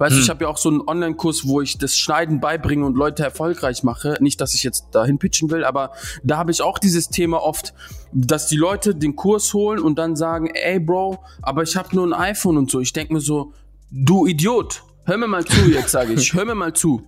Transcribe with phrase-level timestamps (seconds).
[0.00, 2.96] Weißt du, ich habe ja auch so einen Online-Kurs, wo ich das Schneiden beibringe und
[2.96, 4.16] Leute erfolgreich mache.
[4.20, 5.90] Nicht, dass ich jetzt dahin pitchen will, aber
[6.22, 7.74] da habe ich auch dieses Thema oft,
[8.12, 12.06] dass die Leute den Kurs holen und dann sagen, ey Bro, aber ich habe nur
[12.06, 12.78] ein iPhone und so.
[12.78, 13.52] Ich denk mir so,
[13.90, 17.02] du Idiot, hör mir mal zu jetzt, sage ich, hör mir mal zu.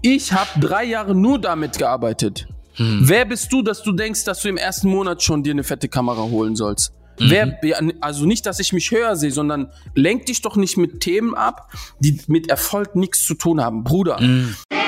[0.00, 2.46] Ich habe drei Jahre nur damit gearbeitet.
[2.76, 5.88] Wer bist du, dass du denkst, dass du im ersten Monat schon dir eine fette
[5.88, 6.92] Kamera holen sollst?
[7.18, 11.00] Wer, ja, also nicht, dass ich mich höher sehe, sondern lenk dich doch nicht mit
[11.00, 13.84] Themen ab, die mit Erfolg nichts zu tun haben.
[13.84, 14.87] Bruder, There's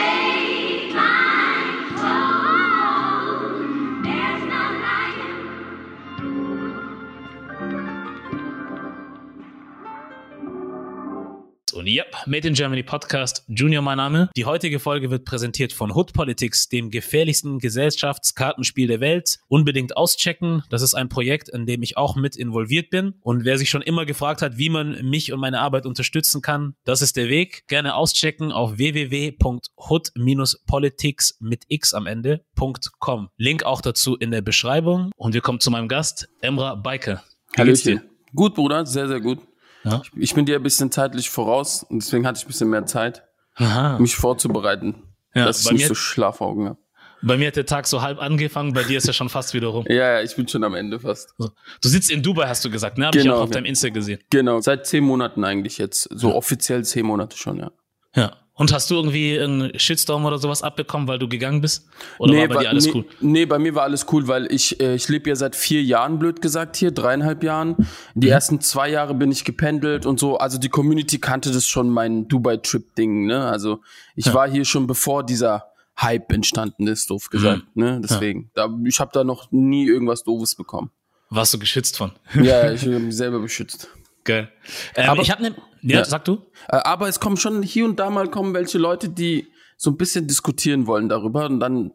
[11.80, 14.28] Und ja, Made in Germany Podcast, Junior mein Name.
[14.36, 19.38] Die heutige Folge wird präsentiert von Hood Politics, dem gefährlichsten Gesellschaftskartenspiel der Welt.
[19.48, 20.62] Unbedingt auschecken.
[20.68, 23.14] Das ist ein Projekt, in dem ich auch mit involviert bin.
[23.22, 26.74] Und wer sich schon immer gefragt hat, wie man mich und meine Arbeit unterstützen kann,
[26.84, 27.66] das ist der Weg.
[27.66, 33.30] Gerne auschecken auf www.hood-politics mit x am Ende.com.
[33.38, 35.12] Link auch dazu in der Beschreibung.
[35.16, 37.22] Und wir kommen zu meinem Gast, Emra dir?
[37.56, 38.02] Hallöchen.
[38.34, 39.38] Gut, Bruder, sehr, sehr gut.
[39.84, 40.02] Ja.
[40.04, 42.86] Ich, ich bin dir ein bisschen zeitlich voraus und deswegen hatte ich ein bisschen mehr
[42.86, 43.24] Zeit,
[43.56, 43.98] Aha.
[43.98, 45.02] mich vorzubereiten,
[45.34, 46.78] Ja, dass ich nicht so Schlafaugen habe.
[47.22, 49.66] Bei mir hat der Tag so halb angefangen, bei dir ist er schon fast wieder
[49.68, 49.84] rum.
[49.88, 51.34] Ja, ja, ich bin schon am Ende fast.
[51.37, 51.50] So.
[51.82, 53.06] Du sitzt in Dubai, hast du gesagt, ne?
[53.09, 53.54] Hab ich Genau, auch auf ja.
[53.54, 54.20] deinem Insta gesehen.
[54.30, 56.09] Genau, seit zehn Monaten eigentlich jetzt.
[56.15, 57.70] So offiziell zehn Monate schon, ja.
[58.16, 58.32] Ja.
[58.60, 61.88] Und hast du irgendwie einen Shitstorm oder sowas abbekommen, weil du gegangen bist?
[62.18, 63.04] Oder war bei dir alles nee, cool?
[63.20, 66.19] Nee, bei mir war alles cool, weil ich, äh, ich lebe ja seit vier Jahren,
[66.19, 67.75] blöd gesagt, hier, dreieinhalb Jahren.
[68.14, 68.32] Die Mhm.
[68.32, 70.36] ersten zwei Jahre bin ich gependelt und so.
[70.36, 73.47] Also die Community kannte das schon, mein Dubai-Trip-Ding, ne?
[73.47, 73.81] Also
[74.14, 74.34] ich Ja.
[74.34, 75.64] war hier schon bevor dieser
[75.98, 77.82] Hype entstanden ist, doof gesagt, Mhm.
[77.82, 78.00] ne?
[78.03, 78.50] Deswegen.
[78.54, 80.91] Da, ich habe da noch nie irgendwas Doofes bekommen.
[81.31, 82.12] Warst du geschützt von?
[82.34, 83.88] Ja, ich mich selber beschützt.
[84.25, 84.50] Geil.
[84.97, 86.04] Ähm, Aber- ich habe ne, ja, Ja.
[86.04, 86.38] sag du?
[86.69, 89.97] Äh, Aber es kommen schon hier und da mal kommen welche Leute, die so ein
[89.97, 91.92] bisschen diskutieren wollen darüber und dann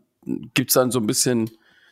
[0.53, 1.51] gibt's dann so ein bisschen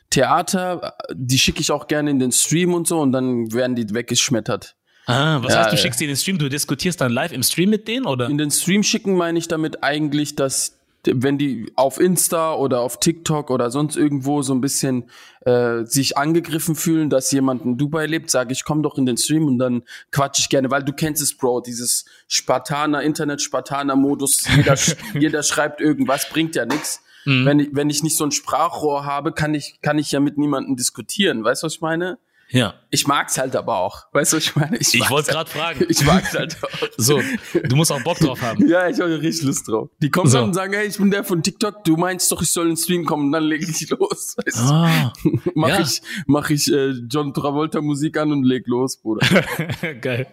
[0.09, 3.94] Theater, die schicke ich auch gerne in den Stream und so und dann werden die
[3.94, 4.75] weggeschmettert.
[5.06, 5.81] Ah, was Ja, heißt, du ja.
[5.81, 8.29] schickst die in den Stream, du diskutierst dann live im Stream mit denen oder?
[8.29, 13.00] In den Stream schicken meine ich damit eigentlich, dass wenn die auf Insta oder auf
[13.00, 15.09] TikTok oder sonst irgendwo so ein bisschen
[15.41, 19.18] äh, sich angegriffen fühlen, dass jemand in Dubai lebt, sage ich, komm doch in den
[19.18, 24.75] Stream und dann quatsch ich gerne, weil du kennst es, Bro, dieses Spartaner, Internet-Spartaner-Modus, jeder,
[25.19, 27.02] jeder schreibt irgendwas, bringt ja nichts.
[27.25, 30.38] Wenn, ich, wenn ich nicht so ein Sprachrohr habe, kann ich, kann ich ja mit
[30.38, 31.44] niemandem diskutieren.
[31.44, 32.18] Weißt du, was ich meine?
[32.50, 32.76] Ja.
[32.92, 34.04] Ich mag's halt aber auch.
[34.12, 34.78] Weißt du, ich meine?
[34.78, 35.86] Ich mag's wollte halt- gerade fragen.
[35.90, 36.88] Ich mag's halt auch.
[36.98, 37.20] So,
[37.64, 38.68] du musst auch Bock drauf haben.
[38.68, 39.90] Ja, ich habe richtig Lust drauf.
[40.02, 40.40] Die kommen So.
[40.44, 42.78] und sagen, hey, ich bin der von TikTok, du meinst doch, ich soll in den
[42.78, 44.36] Stream kommen, dann leg ich los.
[44.38, 44.64] Weißt du?
[44.72, 45.14] Ah,
[45.56, 45.80] mach ja.
[45.81, 49.25] ich, mach ich äh, John Travolta Musik an und leg los, Bruder.
[50.02, 50.28] geil.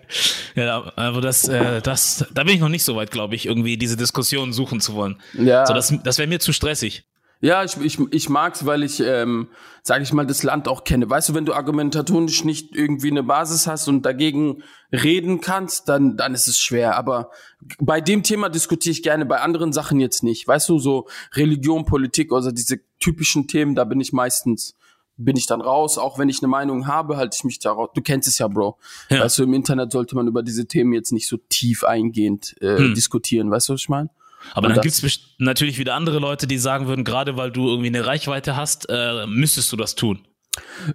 [0.54, 3.78] Ja, aber das, äh, das, da bin ich noch nicht so weit, glaube ich, irgendwie
[3.78, 5.18] diese Diskussion suchen zu wollen.
[5.32, 7.04] Ja, So, das, das wäre mir zu stressig.
[7.40, 9.48] Ja ich, ich, ich mag's, weil ich, ähm,
[9.82, 11.08] sag ich mal, das Land auch kenne.
[11.08, 14.62] Weißt du, wenn du argumentatorisch nicht irgendwie eine Basis hast und dagegen
[14.92, 16.96] reden kannst, dann, dann ist es schwer.
[16.96, 17.30] Aber
[17.78, 20.46] bei dem Thema diskutiere ich gerne, bei anderen Sachen jetzt nicht.
[20.46, 24.74] Weißt du, so Religion, Politik, also diese typischen Themen, da bin ich meistens,
[25.16, 25.96] bin ich dann raus.
[25.98, 27.90] Auch wenn ich eine Meinung habe, halte ich mich da raus.
[27.94, 28.78] Du kennst es ja, Bro.
[29.08, 29.20] Ja.
[29.20, 32.78] Weißt du, im Internet sollte man über diese Themen jetzt nicht so tief eingehend äh,
[32.78, 32.94] Hm.
[32.94, 33.50] diskutieren.
[33.50, 34.10] Weißt du, was ich meine?
[34.54, 37.68] Aber Und dann gibt's best- natürlich wieder andere Leute, die sagen würden, gerade weil du
[37.68, 40.26] irgendwie eine Reichweite hast, äh, müsstest du das tun.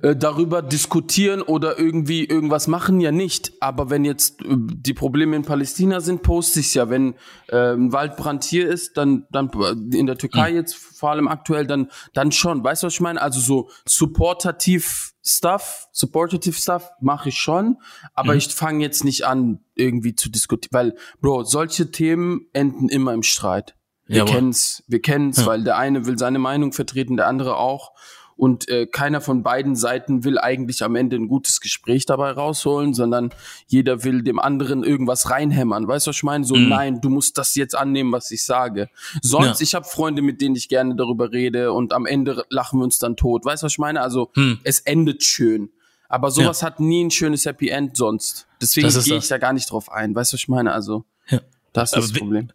[0.02, 3.54] äh, darüber diskutieren oder irgendwie irgendwas machen, ja nicht.
[3.62, 6.90] Aber wenn jetzt äh, die Probleme in Palästina sind, poste ich's ja.
[6.90, 7.16] Wenn
[7.52, 11.90] ein Waldbrand hier ist, dann, dann äh, in der Türkei jetzt vor allem aktuell, dann,
[12.14, 12.64] dann schon.
[12.64, 13.22] Weißt du, was ich meine?
[13.22, 17.78] Also so supportativ Stuff, supportative Stuff mache ich schon,
[18.14, 23.14] aber ich fange jetzt nicht an, irgendwie zu diskutieren, weil, Bro, solche Themen enden immer
[23.14, 23.76] im Streit.
[24.06, 24.34] Wir Jawohl.
[24.34, 27.94] kennen's, wir kennen's, weil der eine will seine Meinung vertreten, der andere auch.
[28.38, 32.94] Und äh, keiner von beiden Seiten will eigentlich am Ende ein gutes Gespräch dabei rausholen,
[32.94, 33.30] sondern
[33.68, 35.88] jeder will dem anderen irgendwas reinhämmern.
[35.88, 36.44] Weißt du, was ich meine?
[36.44, 38.90] So, nein, du musst das jetzt annehmen, was ich sage.
[39.22, 39.64] Sonst, Ja.
[39.64, 43.00] ich habe Freunde, mit denen ich gerne darüber rede und am Ende lachen wir uns
[43.00, 43.46] dann tot.
[43.46, 44.02] Weißt du, was ich meine?
[44.02, 44.60] Also, Hm.
[44.66, 45.70] es endet schön.
[46.10, 48.48] Aber sowas hat nie ein schönes Happy End sonst.
[48.62, 50.14] Deswegen gehe ich da gar nicht drauf ein.
[50.14, 50.72] Weißt du, was ich meine?
[50.74, 51.40] Also, Ja.
[51.74, 52.50] das ist Aber das Problem.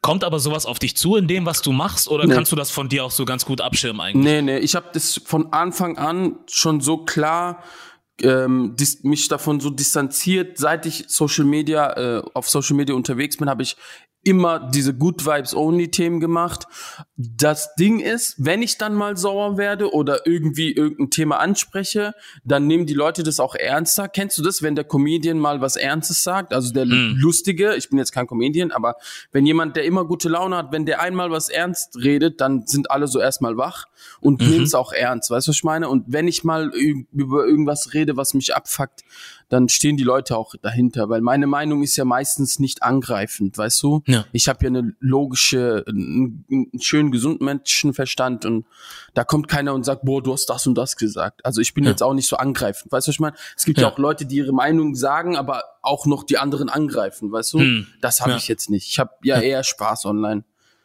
[0.00, 2.34] Kommt aber sowas auf dich zu in dem, was du machst, oder Nee.
[2.34, 4.24] kannst du das von dir auch so ganz gut abschirmen eigentlich?
[4.24, 7.62] Nee, nee, ich habe das von Anfang an schon so klar
[8.22, 13.36] ähm, dis mich davon so distanziert, seit ich Social Media äh, auf Social Media unterwegs
[13.36, 13.76] bin, habe ich
[14.28, 16.66] immer diese Good Vibes Only Themen gemacht.
[17.16, 22.12] Das Ding ist, wenn ich dann mal sauer werde oder irgendwie irgendein Thema anspreche,
[22.44, 24.06] dann nehmen die Leute das auch ernster.
[24.08, 26.52] Kennst du das, wenn der Comedian mal was Ernstes sagt?
[26.52, 27.14] Also der Mm.
[27.16, 28.96] Lustige, ich bin jetzt kein Comedian, aber
[29.32, 32.90] wenn jemand, der immer gute Laune hat, wenn der einmal was ernst redet, dann sind
[32.90, 33.86] alle so erstmal wach
[34.20, 34.48] und Mhm.
[34.48, 35.30] nehmen es auch ernst.
[35.30, 35.88] Weißt du, was ich meine?
[35.88, 36.70] Und wenn ich mal
[37.12, 39.02] über irgendwas rede, was mich abfuckt,
[39.48, 43.82] dann stehen die Leute auch dahinter, weil meine Meinung ist ja meistens nicht angreifend, weißt
[43.82, 44.02] du?
[44.06, 44.26] Ja.
[44.32, 48.66] Ich habe ja eine logische, einen, einen schönen, gesunden Menschenverstand und
[49.14, 51.44] da kommt keiner und sagt, boah, du hast das und das gesagt.
[51.46, 51.90] Also ich bin Ja.
[51.90, 53.36] jetzt auch nicht so angreifend, weißt du, was ich meine?
[53.56, 53.86] Es gibt ja.
[53.86, 53.92] Ja.
[53.92, 57.58] auch Leute, die ihre Meinung sagen, aber auch noch die anderen angreifen, weißt du?
[57.60, 57.86] Hm.
[58.02, 58.88] Das habe ich jetzt nicht.
[58.88, 60.44] Ich habe ja, eher Spaß online.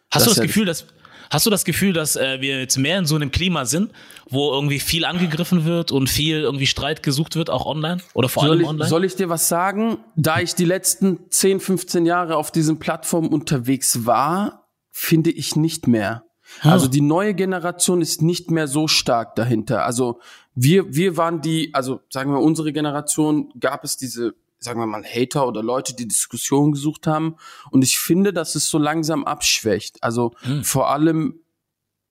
[0.09, 0.85] Hast Das du das Gefühl, dass
[1.29, 3.91] Hast du das Gefühl, dass äh, wir jetzt mehr in so einem Klima sind,
[4.29, 8.43] wo irgendwie viel angegriffen wird und viel irgendwie Streit gesucht wird, auch online oder vor
[8.43, 8.89] Soll allem ich, online?
[8.89, 9.97] soll ich dir was sagen?
[10.15, 15.87] Da ich die letzten 10, 15 Jahre auf diesen Plattformen unterwegs war, finde ich nicht
[15.87, 16.23] mehr.
[16.61, 16.71] Ah.
[16.71, 19.85] Also die neue Generation ist nicht mehr so stark dahinter.
[19.85, 20.19] Also
[20.55, 25.03] wir, wir waren die, also sagen wir unsere Generation, gab es diese, sagen wir mal,
[25.03, 27.35] Hater oder Leute, die Diskussion gesucht haben.
[27.71, 30.01] Und ich finde, dass es so langsam abschwächt.
[30.01, 30.63] Also Hm.
[30.63, 31.39] vor allem,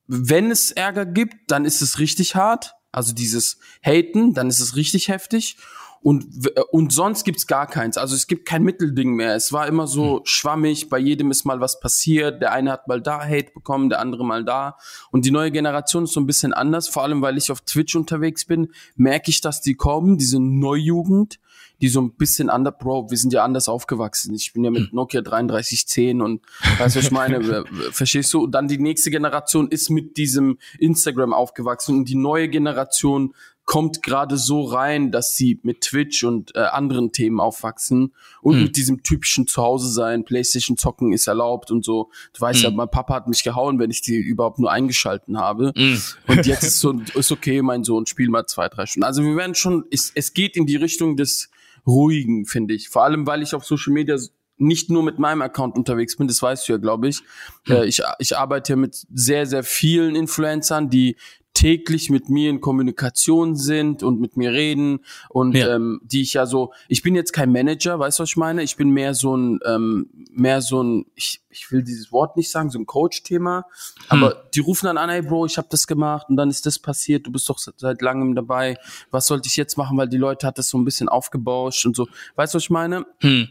[0.07, 2.75] wenn es Ärger gibt, dann ist es richtig hart.
[2.91, 5.57] Also dieses Haten, dann ist es richtig heftig.
[6.03, 7.97] Und, äh, und sonst gibt's gar keins.
[7.97, 9.37] Also es gibt kein Mittelding mehr.
[9.37, 12.43] Es war immer so schwammig, bei jedem ist mal was passiert.
[12.43, 14.77] Der eine hat mal da Hate bekommen, der andere mal da.
[15.13, 16.89] Und die neue Generation ist so ein bisschen anders.
[16.89, 21.39] Vor allem, weil ich auf Twitch unterwegs bin, merke ich, dass die kommen, diese Neujugend,
[21.83, 24.33] die so ein bisschen anders, Bro, wir sind ja anders aufgewachsen.
[24.35, 26.41] Ich bin ja mit Nokia 3310 und
[26.79, 27.65] weißt du, was ich meine?
[27.91, 28.45] Verstehst du?
[28.45, 33.35] Und dann die nächste Generation ist mit diesem Instagram aufgewachsen und die neue Generation
[33.65, 38.13] kommt gerade so rein, dass sie mit Twitch und äh, anderen Themen aufwachsen
[38.43, 38.63] und Hm.
[38.65, 42.11] mit diesem typischen Zuhause sein, Playstation zocken ist erlaubt und so.
[42.33, 42.77] Du weißt ja, Hm.
[42.77, 45.73] mein Papa hat mich gehauen, wenn ich die überhaupt nur eingeschalten habe.
[45.77, 45.97] Mm.
[46.31, 49.05] Und jetzt ist so, ist okay, mein Sohn, spiel mal zwei, drei Stunden.
[49.05, 51.49] Also wir werden schon, es, es geht in die Richtung des
[51.87, 52.89] Ruhigen, finde ich.
[52.89, 54.17] Vor allem, weil ich auf Social Media
[54.57, 57.23] nicht nur mit meinem Account unterwegs bin, das weißt du ja, glaube ich.
[57.69, 58.03] Äh, ich.
[58.19, 61.17] Ich arbeite ja mit sehr, sehr vielen Influencern, die
[61.55, 65.75] täglich mit mir in Kommunikation sind und mit mir reden und Ja.
[65.77, 68.63] ähm, die ich ja so, ich bin jetzt kein Manager, weißt du, was ich meine?
[68.63, 72.51] Ich bin mehr so ein, ähm, mehr so ein, ich, ich will dieses Wort nicht
[72.51, 73.67] sagen, so ein Coach-Thema,
[74.09, 76.79] aber die rufen dann an, hey Bro, ich habe das gemacht und dann ist das
[76.79, 78.79] passiert, du bist doch se- seit langem dabei,
[79.11, 81.95] was sollte ich jetzt machen, weil die Leute hat das so ein bisschen aufgebauscht und
[81.95, 83.05] so, weißt du, was ich meine?
[83.21, 83.49] Hm.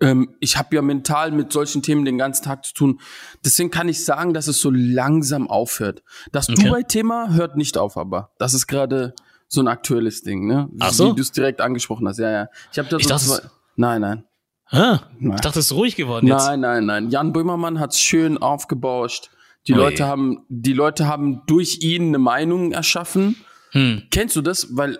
[0.00, 3.00] Ähm, ich habe ja mental mit solchen Themen den ganzen Tag zu tun.
[3.44, 6.02] Deswegen kann ich sagen, dass es so langsam aufhört.
[6.32, 6.64] Das Okay.
[6.64, 9.14] Dubai-Thema hört nicht auf, aber das ist gerade
[9.48, 10.68] so ein aktuelles Ding, ne?
[10.80, 11.12] Ach so?
[11.12, 12.18] Wie du es direkt angesprochen hast.
[12.18, 12.48] Ja, ja.
[12.72, 13.36] Ich habe da Ich so dachte, zwei.
[13.36, 14.24] es- Nein, nein.
[14.68, 15.36] Ah, Nein.
[15.36, 16.44] ich dachte, es ist ruhig geworden jetzt.
[16.46, 17.10] Nein, nein, nein.
[17.10, 19.30] Jan Böhmermann hat's schön aufgebauscht.
[19.68, 19.78] Die Ui.
[19.78, 23.36] Leute haben, die Leute haben durch ihn eine Meinung erschaffen.
[23.70, 24.02] Hm.
[24.10, 24.76] Kennst du das?
[24.76, 24.98] Weil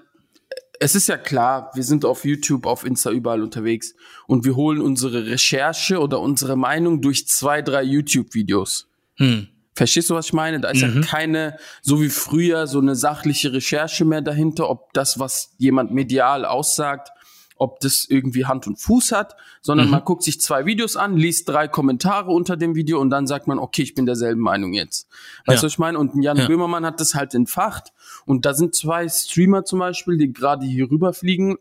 [0.81, 3.95] es ist ja klar, wir sind auf YouTube, auf Insta überall unterwegs
[4.27, 8.89] und wir holen unsere Recherche oder unsere Meinung durch zwei, drei YouTube-Videos.
[9.17, 9.49] Hm.
[9.75, 10.59] Verstehst du, was ich meine?
[10.59, 15.19] Da ist ja keine, so wie früher, so eine sachliche Recherche mehr dahinter, ob das,
[15.19, 17.11] was jemand medial aussagt,
[17.59, 21.49] ob das irgendwie Hand und Fuß hat, sondern man guckt sich zwei Videos an, liest
[21.49, 25.09] drei Kommentare unter dem Video und dann sagt man, okay, ich bin derselben Meinung jetzt.
[25.47, 25.61] Weißt Ja.
[25.63, 25.99] du, was ich meine?
[25.99, 26.47] Und Jan Ja.
[26.47, 27.93] Böhmermann hat das halt entfacht
[28.27, 31.57] und da sind zwei Streamer zum Beispiel, die gerade hier rüberfliegen.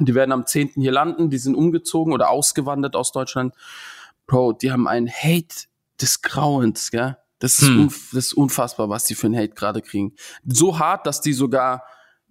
[0.00, 0.72] Die werden am 10.
[0.76, 3.52] hier landen, die sind umgezogen oder ausgewandert aus Deutschland.
[4.26, 5.66] Bro, die haben einen Hate
[6.00, 7.16] des Grauens, gell?
[7.40, 7.86] Das ist, Hm.
[8.12, 10.14] das ist unfassbar, was die für einen Hate gerade kriegen.
[10.46, 11.82] So hart, dass die sogar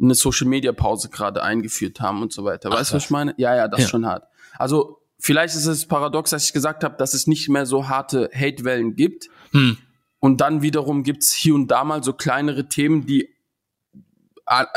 [0.01, 2.69] eine Social Media Pause gerade eingeführt haben und so weiter.
[2.71, 3.33] Ach, weißt du, was ich meine?
[3.37, 3.85] Ja, ja, das Ja.
[3.85, 4.27] ist schon hart.
[4.57, 8.29] Also, vielleicht ist es paradox, dass ich gesagt habe, dass es nicht mehr so harte
[8.33, 9.27] Hatewellen gibt.
[9.51, 9.77] Hm.
[10.19, 13.29] Und dann wiederum gibt's hier und da mal so kleinere Themen, die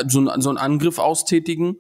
[0.08, 1.76] so, ein- so einen Angriff austätigen.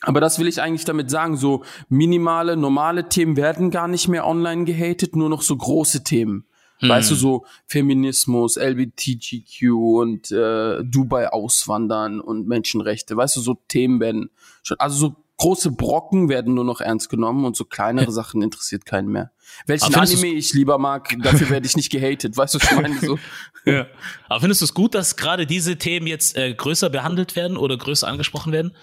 [0.00, 4.26] Aber das will ich eigentlich damit sagen, so minimale, normale Themen werden gar nicht mehr
[4.26, 6.44] online gehatet, nur noch so große Themen.
[6.88, 13.16] Weißt du, so Feminismus, LBTGQ und äh, Dubai auswandern und Menschenrechte.
[13.16, 14.30] Weißt du, so Themen werden
[14.62, 18.86] schon, also so große Brocken werden nur noch ernst genommen und so kleinere Sachen interessiert
[18.86, 19.32] keinen mehr.
[19.66, 22.36] Welchen Anime ich lieber mag, dafür werde ich nicht gehatet.
[22.36, 22.98] Weißt du, was ich meine?
[22.98, 23.18] So.
[23.64, 23.86] Ja.
[24.28, 27.76] Aber findest du es gut, dass gerade diese Themen jetzt äh, größer behandelt werden oder
[27.76, 28.76] größer angesprochen werden?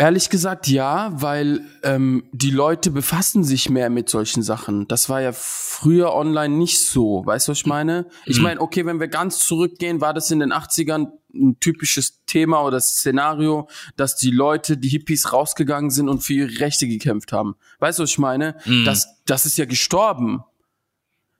[0.00, 4.86] Ehrlich gesagt, ja, weil ähm, die Leute befassen sich mehr mit solchen Sachen.
[4.86, 7.26] Das war ja früher online nicht so.
[7.26, 8.06] Weißt du, was ich meine?
[8.24, 12.62] Ich meine, okay, wenn wir ganz zurückgehen, war das in den 80ern ein typisches Thema
[12.62, 17.56] oder Szenario, dass die Leute, die Hippies rausgegangen sind und für ihre Rechte gekämpft haben.
[17.80, 18.56] Weißt du, was ich meine?
[18.84, 20.44] Das, das ist ja gestorben.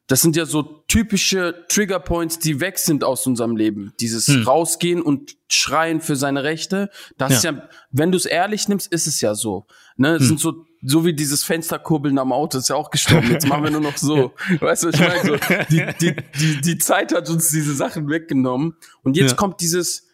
[0.09, 3.93] Das sind ja so typische Triggerpoints, die weg sind aus unserem Leben.
[4.01, 6.91] Dieses rausgehen und schreien für seine Rechte.
[7.19, 9.67] Das ist ja, wenn du es ehrlich nimmst, ist es ja so.
[9.97, 13.31] Ne, es sind so so wie dieses Fensterkurbeln am Auto ist ja auch gestorben.
[13.33, 14.33] Jetzt machen wir nur noch so.
[14.61, 15.23] Weißt du, was ich meine?
[15.25, 15.37] So,
[15.71, 18.77] die, die, die, die Zeit hat uns diese Sachen weggenommen.
[19.03, 19.37] Und jetzt Ja.
[19.37, 20.07] kommt dieses,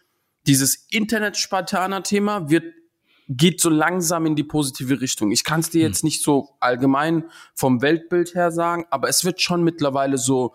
[0.47, 2.65] dieses Internet-Spartaner-Thema, wird
[3.29, 5.31] geht so langsam in die positive Richtung.
[5.33, 9.41] Ich kann es dir jetzt nicht so allgemein vom Weltbild her sagen, aber es wird
[9.41, 10.55] schon mittlerweile so,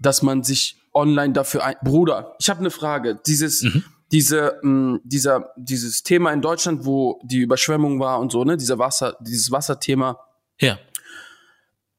[0.00, 1.76] dass man sich online dafür ein.
[1.82, 3.20] Bruder, ich habe eine Frage.
[3.26, 3.66] Dieses,
[4.10, 8.78] diese, mh, dieser, dieses Thema in Deutschland, wo die Überschwemmung war und so, ne, dieser
[8.78, 10.18] Wasser, dieses Wasserthema,
[10.60, 10.78] Ja.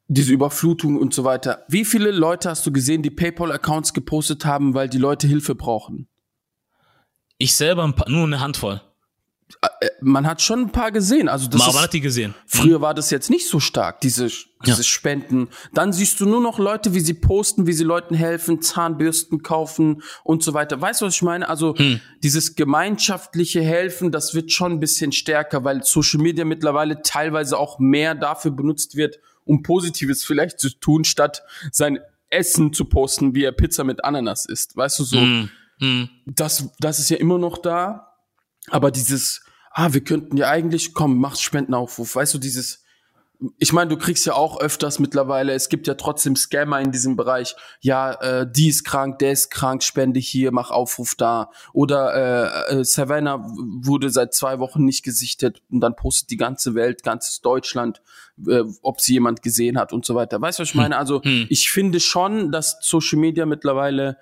[0.08, 1.64] diese Überflutung und so weiter.
[1.68, 6.08] Wie viele Leute hast du gesehen, die PayPal-Accounts gepostet haben, weil die Leute Hilfe brauchen?
[7.38, 8.82] Ich selber ein paar, nur eine Handvoll.
[10.02, 11.28] Man hat schon ein paar gesehen.
[11.28, 12.36] Also das Aber ist, man hat die gesehen.
[12.46, 14.30] Früher war das jetzt nicht so stark, diese,
[14.66, 15.50] dieses Spenden.
[15.74, 20.04] Dann siehst du nur noch Leute, wie sie posten, wie sie Leuten helfen, Zahnbürsten kaufen
[20.24, 20.80] und so weiter.
[20.80, 21.50] Weißt du, was ich meine?
[21.50, 21.76] Also
[22.24, 27.80] dieses gemeinschaftliche Helfen, das wird schon ein bisschen stärker, weil Social Media mittlerweile teilweise auch
[27.80, 33.44] mehr dafür benutzt wird, um Positives vielleicht zu tun, statt sein Essen zu posten, wie
[33.44, 34.78] er Pizza mit Ananas isst.
[34.78, 35.18] Weißt du, so
[36.26, 38.09] das, das ist ja immer noch da.
[38.68, 42.16] Aber dieses, ah, wir könnten ja eigentlich, komm, mach Spendenaufruf.
[42.16, 42.84] Weißt du, dieses,
[43.58, 47.16] ich meine, du kriegst ja auch öfters mittlerweile, es gibt ja trotzdem Scammer in diesem
[47.16, 47.56] Bereich.
[47.80, 51.50] Ja, äh, die ist krank, der ist krank, spende hier, mach Aufruf da.
[51.72, 53.40] Oder äh, äh, Savannah
[53.82, 58.02] wurde seit zwei Wochen nicht gesichtet und dann postet die ganze Welt, ganzes Deutschland,
[58.46, 60.42] äh, ob sie jemand gesehen hat und so weiter.
[60.42, 60.98] Weißt du, was ich meine?
[60.98, 64.18] Also ich finde schon, dass Social Media mittlerweile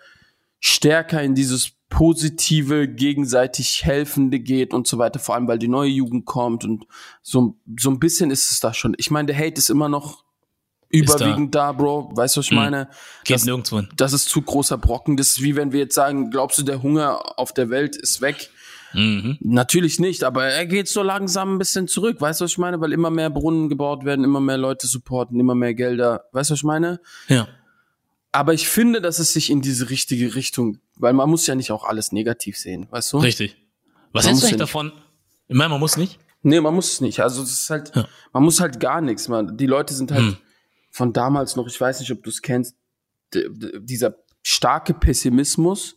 [0.59, 5.89] stärker in dieses positive, gegenseitig helfende geht und so weiter, vor allem weil die neue
[5.89, 6.85] Jugend kommt und
[7.21, 8.93] so, so ein bisschen ist es da schon.
[8.97, 10.23] Ich meine, der Hate ist immer noch
[10.89, 11.71] überwiegend da.
[11.71, 12.11] Bro.
[12.15, 12.89] Weißt du, was ich meine?
[13.23, 13.89] Geht Das, nirgendwo hin.
[13.97, 15.17] das ist zu großer Brocken.
[15.17, 18.21] Das ist wie wenn wir jetzt sagen, glaubst du, der Hunger auf der Welt ist
[18.21, 18.49] weg?
[18.93, 19.37] Mhm.
[19.41, 22.21] Natürlich nicht, aber er geht so langsam ein bisschen zurück.
[22.21, 22.79] Weißt du, was ich meine?
[22.79, 26.23] Weil immer mehr Brunnen gebaut werden, immer mehr Leute supporten, immer mehr Gelder.
[26.31, 26.99] Weißt du, was ich meine?
[27.27, 27.47] Ja.
[28.37, 31.71] Aber ich finde, dass es sich in diese richtige Richtung, weil man muss ja nicht
[31.71, 33.17] auch alles negativ sehen, weißt du?
[33.17, 33.57] Richtig.
[34.13, 34.91] Was Man hältst du eigentlich davon?
[35.47, 36.19] Ich meine, man muss nicht.
[36.43, 37.19] Nee, man muss es nicht.
[37.21, 38.07] Also es ist halt, Ja.
[38.33, 39.27] man muss halt gar nichts.
[39.27, 40.37] Man, die Leute sind halt Hm.
[40.91, 42.75] von damals noch, ich weiß nicht, ob du es kennst,
[43.33, 45.95] dieser starke Pessimismus,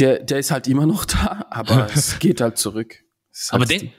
[0.00, 2.96] der, der ist halt immer noch da, aber es geht halt zurück.
[3.50, 3.92] Aber halt denk,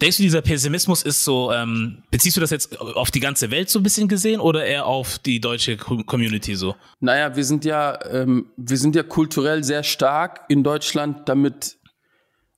[0.00, 3.68] denkst du, dieser Pessimismus ist so, ähm, beziehst du das jetzt auf die ganze Welt
[3.70, 6.76] so ein bisschen gesehen oder eher auf die deutsche Co- Community so?
[7.00, 11.78] Naja, wir sind ja, ähm, wir sind ja kulturell sehr stark in Deutschland damit,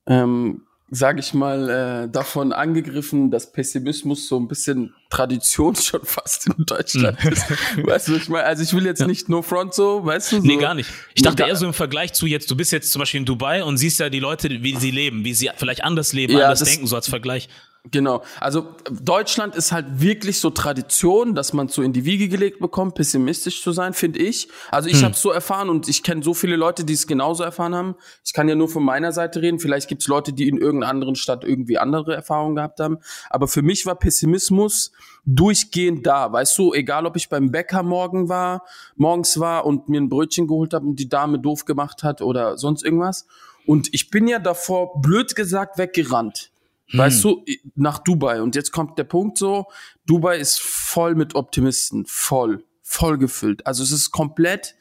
[0.07, 6.47] ähm, sage ich mal, äh, davon angegriffen, dass Pessimismus so ein bisschen Tradition schon fast
[6.47, 7.45] in Deutschland ist.
[7.81, 8.45] Weißt du, ich meine?
[8.45, 10.41] Also ich will jetzt nicht no front so, weißt du?
[10.41, 10.47] So.
[10.47, 10.89] Nee, gar nicht.
[11.15, 13.63] Ich dachte eher so im Vergleich zu jetzt, du bist jetzt zum Beispiel in Dubai
[13.63, 16.63] und siehst ja die Leute, wie sie leben, wie sie vielleicht anders leben, Ja, anders
[16.63, 17.47] denken, so als Vergleich.
[17.89, 18.21] Genau.
[18.39, 22.93] Also Deutschland ist halt wirklich so Tradition, dass man so in die Wiege gelegt bekommt,
[22.93, 24.49] pessimistisch zu sein, finde ich.
[24.69, 27.73] Also ich habe so erfahren und ich kenne so viele Leute, die es genauso erfahren
[27.73, 27.95] haben.
[28.23, 29.59] Ich kann ja nur von meiner Seite reden.
[29.59, 32.99] Vielleicht gibt es Leute, die in irgendeiner anderen Stadt irgendwie andere Erfahrungen gehabt haben.
[33.31, 34.91] Aber für mich war Pessimismus
[35.25, 36.31] durchgehend da.
[36.31, 38.63] Weißt du, egal ob ich beim Bäcker morgen war,
[38.95, 42.59] morgens war und mir ein Brötchen geholt habe und die Dame doof gemacht hat oder
[42.59, 43.25] sonst irgendwas.
[43.65, 46.50] Und ich bin ja davor, blöd gesagt, weggerannt.
[46.93, 47.45] Weißt du,
[47.75, 48.41] nach Dubai.
[48.41, 49.65] Und jetzt kommt der Punkt so,
[50.05, 52.05] Dubai ist voll mit Optimisten.
[52.05, 52.65] Voll.
[52.81, 53.65] Voll gefüllt.
[53.65, 54.75] Also es ist komplett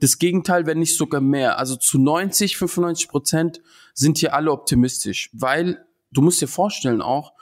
[0.00, 1.58] das Gegenteil, wenn nicht sogar mehr.
[1.58, 3.60] Also zu 90, 95 Prozent
[3.94, 5.30] sind hier alle optimistisch.
[5.32, 7.32] Weil, du musst dir vorstellen auch,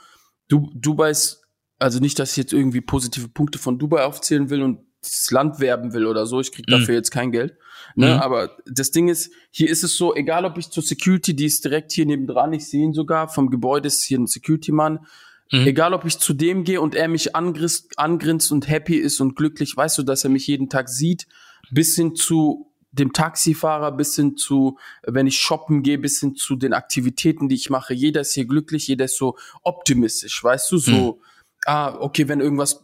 [0.48, 1.42] du, Dubai ist,
[1.78, 5.60] also nicht, dass ich jetzt irgendwie positive Punkte von Dubai aufzählen will und das Land
[5.60, 6.40] werben will oder so.
[6.40, 7.56] Ich krieg dafür jetzt kein Geld.
[7.94, 8.14] Ne?
[8.14, 8.20] Mhm.
[8.20, 11.64] Aber das Ding ist, hier ist es so, egal ob ich zur Security, die ist
[11.64, 15.00] direkt hier nebendran, ich sehe ihn sogar, vom Gebäude ist hier ein Security-Mann.
[15.52, 15.66] Mhm.
[15.66, 19.36] Egal ob ich zu dem gehe und er mich angrinst, angrinst und happy ist und
[19.36, 21.26] glücklich, weißt du, dass er mich jeden Tag sieht,
[21.70, 26.56] bis hin zu dem Taxifahrer, bis hin zu, wenn ich shoppen gehe, bis hin zu
[26.56, 27.92] den Aktivitäten, die ich mache.
[27.92, 31.20] Jeder ist hier glücklich, jeder ist so optimistisch, weißt du, so,
[31.66, 32.80] ah, okay, wenn irgendwas,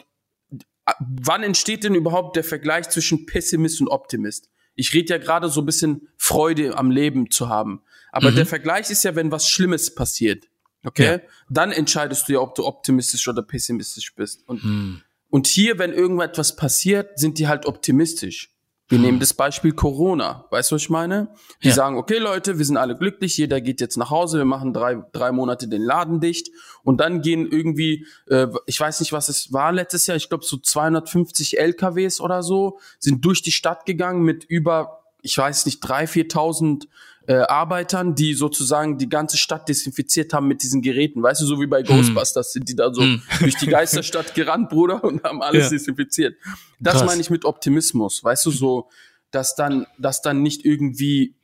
[0.98, 4.48] wann entsteht denn überhaupt der Vergleich zwischen Pessimist und Optimist?
[4.74, 7.82] Ich rede ja gerade so ein bisschen Freude am Leben zu haben.
[8.12, 10.48] Aber der Vergleich ist ja, wenn was Schlimmes passiert.
[10.84, 11.04] Okay?
[11.04, 11.20] Ja.
[11.48, 14.48] Dann entscheidest du ja, ob du optimistisch oder pessimistisch bist.
[14.48, 15.02] Und, Hm.
[15.28, 18.49] und hier, wenn irgendetwas passiert, sind die halt optimistisch.
[18.90, 20.46] Wir nehmen das Beispiel Corona.
[20.50, 21.32] Weißt du, was ich meine?
[21.62, 21.74] Die Ja.
[21.74, 25.02] sagen, okay, Leute, wir sind alle glücklich, jeder geht jetzt nach Hause, wir machen drei,
[25.12, 26.50] drei Monate den Laden dicht
[26.82, 30.44] und dann gehen irgendwie, äh, ich weiß nicht, was es war letztes Jahr, ich glaube
[30.44, 35.78] so 250 LKWs oder so, sind durch die Stadt gegangen mit über, ich weiß nicht,
[35.80, 36.88] drei, 4.000
[37.26, 41.22] äh, Arbeitern, die sozusagen die ganze Stadt desinfiziert haben mit diesen Geräten.
[41.22, 43.22] Weißt du, so wie bei Ghostbusters sind die da so Hm.
[43.40, 45.70] durch die Geisterstadt gerannt, Bruder, und haben alles Ja.
[45.70, 46.36] desinfiziert.
[46.80, 47.06] Das Krass.
[47.06, 48.24] meine ich mit Optimismus.
[48.24, 48.88] Weißt du, so,
[49.30, 51.34] dass dann, dass dann nicht irgendwie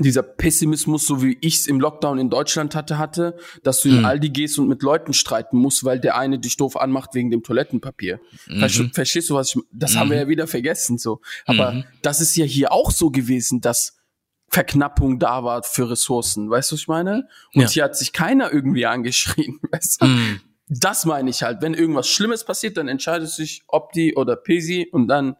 [0.00, 3.98] dieser Pessimismus, so wie ich es im Lockdown in Deutschland hatte, hatte, dass du in
[3.98, 4.04] Hm.
[4.06, 7.44] Aldi gehst und mit Leuten streiten musst, weil der eine dich doof anmacht wegen dem
[7.44, 8.18] Toilettenpapier.
[8.58, 8.92] Verstehst, Mhm.
[8.92, 11.20] verstehst du, was ich, das haben wir ja wieder vergessen, so.
[11.46, 13.96] Aber das ist ja hier auch so gewesen, dass
[14.48, 16.48] Verknappung da war für Ressourcen.
[16.50, 17.28] Weißt du, was ich meine?
[17.54, 17.68] Und Ja.
[17.68, 19.58] hier hat sich keiner irgendwie angeschrien.
[19.72, 20.06] Weißt du?
[20.06, 20.40] Hm.
[20.68, 21.60] Das meine ich halt.
[21.60, 25.36] Wenn irgendwas Schlimmes passiert, dann entscheidet sich Opti oder Pesi und dann,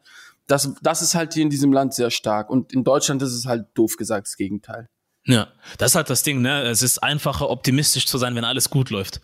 [0.46, 2.50] das, das ist halt hier in diesem Land sehr stark.
[2.50, 4.88] Und in Deutschland ist es halt doof gesagt das Gegenteil.
[5.26, 6.62] Ja, das ist halt das Ding, ne?
[6.64, 9.22] Es ist einfacher, optimistisch zu sein, wenn alles gut läuft.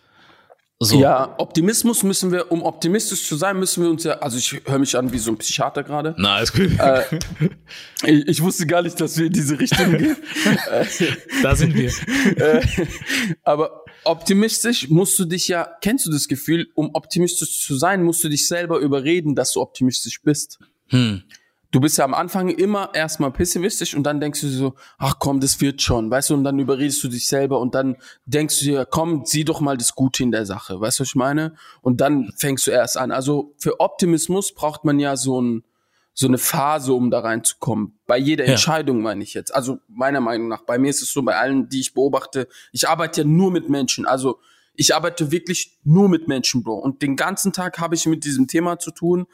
[0.83, 0.99] So.
[0.99, 4.79] Ja, Optimismus müssen wir, um optimistisch zu sein, müssen wir uns ja, also ich höre
[4.79, 6.15] mich an wie so ein Psychiater gerade.
[6.17, 6.71] Na, alles gut.
[8.03, 10.17] Ich, ich wusste gar nicht, dass wir in diese Richtung gehen.
[11.43, 11.91] da sind wir.
[12.37, 12.67] äh,
[13.43, 18.25] aber optimistisch musst du dich ja, kennst du das Gefühl, um optimistisch zu sein, musst
[18.25, 20.61] du dich selber überreden, dass du optimistisch bist.
[20.87, 21.25] Hm.
[21.73, 25.39] Du bist ja am Anfang immer erstmal pessimistisch und dann denkst du so, ach komm,
[25.41, 27.97] das wird schon, weißt du, und dann überredest du dich selber und dann
[28.27, 31.09] denkst du dir, komm, sieh doch mal das Gute in der Sache, weißt du, was
[31.09, 31.55] ich meine?
[31.81, 33.12] Und dann fängst du erst an.
[33.12, 35.65] Also für Optimismus braucht man ja so ein,
[36.12, 38.00] so eine Phase, um da reinzukommen.
[38.07, 38.50] Bei jeder Ja.
[38.53, 39.55] Entscheidung meine ich jetzt.
[39.55, 40.62] Also meiner Meinung nach.
[40.62, 43.69] Bei mir ist es so, bei allen, die ich beobachte, ich arbeite ja nur mit
[43.71, 44.07] Menschen.
[44.07, 44.41] Also
[44.75, 46.75] ich arbeite wirklich nur mit Menschen, Bro.
[46.79, 49.27] Und den ganzen Tag habe ich mit diesem Thema zu tun,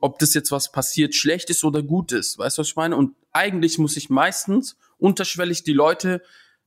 [0.00, 2.38] ob das jetzt was passiert, schlecht ist oder gut ist.
[2.38, 2.96] Weißt du, was ich meine?
[2.96, 6.22] Und eigentlich muss ich meistens unterschwellig die Leute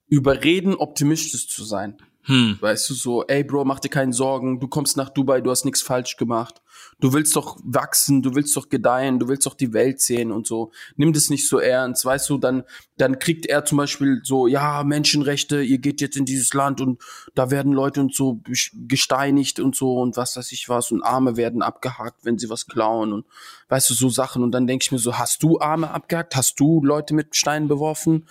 [0.08, 1.98] überreden, optimistisch zu sein.
[2.24, 2.58] Hm.
[2.60, 5.66] Weißt du, so, ey Bro, mach dir keine Sorgen, du kommst nach Dubai, du hast
[5.66, 6.62] nichts falsch gemacht.
[7.00, 10.46] Du willst doch wachsen, du willst doch gedeihen, du willst doch die Welt sehen und
[10.46, 10.72] so.
[10.96, 12.64] Nimm das nicht so ernst, weißt du, dann,
[12.98, 17.02] dann kriegt er zum Beispiel so, ja, Menschenrechte, ihr geht jetzt in dieses Land und
[17.34, 18.42] da werden Leute und so
[18.74, 22.68] gesteinigt und so und was weiß ich was und Arme werden abgehakt, wenn sie was
[22.68, 23.26] klauen und
[23.70, 24.44] weißt du, so Sachen.
[24.44, 26.36] Und dann denke ich mir so, hast du Arme abgehakt?
[26.36, 28.28] Hast du Leute mit Steinen beworfen?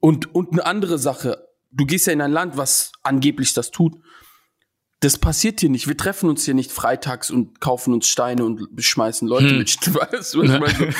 [0.00, 3.94] Und, und eine andere Sache, du gehst ja in ein Land, was angeblich das tut.
[5.00, 5.86] Das passiert hier nicht.
[5.86, 9.58] Wir treffen uns hier nicht freitags und kaufen uns Steine und schmeißen Leute Hm.
[9.58, 9.94] mit.
[9.94, 10.92] Weißt du, was ich meine?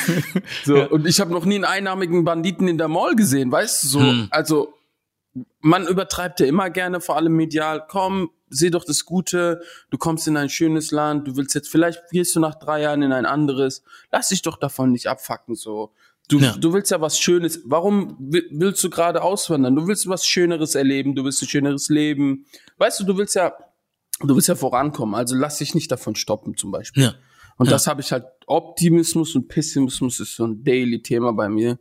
[0.64, 0.88] So, so.
[0.90, 3.88] Und ich habe noch nie einen einnahmigen Banditen in der Mall gesehen, weißt du?
[3.88, 4.28] So, Hm.
[4.30, 4.72] also
[5.60, 7.84] man übertreibt ja immer gerne, vor allem medial.
[7.88, 9.62] Komm, seh doch das Gute.
[9.90, 11.26] Du kommst in ein schönes Land.
[11.26, 13.82] Du willst jetzt vielleicht gehst du nach drei Jahren in ein anderes.
[14.12, 15.54] Lass dich doch davon nicht abfacken.
[15.56, 15.92] So,
[16.28, 16.56] du, Ja.
[16.56, 17.60] du willst ja was Schönes.
[17.64, 19.74] Warum wi- willst du gerade auswandern?
[19.76, 21.14] Du willst was Schöneres erleben.
[21.14, 22.44] Du willst ein schöneres Leben.
[22.78, 23.52] Weißt du, du willst ja,
[24.20, 25.14] du willst ja vorankommen.
[25.14, 27.04] Also lass dich nicht davon stoppen, zum Beispiel.
[27.04, 27.14] Ja.
[27.56, 27.72] Und Ja.
[27.72, 28.24] das habe ich halt.
[28.46, 31.78] Optimismus und Pessimismus ist so ein Daily-Thema bei mir.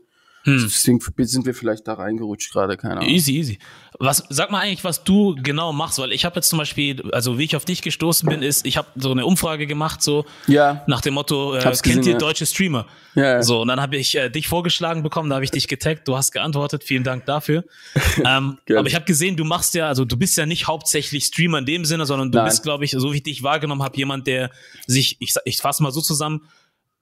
[0.47, 0.61] Hm.
[0.63, 3.09] Deswegen sind wir vielleicht da reingerutscht gerade, keine Ahnung.
[3.09, 3.59] Easy, easy.
[3.99, 7.37] Was, sag mal eigentlich, was du genau machst, weil ich habe jetzt zum Beispiel, also
[7.37, 10.85] wie ich auf dich gestoßen bin, ist, ich habe so eine Umfrage gemacht, so Ja.
[10.87, 12.17] nach dem Motto, äh, kennt gesehen, ihr ja.
[12.17, 12.87] deutsche Streamer?
[13.15, 13.43] Ja, ja.
[13.43, 16.15] So, und dann habe ich äh, dich vorgeschlagen bekommen, da habe ich dich getaggt, du
[16.15, 17.65] hast geantwortet, vielen Dank dafür.
[18.25, 21.57] ähm, aber ich habe gesehen, du machst ja, also du bist ja nicht hauptsächlich Streamer
[21.57, 22.47] in dem Sinne, sondern du Nein.
[22.47, 24.49] bist, glaube ich, so wie ich dich wahrgenommen habe, jemand, der
[24.85, 26.43] sich, ich, ich fasse mal so zusammen,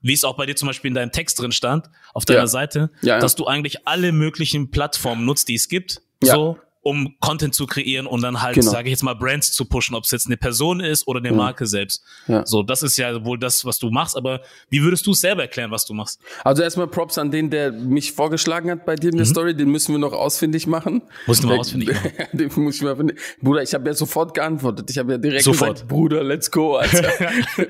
[0.06, 2.48] wie es auch bei dir zum Beispiel in deinem Text drin stand, auf deiner Ja.
[2.48, 3.20] Seite, Ja, ja.
[3.20, 8.06] dass du eigentlich alle möglichen Plattformen nutzt, die es gibt, so, um Content zu kreieren
[8.06, 8.70] und dann halt, Genau.
[8.70, 11.32] sage ich jetzt mal, Brands zu pushen, ob es jetzt eine Person ist oder eine
[11.32, 12.04] Marke selbst.
[12.28, 12.46] Ja.
[12.46, 15.42] So, das ist ja wohl das, was du machst, aber wie würdest du es selber
[15.42, 16.22] erklären, was du machst?
[16.44, 19.56] Also erstmal Props an den, der mich vorgeschlagen hat bei dir in der Story.
[19.56, 21.02] Den müssen wir noch ausfindig machen.
[21.26, 22.12] Musst du mal ausfindig machen.
[22.34, 23.18] den muss ich mal finden.
[23.42, 24.88] Bruder, ich habe ja sofort geantwortet.
[24.92, 25.74] Ich habe ja direkt Sofort.
[25.74, 27.10] gesagt, Bruder, let's go, Alter.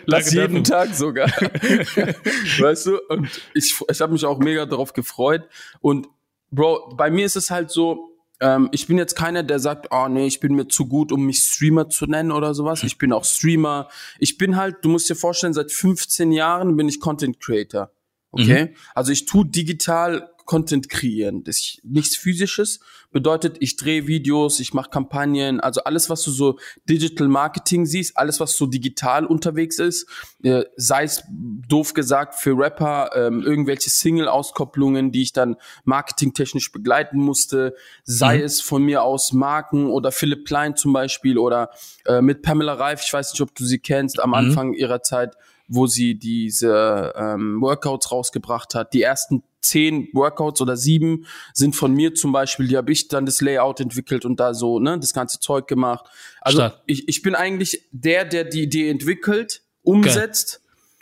[0.06, 0.86] Lass jeden dafür.
[0.88, 1.30] Tag sogar.
[2.60, 3.00] weißt du?
[3.10, 5.44] Und ich, ich habe mich auch mega darauf gefreut.
[5.80, 6.08] Und
[6.52, 10.08] Bro, bei mir ist es halt so, ähm, ich bin jetzt keiner, der sagt, oh
[10.08, 12.84] nee, ich bin mir zu gut, um mich Streamer zu nennen oder sowas.
[12.84, 13.88] Ich bin auch Streamer.
[14.20, 17.92] Ich bin halt, du musst dir vorstellen, seit 15 Jahren bin ich Content Creator.
[18.32, 18.76] Okay?
[18.94, 21.44] Also ich tue digital Content kreieren.
[21.44, 22.80] Das ist nichts physisches
[23.16, 28.18] bedeutet, ich drehe Videos, ich mache Kampagnen, also alles, was du so Digital Marketing siehst,
[28.18, 30.06] alles, was so digital unterwegs ist,
[30.44, 35.56] äh, sei es doof gesagt für Rapper, ähm, irgendwelche Single-Auskopplungen, die ich dann
[35.86, 38.44] marketingtechnisch begleiten musste, sei Mhm.
[38.44, 41.70] es von mir aus Marken oder Philipp Klein zum Beispiel oder
[42.06, 45.38] äh, mit Pamela Reif, ich weiß nicht, ob du sie kennst, am Anfang ihrer Zeit,
[45.70, 48.94] wo sie diese ähm, Workouts rausgebracht hat.
[48.94, 53.26] Die ersten zehn Workouts oder sieben sind von mir zum Beispiel, die habe ich dann
[53.26, 56.06] das Layout entwickelt und da so, ne, das ganze Zeug gemacht.
[56.42, 60.62] Also ich, ich bin eigentlich der, der die Idee entwickelt, umsetzt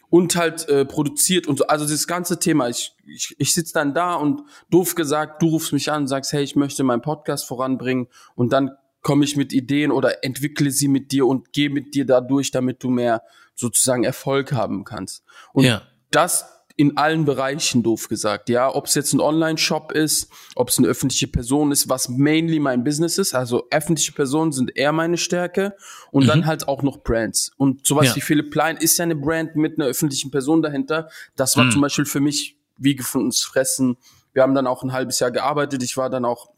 [0.09, 1.67] und halt äh, produziert und so.
[1.67, 5.73] Also das ganze Thema, ich, ich, ich sitze dann da und doof gesagt, du rufst
[5.73, 8.71] mich an und sagst, hey, ich möchte meinen Podcast voranbringen und dann
[9.01, 12.83] komme ich mit Ideen oder entwickle sie mit dir und gehe mit dir dadurch, damit
[12.83, 13.23] du mehr
[13.55, 15.23] sozusagen Erfolg haben kannst.
[15.51, 15.81] Und Ja.
[16.11, 20.79] das in allen Bereichen doof gesagt, ja, ob es jetzt ein Online-Shop ist, ob es
[20.79, 25.17] eine öffentliche Person ist, was mainly mein Business ist, also öffentliche Personen sind eher meine
[25.17, 25.75] Stärke
[26.11, 28.15] und dann halt auch noch Brands und sowas Ja.
[28.15, 31.09] wie Philipp Plein ist ja eine Brand mit einer öffentlichen Person dahinter.
[31.35, 33.97] Das war zum Beispiel für mich wie gefundenes Fressen.
[34.33, 35.83] Wir haben dann auch ein halbes Jahr gearbeitet.
[35.83, 36.49] Ich war dann auch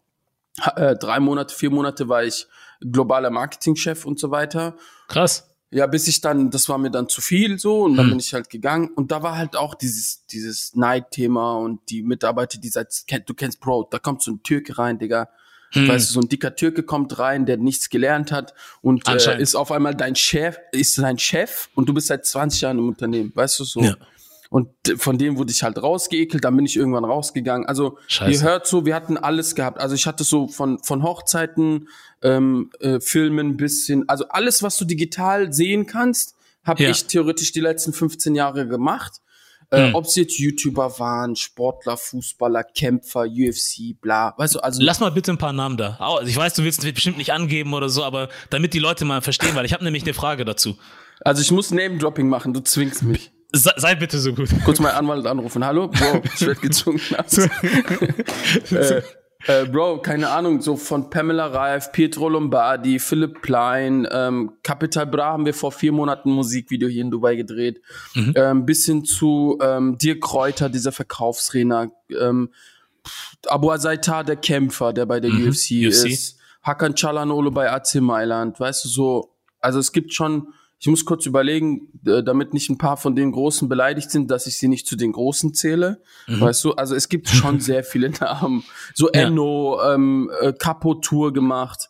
[0.78, 2.47] äh, drei Monate, vier Monate war ich
[2.80, 4.78] globaler Marketingchef und so weiter.
[5.10, 5.55] Krass.
[5.71, 7.97] Ja, bis ich dann, das war mir dann zu viel so und Hm.
[7.97, 12.04] dann bin ich halt gegangen und da war halt auch dieses dieses Neidthema und die
[12.04, 15.30] Mitarbeiter, die seit kennt, du kennst Bro, da kommt so ein Türke rein, Digga.
[15.71, 15.88] Hm.
[15.89, 19.56] Weißt du, so ein dicker Türke kommt rein, der nichts gelernt hat und äh, ist
[19.56, 23.32] auf einmal dein Chef, ist dein Chef und du bist seit 20 Jahren im Unternehmen,
[23.36, 23.82] weißt du so.
[23.82, 23.95] Ja.
[24.56, 24.70] Und
[25.02, 27.68] von dem wurde ich halt rausgeekelt, dann bin ich irgendwann rausgegangen.
[27.68, 28.32] Also Scheiße.
[28.32, 29.82] ihr hört so, wir hatten alles gehabt.
[29.82, 31.89] Also ich hatte so von von Hochzeiten,
[32.22, 36.89] ähm, äh, Filmen bis hin, also alles, was du digital sehen kannst, habe Ja.
[36.91, 39.20] ich theoretisch die letzten 15 Jahre gemacht.
[39.72, 39.96] Äh, Hm.
[39.96, 44.36] Ob sie jetzt YouTuber waren, Sportler, Fußballer, Kämpfer, UFC, bla.
[44.38, 45.98] Weißt du, also Lass mal bitte ein paar Namen da.
[46.00, 49.04] Also ich weiß, du willst es bestimmt nicht angeben oder so, aber damit die Leute
[49.04, 50.78] mal verstehen, weil ich habe nämlich eine Frage dazu.
[51.26, 53.32] also ich muss Name-Dropping machen, du zwingst mich.
[53.51, 54.49] Sei, sei bitte so gut.
[54.63, 55.65] Kurz meinen Anwalt anrufen.
[55.65, 55.88] Hallo?
[55.88, 56.99] Bro, ich werde gezwungen.
[58.71, 59.01] äh,
[59.47, 65.34] äh, Bro, keine Ahnung, so von Pamela Reif, Pietro Lombardi, Philipp Plein, ähm, Capital Bra
[65.34, 67.81] haben wir vor vier Monaten ein Musikvideo hier in Dubai gedreht.
[68.36, 72.49] Ähm, bis hin zu ähm, Dirk Kräuter, dieser Verkaufsredner, ähm,
[73.47, 76.05] Abu Azaitar, der Kämpfer, der bei der UFC, UFC.
[76.10, 80.47] ist, Hakan Çalhanoğlu bei AC Mailand, weißt du, so, also es gibt schon,
[80.80, 84.58] ich muss kurz überlegen, damit nicht ein paar von den Großen beleidigt sind, dass ich
[84.58, 88.64] sie nicht zu den Großen zähle, weißt du, also es gibt schon sehr viele Namen,
[88.94, 89.22] so Ja.
[89.28, 91.90] Enno, ähm, äh, Capo Tour gemacht,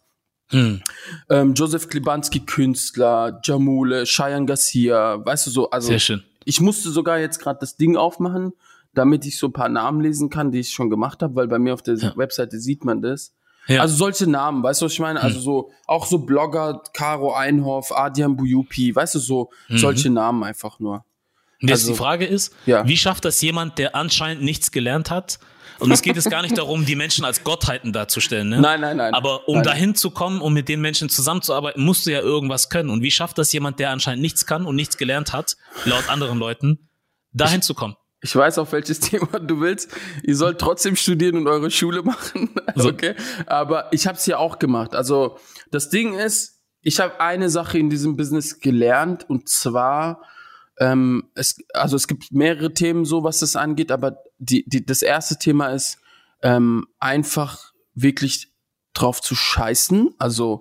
[0.51, 0.81] Hm.
[1.29, 6.23] ähm, Joseph Klibanski Künstler, Jamule, Cheyenne Garcia, weißt du so, also Sehr schön.
[6.45, 8.53] ich musste sogar jetzt gerade das Ding aufmachen,
[8.93, 11.57] damit ich so ein paar Namen lesen kann, die ich schon gemacht habe, weil bei
[11.57, 12.15] mir auf der Ja.
[12.15, 13.33] Webseite sieht man das.
[13.67, 13.75] Ja.
[13.75, 13.81] Hm.
[13.81, 15.21] Also solche Namen, weißt du, was ich meine?
[15.21, 19.77] Also so, auch so Blogger, Caro Einhoff, Adrian Buyupi, weißt du, so Mhm.
[19.77, 21.03] solche Namen einfach nur.
[21.61, 22.87] Und jetzt Also- die Frage ist, Ja.
[22.87, 25.39] wie schafft das jemand, der anscheinend nichts gelernt hat?
[25.79, 28.47] Und es geht jetzt gar nicht darum, die Menschen als Gottheiten darzustellen.
[28.47, 28.61] Ne?
[28.61, 29.13] Nein, nein, nein.
[29.13, 29.63] Aber um Nein.
[29.65, 32.89] dahin zu kommen, um mit den Menschen zusammenzuarbeiten, musst du ja irgendwas können.
[32.89, 36.37] Und wie schafft das jemand, der anscheinend nichts kann und nichts gelernt hat, laut anderen
[36.39, 36.87] Leuten,
[37.33, 37.95] dahin zu kommen?
[38.25, 39.95] Ich weiß, auf welches Thema du willst.
[40.23, 42.49] Ihr sollt trotzdem studieren und eure Schule machen.
[42.77, 42.89] So.
[42.89, 43.15] okay.
[43.45, 44.95] Aber ich habe es ja auch gemacht.
[44.95, 45.37] Also
[45.71, 50.23] das Ding ist, ich habe eine Sache in diesem Business gelernt und zwar,
[50.77, 55.03] ähm, es, also es gibt mehrere Themen so, was das angeht, aber die, die, das
[55.03, 55.99] erste Thema ist
[56.41, 58.51] ähm, einfach wirklich
[58.93, 60.15] drauf zu scheißen.
[60.17, 60.59] Also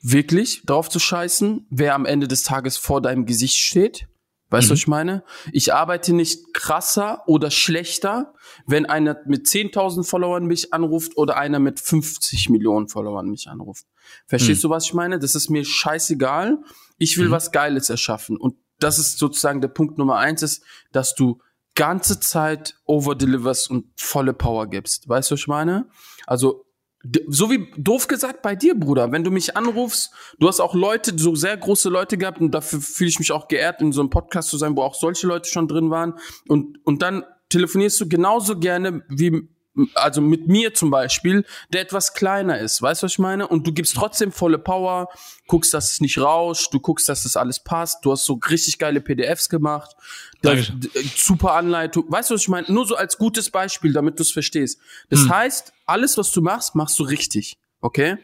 [0.00, 4.06] wirklich drauf zu scheißen, wer am Ende des Tages vor deinem Gesicht steht.
[4.48, 5.24] Weißt du, was ich meine?
[5.50, 8.32] Ich arbeite nicht krasser oder schlechter,
[8.66, 13.86] wenn einer mit 10.000 Followern mich anruft oder einer mit 50 Millionen Followern mich anruft.
[14.26, 15.18] Verstehst du, was ich meine?
[15.18, 16.58] Das ist mir scheißegal.
[16.98, 18.36] Ich will was Geiles erschaffen.
[18.36, 21.40] Und das ist sozusagen der Punkt Nummer eins ist, dass du
[21.74, 25.08] ganze Zeit overdeliverst und volle Power gibst.
[25.08, 25.88] Weißt du, was ich meine?
[26.26, 26.65] Also
[27.28, 31.12] so wie doof gesagt bei dir, Bruder, wenn du mich anrufst, du hast auch Leute,
[31.16, 34.10] so sehr große Leute gehabt und dafür fühle ich mich auch geehrt, in so einem
[34.10, 36.14] Podcast zu sein, wo auch solche Leute schon drin waren.
[36.48, 39.48] Und, und dann telefonierst du genauso gerne wie,
[39.94, 43.46] also mit mir zum Beispiel, der etwas kleiner ist, weißt du, was ich meine?
[43.46, 45.08] Und du gibst trotzdem volle Power,
[45.46, 48.78] guckst, dass es nicht rauscht, du guckst, dass das alles passt, du hast so richtig
[48.78, 49.94] geile PDFs gemacht,
[50.42, 50.80] da, Dankeschön.
[50.80, 52.72] d- super Anleitung, weißt du, was ich meine?
[52.72, 54.80] Nur so als gutes Beispiel, damit du es verstehst.
[55.10, 58.16] Das heißt, alles, was du machst, machst du richtig, okay?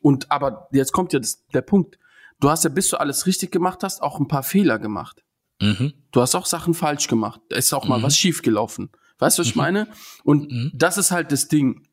[0.00, 1.98] Und aber jetzt kommt ja das, der Punkt.
[2.40, 5.24] Du hast ja, bis du alles richtig gemacht hast, auch ein paar Fehler gemacht.
[5.60, 5.92] Mhm.
[6.12, 7.40] Du hast auch Sachen falsch gemacht.
[7.48, 8.90] Da ist auch mal was schief gelaufen.
[9.18, 9.88] Weißt du, was ich meine?
[10.24, 11.86] Und das ist halt das Ding.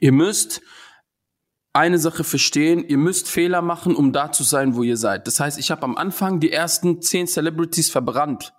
[0.00, 0.60] Ihr müsst
[1.72, 5.26] eine Sache verstehen, ihr müsst Fehler machen, um da zu sein, wo ihr seid.
[5.26, 8.52] Das heißt, ich habe am Anfang die ersten zehn Celebrities verbrannt.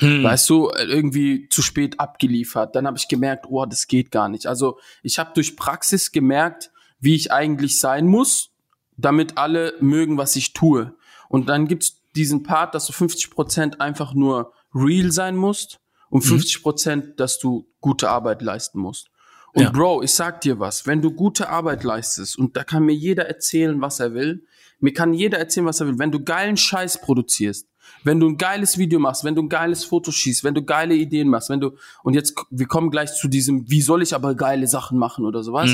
[0.00, 2.74] Weißt du, irgendwie zu spät abgeliefert.
[2.74, 4.46] Dann habe ich gemerkt, oh, das geht gar nicht.
[4.46, 8.50] Also ich habe durch Praxis gemerkt, wie ich eigentlich sein muss,
[8.96, 10.96] damit alle mögen, was ich tue.
[11.28, 15.81] Und dann gibt's diesen Part, dass du 50% einfach nur real sein musst
[16.12, 19.08] und 50%, dass du gute Arbeit leisten musst.
[19.54, 19.70] Und Ja.
[19.70, 23.26] Bro, ich sag dir was, wenn du gute Arbeit leistest, und da kann mir jeder
[23.26, 24.44] erzählen, was er will,
[24.78, 27.66] mir kann jeder erzählen, was er will, wenn du geilen Scheiß produzierst,
[28.04, 30.94] wenn du ein geiles Video machst, wenn du ein geiles Foto schießt, wenn du geile
[30.94, 34.34] Ideen machst, wenn du, und jetzt, wir kommen gleich zu diesem, wie soll ich aber
[34.34, 35.70] geile Sachen machen oder sowas.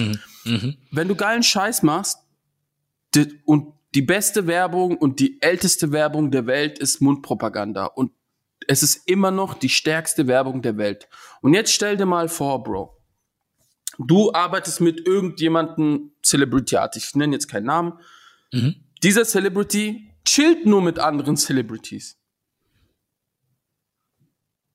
[0.93, 2.19] Wenn du geilen Scheiß machst,
[3.45, 7.87] und die beste Werbung und die älteste Werbung der Welt ist Mundpropaganda.
[7.87, 8.13] Und
[8.69, 11.09] es ist immer noch die stärkste Werbung der Welt.
[11.41, 12.95] Und jetzt stell dir mal vor, Bro.
[13.99, 17.05] Du arbeitest mit irgendjemandem Celebrity-artig.
[17.09, 17.99] Ich nenne jetzt keinen Namen.
[19.03, 22.17] Dieser Celebrity chillt nur mit anderen Celebrities.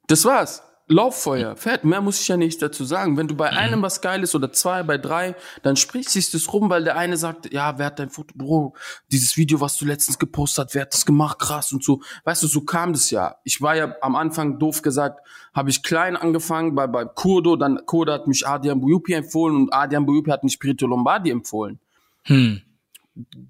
[0.08, 0.64] Das war's.
[0.88, 1.86] Lauffeuer, fährt.
[1.86, 3.16] Mehr muss ich ja nichts dazu sagen.
[3.16, 6.70] Wenn du bei einem was Geiles oder zwei, bei drei, dann spricht sich das rum,
[6.70, 8.76] weil der eine sagt, ja, wer hat dein Foto, Bro,
[9.10, 12.02] dieses Video, was du letztens gepostet hast, wer hat das gemacht, krass und so.
[12.26, 13.38] Weißt du, so kam das ja.
[13.46, 17.86] Ich war ja am Anfang doof gesagt, habe ich klein angefangen bei, bei Kurdo, dann
[17.86, 21.80] Kurdo hat mich Adrian Buyupi empfohlen und Adrian Buyupi hat mich Spirito Lombardi empfohlen.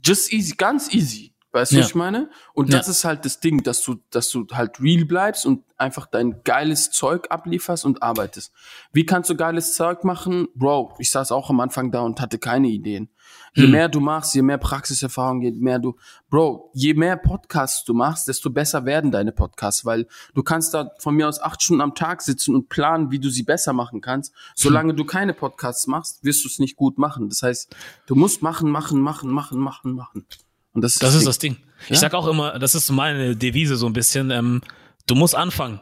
[0.04, 1.33] Just easy, ganz easy.
[1.54, 1.82] Weißt du, Ja.
[1.84, 2.30] was ich meine?
[2.54, 2.80] Und Ja.
[2.80, 6.42] das ist halt das Ding, dass du, dass du halt real bleibst und einfach dein
[6.44, 8.52] geiles Zeug ablieferst und arbeitest.
[8.92, 10.48] Wie kannst du geiles Zeug machen?
[10.56, 13.10] Bro, ich saß auch am Anfang da und hatte keine Ideen.
[13.56, 15.96] Je mehr du machst, je mehr Praxiserfahrung, je mehr du,
[16.30, 20.92] Bro, je mehr Podcasts du machst, desto besser werden deine Podcasts, weil du kannst da
[20.98, 24.02] von mir aus acht Stunden am Tag sitzen und planen, wie du sie besser machen
[24.02, 24.34] kannst.
[24.56, 27.30] Solange du keine Podcasts machst, wirst du es nicht gut machen.
[27.30, 27.76] Das heißt,
[28.08, 30.26] du musst machen, machen, machen, machen, machen, machen.
[30.74, 31.26] Und das ist Das ist Ding.
[31.28, 31.58] das Ding.
[31.86, 31.96] Ich Ja?
[31.98, 34.62] sag auch immer, das ist meine Devise so ein bisschen, ähm,
[35.08, 35.80] du musst anfangen.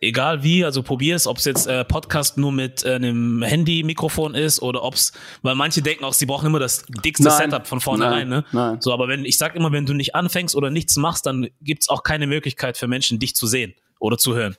[0.00, 4.60] Egal wie, also probier's, ob es jetzt äh, Podcast nur mit äh, einem Handy-Mikrofon ist
[4.60, 7.50] oder ob's, weil manche denken auch, sie brauchen immer das dickste Nein.
[7.50, 8.40] Setup von vornherein, Nein.
[8.40, 8.44] ne?
[8.52, 8.80] Nein.
[8.82, 11.88] So, aber wenn, ich sag immer, wenn du nicht anfängst oder nichts machst, dann gibt's
[11.88, 14.56] auch keine Möglichkeit für Menschen, dich zu sehen oder zu hören.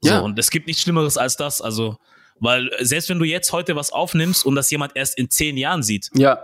[0.00, 0.18] So, Ja.
[0.20, 1.96] und es gibt nichts Schlimmeres als das, also,
[2.40, 5.56] weil äh, selbst wenn du jetzt heute was aufnimmst und das jemand erst in zehn
[5.56, 6.40] Jahren sieht, Ja,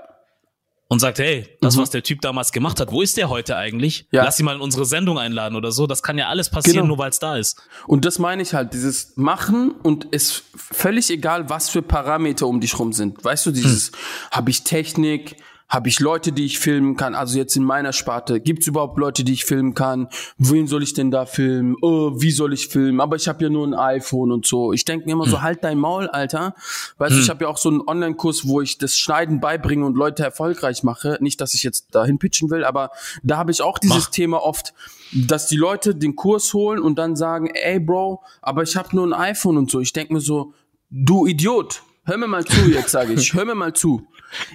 [0.92, 4.02] und sagt, hey, das, was der Typ damals gemacht hat, wo ist der heute eigentlich?
[4.10, 4.16] Mhm.
[4.16, 4.24] Ja.
[4.24, 5.86] Lass ihn mal in unsere Sendung einladen oder so.
[5.86, 6.88] Das kann ja alles passieren, Genau.
[6.88, 7.62] nur weil es da ist.
[7.86, 12.60] Und das meine ich halt, dieses Machen und es völlig egal, was für Parameter um
[12.60, 13.24] dich rum sind.
[13.24, 13.94] Weißt du, dieses, Hm.
[14.32, 15.36] habe ich Technik,
[15.72, 19.24] habe ich Leute, die ich filmen kann, also jetzt in meiner Sparte, gibt's überhaupt Leute,
[19.24, 20.08] die ich filmen kann?
[20.36, 21.76] Wen soll ich denn da filmen?
[21.80, 23.00] Oh, wie soll ich filmen?
[23.00, 24.74] Aber ich habe ja nur ein iPhone und so.
[24.74, 25.30] Ich denke mir immer Hm.
[25.30, 26.54] so, halt dein Maul, Alter.
[26.98, 29.96] Weißt du, ich habe ja auch so einen Online-Kurs, wo ich das Schneiden beibringe und
[29.96, 31.16] Leute erfolgreich mache.
[31.20, 32.90] Nicht, dass ich jetzt dahin pitchen will, aber
[33.22, 34.10] da habe ich auch dieses Mach.
[34.10, 34.74] Thema oft,
[35.14, 39.06] dass die Leute den Kurs holen und dann sagen, ey Bro, aber ich habe nur
[39.06, 39.80] ein iPhone und so.
[39.80, 40.52] Ich denk mir so,
[40.90, 44.06] du Idiot, hör mir mal zu jetzt, sage ich, hör mir mal zu.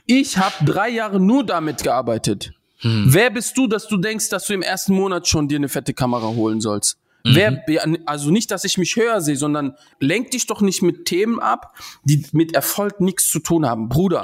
[0.05, 2.51] Ich habe drei Jahre nur damit gearbeitet.
[2.81, 5.93] Wer bist du, dass du denkst, dass du im ersten Monat schon dir eine fette
[5.93, 6.99] Kamera holen sollst?
[7.23, 11.03] Wer, ja, also nicht, dass ich mich höher sehe, sondern lenk dich doch nicht mit
[11.05, 11.75] Themen ab,
[12.05, 13.89] die mit Erfolg nichts zu tun haben.
[13.89, 14.23] Bruder,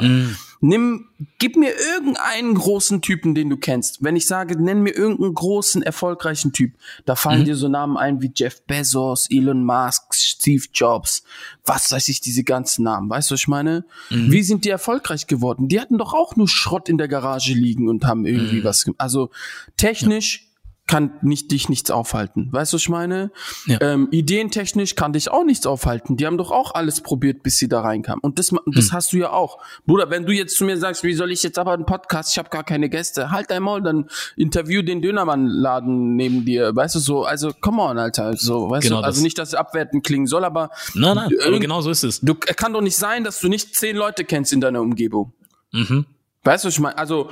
[0.61, 4.03] nimm, gib mir irgendeinen großen Typen, den du kennst.
[4.03, 8.21] Wenn ich sage, nenn mir irgendeinen großen, erfolgreichen Typ, da fallen dir so Namen ein
[8.21, 11.23] wie Jeff Bezos, Elon Musk, Steve Jobs,
[11.65, 13.09] was weiß ich, diese ganzen Namen.
[13.09, 13.83] Weißt du, was ich meine?
[14.31, 15.67] Wie sind die erfolgreich geworden?
[15.67, 18.93] Die hatten doch auch nur Schrott in der Garage liegen und haben irgendwie was, ge-
[18.97, 19.29] also
[19.75, 20.47] technisch
[20.85, 22.49] kann nicht dich nichts aufhalten.
[22.51, 23.31] Weißt du, was ich meine?
[23.67, 23.79] Ja.
[23.81, 26.17] Ähm, ideentechnisch kann dich auch nichts aufhalten.
[26.17, 28.19] Die haben doch auch alles probiert, bis sie da reinkamen.
[28.21, 29.59] Und das, das hast du ja auch.
[29.85, 32.37] Bruder, wenn du jetzt zu mir sagst, wie soll ich jetzt aber einen Podcast, ich
[32.37, 36.75] habe gar keine Gäste, halt dein Maul, dann interview den Dönermann-Laden neben dir.
[36.75, 38.35] Weißt du, so, also come on, Alter.
[38.35, 39.23] So, weißt Genau du, also das.
[39.23, 42.19] nicht, dass es abwertend klingen soll, aber Nein, nein, aber genau so ist es.
[42.19, 45.31] du kann doch nicht sein, dass du nicht zehn Leute kennst in deiner Umgebung.
[45.71, 46.05] Mhm.
[46.43, 46.97] Weißt du, was ich meine?
[46.97, 47.29] Also,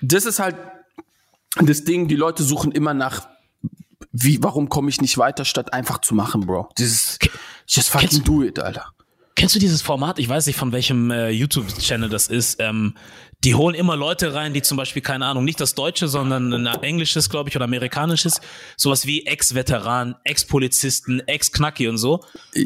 [0.00, 0.54] das ist halt
[1.66, 3.28] das Ding, die Leute suchen immer nach,
[4.12, 6.68] wie, warum komme ich nicht weiter, statt einfach zu machen, Bro.
[6.78, 7.18] Dieses,
[7.66, 8.86] just fucking kennst- do it, Alter.
[9.34, 10.18] Kennst du dieses Format?
[10.18, 12.56] Ich weiß nicht, von welchem äh, YouTube-Channel das ist.
[12.58, 12.94] Ähm,
[13.44, 16.66] die holen immer Leute rein, die zum Beispiel, keine Ahnung, nicht das Deutsche, sondern ein
[16.82, 18.40] englisches, glaube ich, oder amerikanisches.
[18.76, 22.24] Sowas wie Ex-Veteran, Ex-Polizisten, Ex-Knacki und so.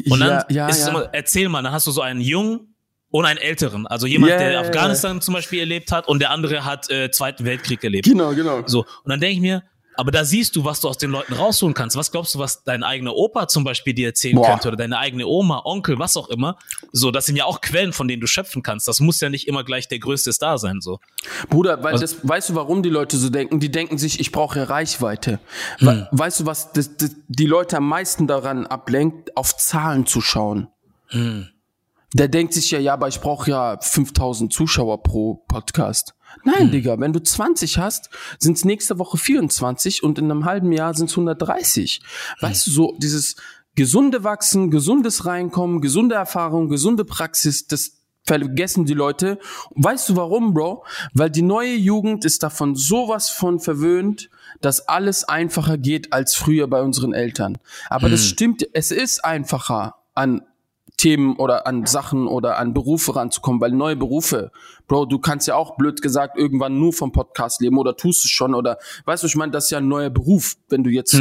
[0.09, 0.89] Und dann Ja, ja, ist es ja.
[0.89, 2.72] immer, erzähl mal, dann hast du so einen Jungen
[3.13, 3.85] und einen Älteren.
[3.87, 4.59] Also jemand, Ja, der.
[4.59, 8.05] Afghanistan zum Beispiel erlebt hat und der andere hat äh, Zweiten Weltkrieg erlebt.
[8.07, 8.63] Genau, genau.
[8.65, 9.63] So, und dann denke ich mir,
[9.95, 11.95] Aber da siehst du, was du aus den Leuten rausholen kannst.
[11.95, 14.47] Was glaubst du, was dein eigener Opa zum Beispiel dir erzählen Boah.
[14.49, 16.57] könnte oder deine eigene Oma, Onkel, was auch immer?
[16.91, 18.87] So, das sind ja auch Quellen, von denen du schöpfen kannst.
[18.87, 20.81] Das muss ja nicht immer gleich der größte Star sein.
[20.81, 20.99] So.
[21.47, 23.59] Bruder, weil Was- das, weißt du, warum die Leute so denken?
[23.59, 25.39] Die denken sich, ich brauche ja Reichweite.
[25.79, 30.21] We Weißt du, was das, das, die Leute am meisten daran ablenkt, auf Zahlen zu
[30.21, 30.69] schauen?
[32.13, 36.13] Der denkt sich ja, ja, aber ich brauche ja 5000 Zuschauer pro Podcast.
[36.43, 40.71] Nein, Digga, wenn du 20 hast, sind es nächste Woche 24 und in einem halben
[40.71, 42.01] Jahr sind es 130.
[42.41, 43.35] Weißt du, so dieses
[43.75, 49.39] gesunde Wachsen, gesundes Reinkommen, gesunde Erfahrung, gesunde Praxis, das vergessen die Leute.
[49.71, 50.85] Weißt du warum, Bro?
[51.13, 54.29] Weil die neue Jugend ist davon sowas von verwöhnt,
[54.61, 57.57] dass alles einfacher geht als früher bei unseren Eltern.
[57.89, 60.41] Aber das stimmt, es ist einfacher an
[61.03, 64.51] Themen oder an Sachen oder an Berufe ranzukommen, weil neue Berufe,
[64.87, 68.31] Bro, du kannst ja auch blöd gesagt irgendwann nur vom Podcast leben oder tust es
[68.31, 70.55] schon oder weißt du, ich meine, das ist ja ein neuer Beruf.
[70.69, 71.19] Wenn du jetzt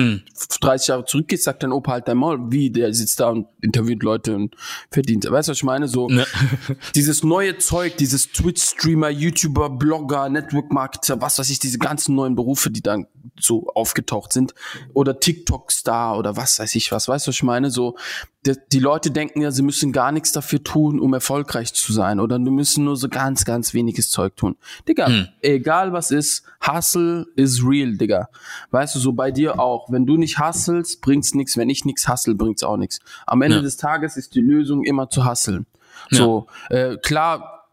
[0.61, 4.03] 30 Jahre zurückgehst, sagt dein Opa halt dein Maul, wie der sitzt da und interviewt
[4.03, 4.55] Leute und
[4.91, 5.31] verdient.
[5.31, 5.89] Weißt du, was ich meine?
[5.89, 6.25] So Ja.
[6.95, 12.71] dieses neue Zeug, dieses Twitch-Streamer, YouTuber, Blogger, Network-Marketer, was weiß ich, diese ganzen neuen Berufe,
[12.71, 13.07] die dann
[13.39, 14.55] so aufgetaucht sind
[14.95, 17.71] oder TikTok-Star oder was weiß ich was, weißt du, was ich meine?
[17.71, 17.97] So,
[18.47, 22.21] die, die Leute denken ja, sie müssen gar nichts dafür tun, um erfolgreich zu sein
[22.21, 24.57] oder die müssen nur so ganz, ganz weniges Zeug tun.
[24.89, 28.29] Digga, egal was ist, Hustle is real, Digga.
[28.71, 29.91] Weißt du, so bei dir auch.
[29.91, 31.57] Wenn du nicht hustlest, bringt's nichts.
[31.57, 32.99] Wenn ich nichts hustle, bringt's auch nichts.
[33.27, 33.63] Am Ende Ja.
[33.63, 35.67] des Tages ist die Lösung immer zu hustlen.
[36.11, 37.69] So, äh, klar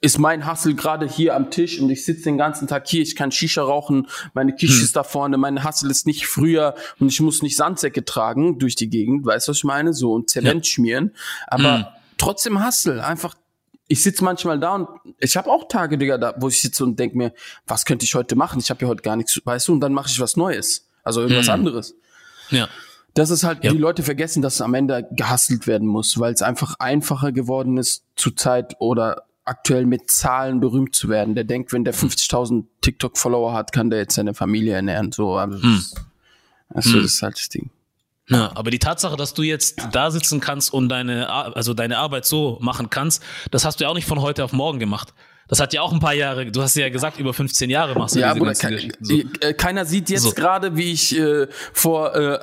[0.00, 3.16] ist mein Hustle gerade hier am Tisch und ich sitze den ganzen Tag hier, ich
[3.16, 7.20] kann Shisha rauchen, meine Küche ist da vorne, mein Hustle ist nicht früher und ich
[7.20, 9.92] muss nicht Sandsäcke tragen durch die Gegend, weißt du, was ich meine?
[9.92, 11.14] So und Zement schmieren,
[11.48, 13.34] aber trotzdem Hustle, einfach
[13.88, 16.98] ich sitze manchmal da und ich habe auch Tage, Digga, da, wo ich sitze und
[16.98, 17.32] denk mir,
[17.66, 18.60] was könnte ich heute machen?
[18.60, 21.22] Ich habe ja heute gar nichts, weißt du, und dann mache ich was Neues, also
[21.22, 21.94] irgendwas anderes.
[22.50, 22.68] Ja.
[23.14, 23.72] Das ist halt, Ja.
[23.72, 28.04] die Leute vergessen, dass am Ende gehustelt werden muss, weil es einfach einfacher geworden ist,
[28.14, 31.34] zurzeit oder aktuell mit Zahlen berühmt zu werden.
[31.34, 35.10] Der denkt, wenn der 50.000 TikTok-Follower hat, kann der jetzt seine Familie ernähren.
[35.10, 35.94] So, also das,
[36.68, 37.70] also das ist halt das Ding.
[38.28, 42.26] Ja, aber die Tatsache, dass du jetzt da sitzen kannst und deine, also deine Arbeit
[42.26, 45.14] so machen kannst, das hast du ja auch nicht von heute auf morgen gemacht.
[45.48, 48.14] Das hat ja auch ein paar Jahre, du hast ja gesagt, über 15 Jahre machst
[48.14, 49.04] du Ja, diese Bruder, Geschichten.
[49.04, 49.14] So.
[49.40, 50.32] äh, keiner sieht jetzt So.
[50.32, 52.38] gerade, wie ich äh, vor äh,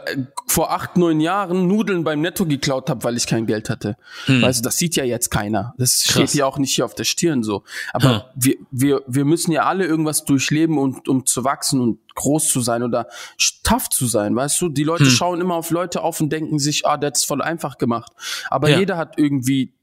[0.48, 3.96] vor acht, neun Jahren Nudeln beim Netto geklaut habe, weil ich kein Geld hatte.
[4.28, 5.74] Weißt du, das sieht ja jetzt keiner.
[5.78, 6.22] Das steht Hm.
[6.24, 6.34] Krass.
[6.34, 7.64] ja auch nicht hier auf der Stirn so.
[7.94, 8.32] Aber Ja.
[8.36, 12.62] wir, wir, wir müssen ja alle irgendwas durchleben, um, um zu wachsen und groß zu
[12.62, 13.08] sein oder
[13.64, 14.70] tough zu sein, weißt du?
[14.70, 15.10] Die Leute Hm.
[15.12, 18.12] schauen immer auf Leute auf und denken sich, ah, der hat's voll einfach gemacht.
[18.50, 18.80] Aber Ja.
[18.80, 19.74] jeder hat irgendwie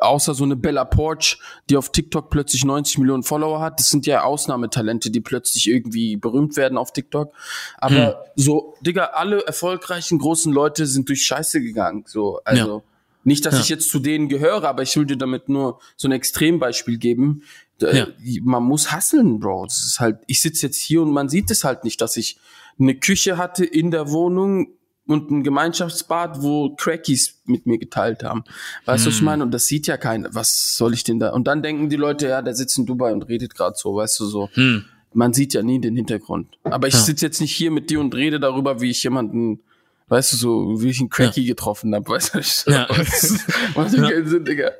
[0.00, 3.80] außer so eine Bella Porch, die auf TikTok plötzlich 90 Millionen Follower hat.
[3.80, 7.32] Das sind ja Ausnahmetalente, die plötzlich irgendwie berühmt werden auf TikTok.
[7.78, 8.14] Aber Hm.
[8.36, 12.04] so, Digga, alle erfolgreichen großen Leute sind durch Scheiße gegangen.
[12.06, 12.82] So, also
[13.24, 13.60] nicht, dass Ja.
[13.60, 17.42] ich jetzt zu denen gehöre, aber ich will dir damit nur so ein Extrembeispiel geben.
[17.80, 18.06] Ja.
[18.42, 19.64] Man muss hasseln, Bro.
[19.66, 22.38] Das ist halt, ich sitze jetzt hier und man sieht es halt nicht, dass ich
[22.78, 24.68] eine Küche hatte in der Wohnung
[25.10, 28.44] und ein Gemeinschaftsbad, wo Crackies mit mir geteilt haben.
[28.86, 29.42] Weißt du, was ich meine?
[29.42, 30.34] Und das sieht ja keiner.
[30.34, 31.30] Was soll ich denn da?
[31.30, 34.20] Und dann denken die Leute, ja, der sitzt in Dubai und redet gerade so, weißt
[34.20, 34.48] du, so.
[34.54, 34.84] Hm.
[35.12, 36.56] Man sieht ja nie den Hintergrund.
[36.62, 37.00] Aber ich Ja.
[37.00, 39.60] sitze jetzt nicht hier mit dir und rede darüber, wie ich jemanden,
[40.08, 42.38] weißt du, so, wie ich einen Cracky getroffen habe, weißt du?
[42.38, 42.86] was- Ja.
[43.74, 44.08] Was, ja.
[44.08, 44.70] keinen Sinn, Digga.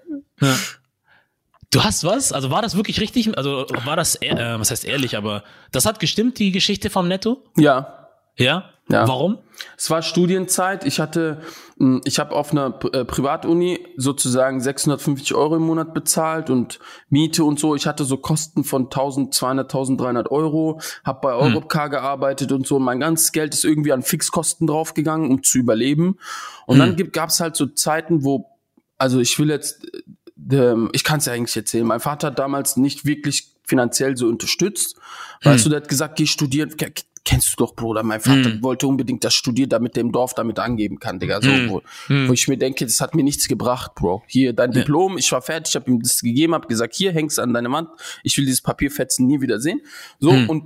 [0.40, 0.56] Ja.
[1.72, 2.32] Du hast was?
[2.32, 3.36] Also war das wirklich richtig?
[3.38, 7.44] Also war das, äh, was heißt ehrlich, aber das hat gestimmt, die Geschichte vom Netto?
[7.56, 7.99] Ja,
[8.40, 8.70] Ja?
[8.88, 9.06] Ja.
[9.06, 9.38] Warum?
[9.76, 10.84] Es war Studienzeit.
[10.84, 11.42] Ich hatte,
[11.76, 17.44] mh, ich habe auf einer äh, Privatuni sozusagen 650 Euro im Monat bezahlt und Miete
[17.44, 17.76] und so.
[17.76, 20.80] Ich hatte so Kosten von 1200, 1300 Euro.
[21.04, 22.80] Habe bei Europcar gearbeitet und so.
[22.80, 26.18] Mein ganzes Geld ist irgendwie an Fixkosten draufgegangen, um zu überleben.
[26.66, 28.50] Und dann gab es halt so Zeiten, wo,
[28.98, 29.84] also ich will jetzt,
[30.50, 31.86] äh, ich kann es ja eigentlich erzählen.
[31.86, 34.96] Mein Vater hat damals nicht wirklich finanziell so unterstützt.
[35.44, 36.74] Weißt du, der hat gesagt, geh studieren.
[37.24, 38.02] Ke- Kennst du doch, Bruder.
[38.02, 41.40] Mein Vater wollte unbedingt das studieren, damit der im Dorf damit angeben kann, Digga.
[41.40, 41.82] So, wo,
[42.28, 44.22] wo ich mir denke, das hat mir nichts gebracht, Bro.
[44.26, 47.38] Hier, dein Diplom, ich war fertig, ich habe ihm das gegeben, habe gesagt, hier, hängst
[47.38, 47.88] an deine Wand.
[48.24, 49.80] Ich will dieses Papierfetzen nie wieder sehen.
[50.18, 50.64] So, und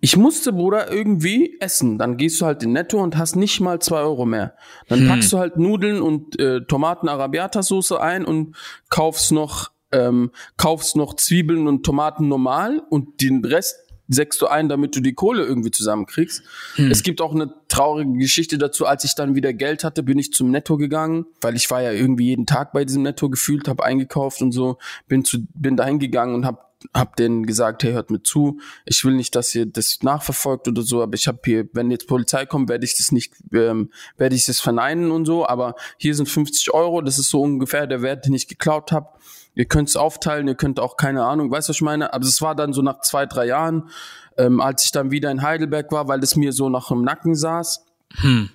[0.00, 1.96] ich musste, Bruder, irgendwie essen.
[1.98, 4.54] Dann gehst du halt in Netto und hast nicht mal zwei Euro mehr.
[4.88, 8.54] Dann packst du halt Nudeln und äh, Tomaten Arabiata Soße ein und
[8.90, 13.76] kaufst noch ähm, kaufst noch Zwiebeln und Tomaten normal und den Rest
[14.08, 16.42] säckst du ein, damit du die Kohle irgendwie zusammenkriegst.
[16.90, 18.86] Es gibt auch eine traurige Geschichte dazu.
[18.86, 21.92] Als ich dann wieder Geld hatte, bin ich zum Netto gegangen, weil ich war ja
[21.92, 25.98] irgendwie jeden Tag bei diesem Netto gefühlt, habe eingekauft und so, bin zu bin dahin
[25.98, 26.60] gegangen und habe
[26.94, 30.82] hab denen gesagt, hey, hört mir zu, ich will nicht, dass ihr das nachverfolgt oder
[30.82, 34.36] so, aber ich habe hier, wenn jetzt Polizei kommt, werde ich das nicht, ähm, werde
[34.36, 38.02] ich das verneinen und so, aber hier sind 50 Euro, das ist so ungefähr der
[38.02, 39.08] Wert, den ich geklaut habe.
[39.56, 42.12] Ihr könnt es aufteilen, ihr könnt auch, keine Ahnung, weißt du, was ich meine?
[42.12, 43.88] Aber es war dann so nach zwei, drei Jahren,
[44.36, 47.34] ähm, als ich dann wieder in Heidelberg war, weil es mir so nach dem Nacken
[47.34, 47.84] saß,
[48.20, 48.50] Hm.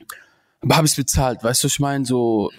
[0.61, 2.05] aber habe ich bezahlt, weißt du, was ich meine?
[2.05, 2.51] So,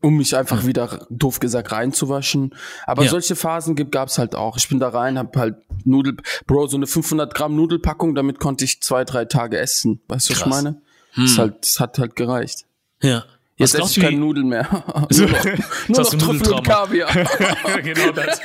[0.00, 2.54] um mich einfach wieder, doof gesagt, reinzuwaschen.
[2.86, 3.10] Aber Ja.
[3.10, 4.56] solche Phasen gibt, gab's halt auch.
[4.56, 8.64] Ich bin da rein, hab halt Nudel, Bro, so eine 500 Gramm Nudelpackung, damit konnte
[8.64, 10.00] ich zwei, drei Tage essen.
[10.06, 10.80] Weißt du, was ich meine?
[11.16, 12.66] Das, ist halt, das hat halt gereicht.
[13.02, 13.24] Ja.
[13.58, 14.66] Jetzt ich du, keine Nudeln mehr.
[15.10, 15.24] So.
[15.24, 15.44] nur noch,
[15.88, 16.66] nur hast noch Trüffel und.
[16.66, 17.10] Kaviar.
[17.82, 18.40] genau das.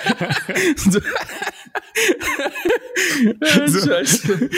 [3.86, 4.50] Scheiße.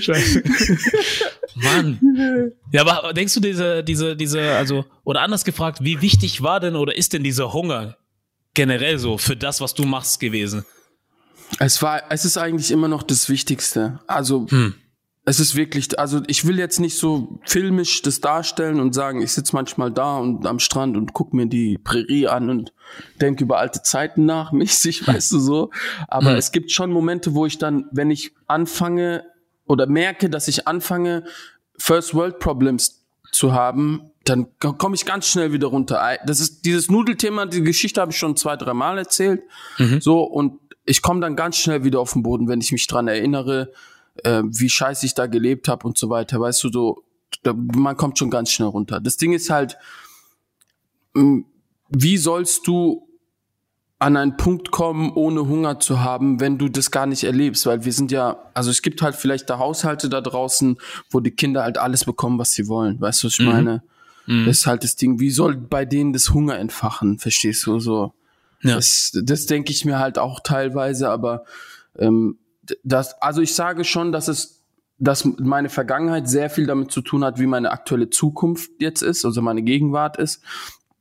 [0.00, 0.42] Scheiße.
[1.54, 2.52] Mann.
[2.72, 6.76] Ja, aber denkst du, diese, diese, diese, also, oder anders gefragt, wie wichtig war denn
[6.76, 7.96] oder ist denn dieser Hunger
[8.54, 10.64] generell so für das, was du machst gewesen?
[11.58, 14.00] Es war, es ist eigentlich immer noch das Wichtigste.
[14.06, 14.74] Also, Hm.
[15.24, 19.32] Es ist wirklich, also ich will jetzt nicht so filmisch das darstellen und sagen, ich
[19.32, 22.72] sitze manchmal da und am Strand und guck mir die Prärie an und
[23.20, 25.70] denke über alte Zeiten nach, mäßig, weißt du so.
[26.08, 26.36] Aber Hm.
[26.36, 29.24] es gibt schon Momente, wo ich dann, wenn ich anfange
[29.66, 31.24] oder merke, dass ich anfange,
[31.78, 36.18] First World Problems zu haben, dann komme ich ganz schnell wieder runter.
[36.26, 39.42] Das ist dieses Nudelthema, die Geschichte habe ich schon zwei, drei Mal erzählt.
[40.00, 43.06] So, und ich komme dann ganz schnell wieder auf den Boden, wenn ich mich dran
[43.08, 43.72] erinnere,
[44.24, 46.40] äh, wie scheiße ich da gelebt habe und so weiter.
[46.40, 47.04] Weißt du, so,
[47.42, 49.00] da, man kommt schon ganz schnell runter.
[49.00, 49.76] Das Ding ist halt,
[51.88, 53.06] wie sollst du
[53.98, 57.84] an einen Punkt kommen, ohne Hunger zu haben, wenn du das gar nicht erlebst, weil
[57.84, 60.78] wir sind ja, also es gibt halt vielleicht da Haushalte da draußen,
[61.10, 62.98] wo die Kinder halt alles bekommen, was sie wollen.
[62.98, 63.82] Weißt du, was ich meine?
[64.46, 65.20] Das ist halt das Ding.
[65.20, 67.18] Wie soll bei denen das Hunger entfachen?
[67.18, 68.14] Verstehst du so?
[68.62, 68.76] Ja.
[68.76, 71.44] Das, das denke ich mir halt auch teilweise, aber
[71.98, 72.38] ähm,
[72.84, 74.64] das, also ich sage schon, dass es,
[74.98, 79.24] dass meine Vergangenheit sehr viel damit zu tun hat, wie meine aktuelle Zukunft jetzt ist,
[79.24, 80.42] also meine Gegenwart ist.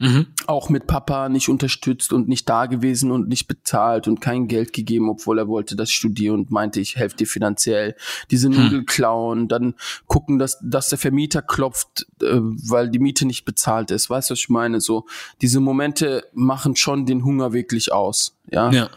[0.02, 0.28] Mhm.
[0.48, 4.72] Auch mit Papa nicht unterstützt und nicht da gewesen und nicht bezahlt und kein Geld
[4.72, 7.98] gegeben, obwohl er wollte, dass ich studiere und meinte, ich helfe dir finanziell.
[8.32, 9.76] Diese Nudel klauen, dann
[10.08, 14.10] gucken, dass, dass der Vermieter klopft, äh, weil die Miete nicht bezahlt ist.
[14.10, 14.80] Weißt du, was ich meine?
[14.80, 15.06] So,
[15.42, 18.38] diese Momente machen schon den Hunger wirklich aus.
[18.50, 18.72] Ja.
[18.72, 18.90] Ja.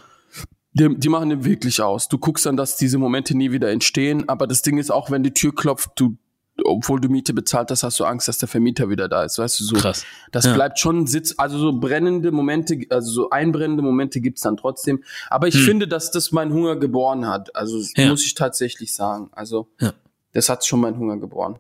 [0.75, 2.09] Die, die machen den wirklich aus.
[2.09, 5.23] Du guckst dann, dass diese Momente nie wieder entstehen, aber das Ding ist auch, wenn
[5.23, 6.17] die Tür klopft, du,
[6.65, 9.39] obwohl du Miete bezahlt hast, hast du Angst, dass der Vermieter wieder da ist.
[9.39, 9.77] Weißt du, so.
[9.77, 10.05] Krass.
[10.31, 10.55] Das Ja.
[10.55, 15.03] bleibt schon Sitz, also so brennende Momente, also so einbrennende Momente gibt's dann trotzdem.
[15.29, 17.55] Aber ich finde, dass das mein Hunger geboren hat.
[17.55, 17.87] Also Hm.
[17.97, 18.09] Ja.
[18.09, 19.29] muss ich tatsächlich sagen.
[19.33, 19.93] Also Ja.
[20.33, 21.59] das hat schon mein Hunger geboren.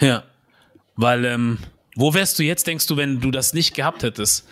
[0.00, 0.24] Ja.
[0.96, 1.58] Weil, ähm,
[1.96, 4.46] wo wärst du jetzt, denkst du, wenn du das nicht gehabt hättest?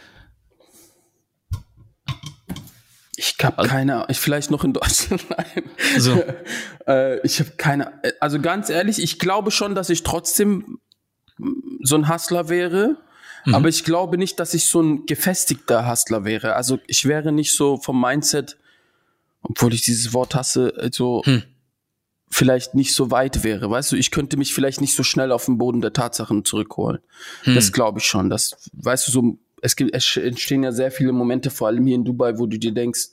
[3.22, 5.24] Ich habe keine, ich vielleicht noch in Deutschland.
[5.30, 5.70] Nein.
[5.96, 6.24] So.
[6.88, 10.80] äh, ich habe keine, also ganz ehrlich, ich glaube schon, dass ich trotzdem
[11.82, 12.96] so ein Hustler wäre.
[13.44, 13.54] Mhm.
[13.54, 16.54] Aber ich glaube nicht, dass ich so ein gefestigter Hustler wäre.
[16.56, 18.58] Also ich wäre nicht so vom Mindset,
[19.42, 21.44] obwohl ich dieses Wort hasse, äh, so Hm.
[22.28, 23.70] vielleicht nicht so weit wäre.
[23.70, 26.98] Weißt du, ich könnte mich vielleicht nicht so schnell auf den Boden der Tatsachen zurückholen.
[27.44, 27.54] Hm.
[27.54, 28.30] Das glaube ich schon.
[28.30, 31.94] Das, weißt du, so, es gibt, es entstehen ja sehr viele Momente, vor allem hier
[31.94, 33.08] in Dubai, wo du dir denkst,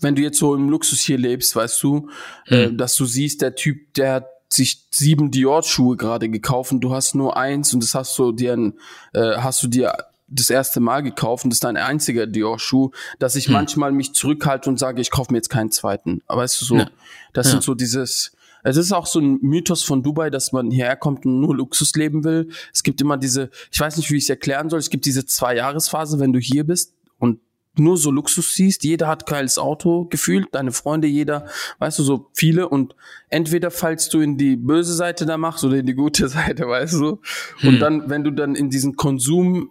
[0.00, 2.08] wenn du jetzt so im Luxus hier lebst, weißt du,
[2.46, 6.94] äh, dass du siehst, der Typ, der hat sich sieben Dior-Schuhe gerade gekauft und du
[6.94, 8.74] hast nur eins und das hast du dir, ein,
[9.12, 9.92] äh, hast du dir
[10.28, 14.70] das erste Mal gekauft und das ist dein einziger Dior-Schuh, dass ich manchmal mich zurückhalte
[14.70, 16.22] und sage, ich kaufe mir jetzt keinen zweiten.
[16.28, 16.90] Aber weißt du so, Ja.
[17.32, 17.52] das Ja.
[17.52, 18.32] sind so dieses,
[18.62, 21.94] es ist auch so ein Mythos von Dubai, dass man hierher kommt und nur Luxus
[21.94, 22.48] leben will.
[22.72, 25.26] Es gibt immer diese, ich weiß nicht, wie ich es erklären soll, es gibt diese
[25.26, 27.40] zwei Jahresphase, wenn du hier bist und
[27.78, 31.46] nur so Luxus siehst, jeder hat geiles Auto gefühlt, deine Freunde, jeder,
[31.78, 32.94] weißt du, so viele und
[33.28, 36.94] entweder fallst du in die böse Seite da machst oder in die gute Seite, weißt
[36.94, 37.20] du.
[37.62, 39.70] Und dann, wenn du dann in diesen Konsum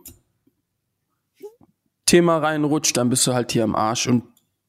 [2.06, 4.24] Thema reinrutscht, dann bist du halt hier am Arsch und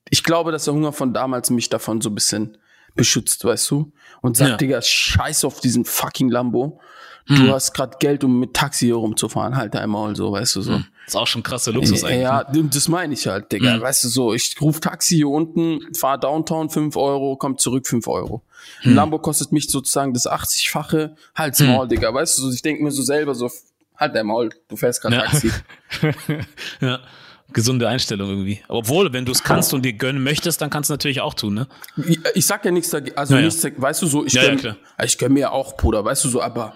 [0.08, 2.56] ich glaube, dass der Hunger von damals mich davon so ein bisschen
[2.96, 3.92] beschützt, weißt du?
[4.22, 4.56] Und sagt, Ja.
[4.56, 6.80] Digga, scheiß auf diesen fucking Lambo.
[7.28, 10.62] Du hast grad Geld, um mit Taxi hier rumzufahren, halt dein Maul so, weißt du
[10.62, 10.80] so.
[11.08, 12.22] ist auch schon krasser Luxus Ja, eigentlich.
[12.22, 12.68] ja, ne?
[12.72, 13.76] das meine ich halt, Digga.
[13.78, 13.80] Mhm.
[13.80, 18.06] Weißt du so, ich ruf Taxi hier unten, fahr Downtown 5 Euro, komm zurück 5
[18.06, 18.42] Euro.
[18.84, 22.14] Ein Lambo kostet mich sozusagen das 80-fache, halt's Maul, Digga.
[22.14, 23.50] Weißt du, so, ich denke mir so selber so,
[23.96, 25.22] halt dein Maul, du fährst gerade Ja.
[25.22, 25.50] Taxi.
[26.80, 27.00] ja.
[27.52, 28.60] Gesunde Einstellung irgendwie.
[28.68, 31.54] Obwohl, wenn du es kannst und dir gönnen möchtest, dann kannst du natürlich auch tun,
[31.54, 31.68] ne?
[32.08, 33.46] Ich, ich sag ja nichts dagegen, also Ja, ja.
[33.46, 36.28] nichts, weißt du so, ich Ja, ja, gönn, ich gönn mir auch, Bruder, weißt du
[36.28, 36.74] so, aber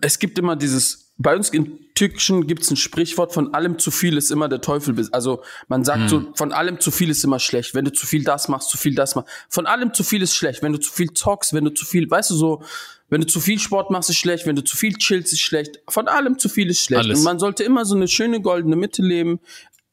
[0.00, 4.16] es gibt immer dieses, bei uns im Türkischen gibt's ein Sprichwort, von allem zu viel
[4.18, 4.94] ist immer der Teufel.
[5.12, 7.74] Also man sagt so, von allem zu viel ist immer schlecht.
[7.74, 9.30] Wenn du zu viel das machst, zu viel das machst.
[9.48, 10.62] Von allem zu viel ist schlecht.
[10.62, 12.62] Wenn du zu viel zockst, wenn du zu viel, weißt du so,
[13.08, 14.46] wenn du zu viel Sport machst, ist schlecht.
[14.46, 15.80] Wenn du zu viel chillst, ist schlecht.
[15.88, 17.04] Von allem zu viel ist schlecht.
[17.04, 17.18] Alles.
[17.20, 19.40] Und man sollte immer so eine schöne goldene Mitte leben,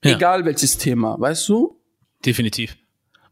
[0.04, 0.16] Ja.
[0.16, 1.80] egal welches Thema, weißt du?
[2.26, 2.78] Definitiv.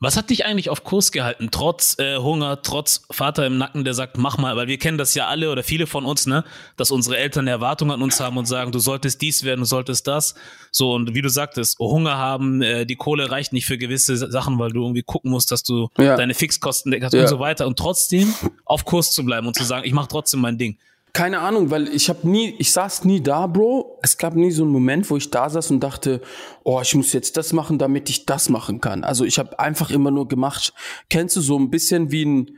[0.03, 3.93] Was hat dich eigentlich auf Kurs gehalten, trotz äh, Hunger, trotz Vater im Nacken, der
[3.93, 6.43] sagt, mach mal, weil wir kennen das ja alle oder viele von uns, ne,
[6.75, 9.65] dass unsere Eltern eine Erwartung an uns haben und sagen, du solltest dies werden, du
[9.67, 10.33] solltest das.
[10.71, 14.57] So, und wie du sagtest, Hunger haben, äh, die Kohle reicht nicht für gewisse Sachen,
[14.57, 16.17] weil du irgendwie gucken musst, dass du Ja.
[16.17, 17.21] deine Fixkosten deckst Ja.
[17.21, 17.67] und so weiter.
[17.67, 18.33] Und trotzdem
[18.65, 20.79] auf Kurs zu bleiben und zu sagen, ich mache trotzdem mein Ding.
[21.13, 23.99] Keine Ahnung, weil ich habe nie, ich saß nie da, Bro.
[24.01, 26.21] Es gab nie so einen Moment, wo ich da saß und dachte,
[26.63, 29.03] oh, ich muss jetzt das machen, damit ich das machen kann.
[29.03, 30.73] Also ich habe einfach immer nur gemacht.
[31.09, 32.57] Kennst du so ein bisschen wie ein,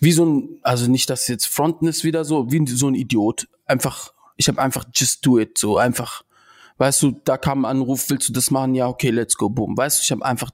[0.00, 3.46] wie so ein, also nicht, dass jetzt Fronten ist wieder so, wie so ein Idiot.
[3.66, 6.24] Einfach, ich habe einfach just do it, so einfach.
[6.78, 8.74] Weißt du, da kam ein Anruf, willst du das machen?
[8.74, 9.76] Ja, okay, let's go, boom.
[9.76, 10.50] Weißt du, ich habe einfach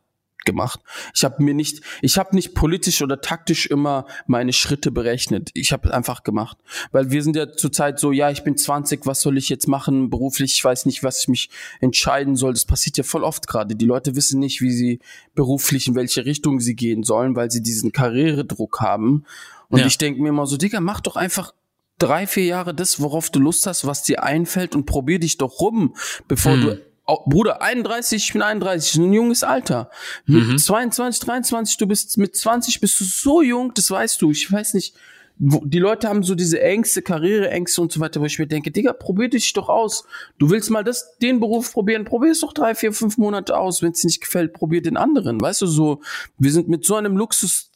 [0.48, 0.80] gemacht.
[1.14, 5.50] Ich habe mir nicht, ich habe nicht politisch oder taktisch immer meine Schritte berechnet.
[5.52, 6.56] Ich habe einfach gemacht,
[6.90, 10.08] weil wir sind ja zurzeit so, ja, ich bin 20, was soll ich jetzt machen
[10.08, 10.54] beruflich?
[10.54, 12.54] Ich weiß nicht, was ich mich entscheiden soll.
[12.54, 13.76] Das passiert ja voll oft gerade.
[13.76, 15.00] Die Leute wissen nicht, wie sie
[15.34, 19.24] beruflich in welche Richtung sie gehen sollen, weil sie diesen Karrieredruck haben.
[19.68, 19.86] Und Ja.
[19.86, 21.52] ich denke mir immer so, Digga, mach doch einfach
[21.98, 25.60] drei, vier Jahre das, worauf du Lust hast, was dir einfällt und probier dich doch
[25.60, 25.94] rum,
[26.28, 26.60] bevor Hm.
[26.62, 26.87] du
[27.26, 29.90] Bruder, 31, ich bin 31, ein junges Alter.
[30.26, 34.30] Mit 22, 23, du bist mit 20 bist du so jung, das weißt du.
[34.30, 34.94] Ich weiß nicht,
[35.38, 38.92] die Leute haben so diese Ängste, Karriereängste und so weiter, wo ich mir denke, Digga,
[38.92, 40.04] probier dich doch aus.
[40.38, 43.80] Du willst mal das, den Beruf probieren, probier es doch drei, vier, fünf Monate aus.
[43.80, 45.40] Wenn es dir nicht gefällt, probier den anderen.
[45.40, 46.02] Weißt du, so,
[46.38, 47.70] wir sind mit so einem Luxus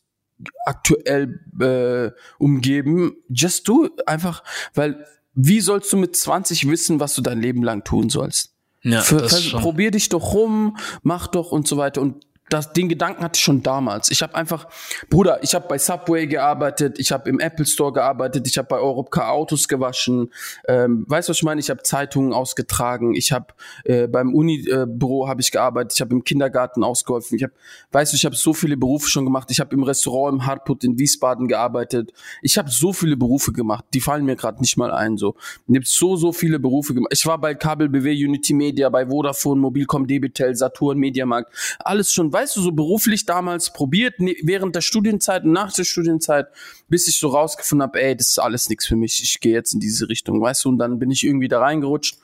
[0.67, 3.17] aktuell äh, umgeben.
[3.29, 4.43] Just do einfach,
[4.75, 8.52] weil wie sollst du mit 20 wissen, was du dein Leben lang tun sollst?
[8.83, 9.29] Ja, Für,
[9.61, 12.01] probier dich doch rum, mach doch und so weiter.
[12.01, 14.11] Und das, den Gedanken hatte ich schon damals.
[14.11, 14.67] Ich habe einfach,
[15.09, 18.79] Bruder, ich habe bei Subway gearbeitet, ich habe im Apple Store gearbeitet, ich habe bei
[18.79, 20.33] Europcar Autos gewaschen.
[20.69, 21.61] Ähm, weißt du, was ich meine?
[21.61, 23.47] Ich habe Zeitungen ausgetragen, ich habe
[23.85, 27.37] äh, beim Uni-Büro habe ich gearbeitet, ich habe im Kindergarten ausgeholfen.
[27.37, 27.53] Ich habe,
[27.93, 29.51] weißt du, ich habe so viele Berufe schon gemacht.
[29.51, 32.13] Ich habe im Restaurant im Hartput in Wiesbaden gearbeitet.
[32.43, 35.17] Ich habe so viele Berufe gemacht, die fallen mir gerade nicht mal ein.
[35.17, 35.37] So,
[35.69, 37.13] ich habe so so viele Berufe gemacht.
[37.13, 42.33] Ich war bei Kabel BW, Unity Media, bei Vodafone, Mobilcom, Debitel, Saturn, Mediamarkt, alles schon.
[42.33, 46.49] Weißt du, so beruflich damals probiert ne, während der Studienzeit und nach der Studienzeit,
[46.89, 49.23] bis ich so rausgefunden habe, ey, das ist alles nichts für mich.
[49.23, 50.71] Ich gehe jetzt in diese Richtung, weißt du.
[50.71, 52.19] Und dann bin ich irgendwie da reingerutscht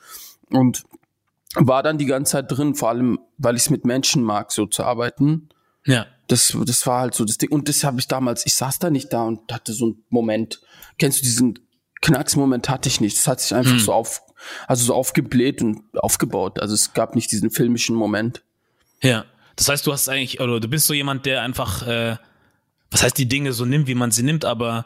[0.49, 0.83] und
[1.55, 4.65] war dann die ganze Zeit drin, vor allem, weil ich es mit Menschen mag, so
[4.65, 5.49] zu arbeiten.
[5.85, 6.05] Ja.
[6.27, 7.51] Das, das war halt so das Ding.
[7.51, 10.61] Und das habe ich damals, ich saß da nicht da und hatte so einen Moment.
[10.97, 11.59] Kennst du diesen
[12.01, 13.17] Knacksmoment hatte ich nicht.
[13.17, 14.21] Das hat sich einfach so auf,
[14.67, 16.59] also so aufgebläht und aufgebaut.
[16.59, 18.41] Also es gab nicht diesen filmischen Moment.
[19.01, 19.25] Ja.
[19.59, 22.15] Das heißt, du hast eigentlich, oder du bist so jemand, der einfach, äh,
[22.91, 24.85] was heißt die Dinge so nimmt, wie man sie nimmt, aber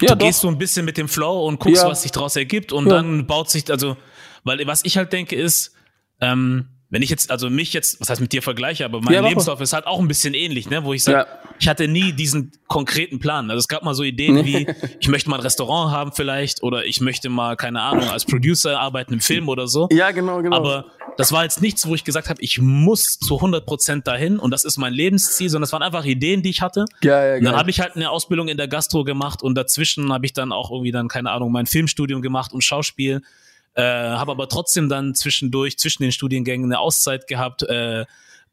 [0.00, 1.88] Ja, du gehst so ein bisschen mit dem Flow und guckst, Ja.
[1.88, 2.94] was sich daraus ergibt und Ja.
[2.94, 3.98] dann baut sich, also,
[4.42, 5.74] weil was ich halt denke ist,
[6.22, 9.20] ähm, wenn ich jetzt, also mich jetzt, was heißt mit dir vergleiche, aber mein Ja,
[9.28, 11.26] Lebenslauf ist halt auch ein bisschen ähnlich, ne, wo ich sage, Ja.
[11.58, 13.50] ich hatte nie diesen konkreten Plan.
[13.50, 14.64] Also es gab mal so Ideen wie,
[15.00, 18.78] ich möchte mal ein Restaurant haben vielleicht oder ich möchte mal, keine Ahnung, als Producer
[18.78, 19.88] arbeiten im Film oder so.
[19.90, 20.54] Ja, genau, genau.
[20.56, 20.84] Aber
[21.16, 24.64] das war jetzt nichts, wo ich gesagt habe, ich muss zu 100% dahin und das
[24.64, 26.84] ist mein Lebensziel, sondern das waren einfach Ideen, die ich hatte.
[27.02, 30.12] ja, ja, Und dann habe ich halt eine Ausbildung in der Gastro gemacht und dazwischen
[30.12, 33.20] habe ich dann auch irgendwie dann, keine Ahnung, mein Filmstudium gemacht und Schauspiel.
[33.74, 38.04] Äh, habe aber trotzdem dann zwischendurch, zwischen den Studiengängen eine Auszeit gehabt, äh,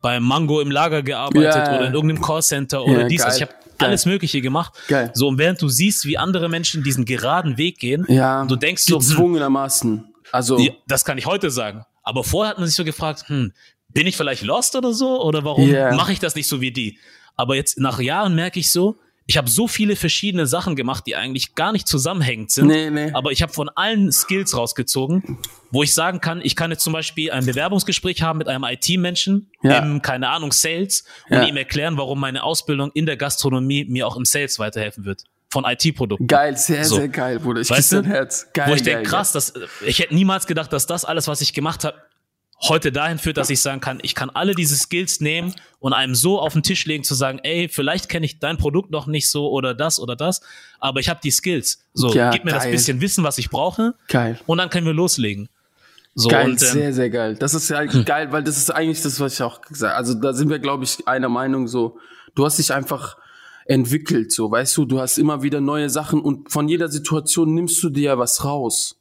[0.02, 1.76] beim Mango im Lager gearbeitet Ja.
[1.76, 3.22] oder in irgendeinem Callcenter oder Ja, dies.
[3.22, 3.50] Also geil.
[3.50, 4.74] ich habe alles Mögliche gemacht.
[4.88, 5.12] Geil.
[5.14, 8.84] So, und während du siehst, wie andere Menschen diesen geraden Weg gehen, ja, du denkst
[8.84, 10.06] so, hm, gezwungenermaßen.
[10.32, 11.86] Also, ja, das kann ich heute sagen.
[12.04, 13.54] Aber vorher hat man sich so gefragt, hm,
[13.90, 15.22] bin ich vielleicht lost oder so?
[15.22, 15.94] Oder warum Yeah.
[15.96, 16.98] mache ich das nicht so wie die?
[17.36, 18.98] Aber jetzt nach Jahren merke ich so,
[19.28, 22.68] ich habe so viele verschiedene Sachen gemacht, die eigentlich gar nicht zusammenhängend sind.
[22.68, 23.12] Nee, nee.
[23.14, 25.38] Aber ich habe von allen Skills rausgezogen,
[25.72, 29.50] wo ich sagen kann, ich kann jetzt zum Beispiel ein Bewerbungsgespräch haben mit einem IT-Menschen
[29.64, 29.78] Ja.
[29.80, 31.44] im, keine Ahnung, Sales und Ja.
[31.46, 35.24] ihm erklären, warum meine Ausbildung in der Gastronomie mir auch im Sales weiterhelfen wird.
[35.50, 36.28] Von IT-Produkten.
[36.28, 36.96] geil, sehr, So.
[36.96, 37.62] sehr geil, Bruder.
[37.62, 38.04] Ich Weißt du?
[38.04, 38.48] Herz.
[38.54, 39.54] Geil, wo ich denke, krass, das,
[39.86, 41.98] ich hätte niemals gedacht, dass das alles, was ich gemacht habe,
[42.68, 46.16] heute dahin führt, dass ich sagen kann, ich kann alle diese Skills nehmen und einem
[46.16, 49.30] so auf den Tisch legen, zu sagen, ey, vielleicht kenne ich dein Produkt noch nicht
[49.30, 50.42] so oder das oder das,
[50.80, 51.84] aber ich habe die Skills.
[51.94, 52.72] So, Ja, gib mir das geil.
[52.72, 54.40] bisschen Wissen, was ich brauche Geil.
[54.46, 55.50] und dann können wir loslegen.
[56.14, 57.36] So, Geil, und ähm, sehr, sehr geil.
[57.36, 60.34] Das ist ja geil, weil das ist eigentlich das, was ich auch gesagt Also da
[60.34, 61.98] sind wir, glaube ich, einer Meinung so.
[62.36, 63.18] Du hast dich einfach
[63.66, 67.82] entwickelt, so, weißt du, du hast immer wieder neue Sachen und von jeder Situation nimmst
[67.84, 69.01] du dir ja was raus.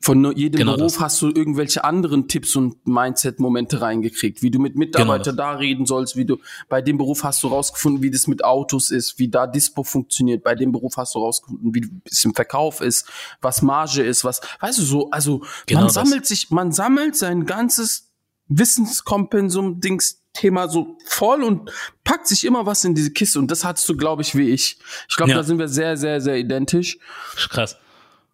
[0.00, 1.00] Von nur jedem Genau Beruf das.
[1.00, 5.86] hast du irgendwelche anderen Tipps und Mindset-Momente reingekriegt, wie du mit Mitarbeitern Genau da reden
[5.86, 6.38] sollst, wie du
[6.68, 10.44] bei dem Beruf hast du rausgefunden, wie das mit Autos ist, wie da Dispo funktioniert.
[10.44, 13.06] Bei dem Beruf hast du rausgefunden, wie es im Verkauf ist,
[13.40, 15.94] was Marge ist, was, weißt du so, also Genau man das.
[15.94, 18.08] sammelt sich, man sammelt sein ganzes
[18.48, 21.70] Wissenskompensum, Dings, Thema so voll und
[22.04, 24.78] packt sich immer was in diese Kiste und das hattest du, glaube ich, wie ich.
[25.08, 25.38] Ich glaube, Ja.
[25.38, 26.98] da sind wir sehr, sehr, sehr identisch.
[27.50, 27.76] Krass.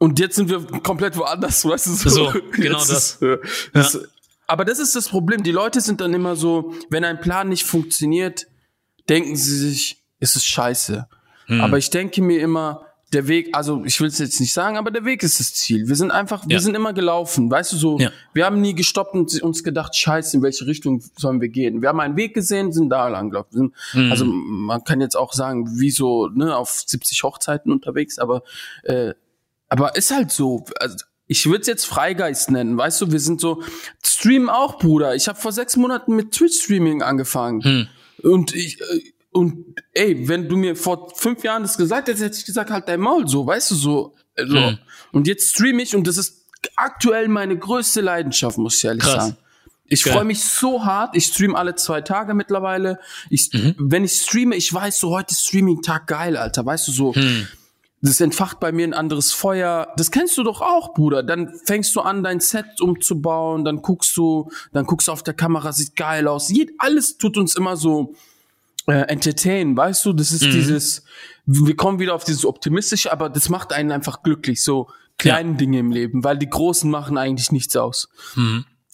[0.05, 1.91] Und jetzt sind wir komplett woanders, weißt du?
[1.93, 3.15] So, So, genau das.
[3.15, 3.39] Ist, äh,
[3.73, 3.99] das
[4.47, 5.43] Aber das ist das Problem.
[5.43, 8.47] Die Leute sind dann immer so, wenn ein Plan nicht funktioniert,
[9.09, 11.07] denken sie sich, es ist scheiße.
[11.47, 11.61] Hm.
[11.61, 14.91] Aber ich denke mir immer, der Weg, also ich will es jetzt nicht sagen, aber
[14.91, 15.87] der Weg ist das Ziel.
[15.89, 16.61] Wir sind einfach, wir Ja.
[16.61, 17.99] sind immer gelaufen, weißt du so.
[17.99, 18.11] Ja.
[18.33, 21.81] Wir haben nie gestoppt und uns gedacht, scheiße, in welche Richtung sollen wir gehen.
[21.81, 23.73] Wir haben einen Weg gesehen, sind da lang gelaufen.
[23.93, 28.43] Sind, Also man kann jetzt auch sagen, wie so ne, auf 70 Hochzeiten unterwegs, aber
[28.83, 29.15] äh,
[29.79, 30.65] aber ist halt so.
[30.79, 30.97] Also,
[31.27, 33.63] ich würde es jetzt Freigeist nennen, weißt du, wir sind so,
[34.05, 35.15] streamen auch, Bruder.
[35.15, 37.89] Ich habe vor sechs Monaten mit Twitch-Streaming angefangen.
[38.23, 38.85] Und ich, äh,
[39.33, 39.65] und
[39.95, 43.01] ey, wenn du mir vor fünf Jahren das gesagt hättest, hätte ich gesagt, halt dein
[43.01, 44.15] Maul so, weißt du, so.
[44.37, 44.57] äh, so.
[44.57, 44.79] Hm.
[45.13, 46.45] Und jetzt streame ich und das ist
[46.77, 49.15] aktuell meine größte Leidenschaft, muss ich ehrlich Krass.
[49.25, 49.37] sagen.
[49.87, 50.13] Ich Geil.
[50.15, 51.17] freue mich so hart.
[51.17, 52.99] Ich stream alle zwei Tage mittlerweile.
[53.31, 53.75] Ich, Mhm.
[53.79, 56.65] Wenn ich streame, ich weiß so, heute ist Streaming-Tag geil, Alter.
[56.65, 57.49] Weißt du so, Hm.
[58.05, 59.89] Das entfacht bei mir ein anderes Feuer.
[59.97, 61.23] Das kennst du doch auch, Bruder.
[61.23, 65.33] Dann fängst du an, dein Set umzubauen, dann guckst du, dann guckst du auf der
[65.33, 66.51] Kamera, sieht geil aus.
[66.51, 68.15] Jed alles tut uns immer so
[68.87, 70.13] äh, entertain, weißt du?
[70.13, 71.05] Das ist dieses,
[71.47, 75.79] wir kommen wieder auf dieses optimistische, aber das macht einen einfach glücklich, so kleine Dinge
[75.79, 78.11] im Leben, weil die großen machen eigentlich nichts aus.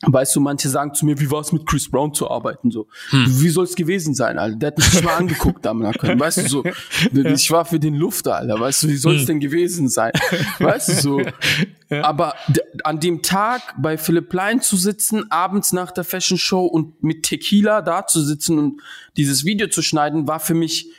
[0.02, 2.70] Weißt du, manche sagen zu mir, wie war es mit Chris Brown zu arbeiten?
[2.70, 4.56] So, wie soll es gewesen sein, Alter?
[4.56, 6.18] Der hat mich nicht mal angeguckt am können.
[6.18, 6.64] Weißt du so,
[7.12, 8.58] ich war für den Luft, Alter.
[8.58, 10.12] Weißt du, wie soll es denn gewesen sein?
[10.58, 11.22] Weißt du so.
[12.02, 16.64] Aber d- an dem Tag bei Philipp Plein zu sitzen, abends nach der Fashion Show
[16.64, 18.80] und mit Tequila da zu sitzen und
[19.18, 20.90] dieses Video zu schneiden, war für mich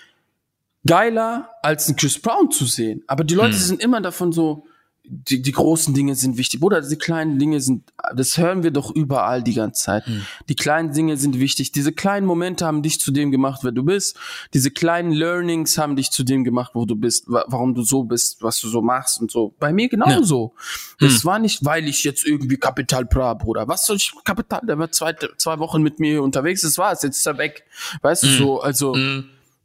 [0.85, 3.03] geiler als einen Chris Brown zu sehen.
[3.07, 4.65] Aber die Leute sind immer davon so,
[5.13, 6.61] die, die großen Dinge sind wichtig.
[6.63, 7.83] Oder die kleinen Dinge sind,
[8.15, 10.03] das hören wir doch überall die ganze Zeit.
[10.47, 11.73] Die kleinen Dinge sind wichtig.
[11.73, 14.17] Diese kleinen Momente haben dich zu dem gemacht, wer du bist.
[14.53, 18.03] Diese kleinen Learnings haben dich zu dem gemacht, wo du bist, wa- warum du so
[18.05, 19.53] bist, was du so machst und so.
[19.59, 20.53] Bei mir genauso.
[20.99, 23.67] Das war nicht, weil ich jetzt irgendwie Kapital Bra, Bruder.
[23.67, 24.61] Was soll ich Kapital?
[24.65, 27.03] Der war zwei, zwei Wochen mit mir unterwegs, das war's.
[27.03, 27.65] Jetzt ist er weg.
[28.01, 28.95] Weißt du so, also.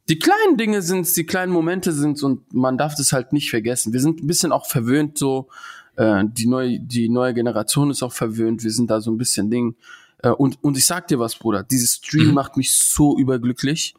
[0.09, 3.93] Die kleinen Dinge sind's, die kleinen Momente sind's und man darf das halt nicht vergessen.
[3.93, 5.49] Wir sind ein bisschen auch verwöhnt so,
[5.97, 8.63] äh, die neue, die neue Generation ist auch verwöhnt.
[8.63, 9.75] Wir sind da so ein bisschen Ding.
[10.23, 13.95] Äh, und, und ich sag dir was, Bruder, dieses Stream macht mich so überglücklich.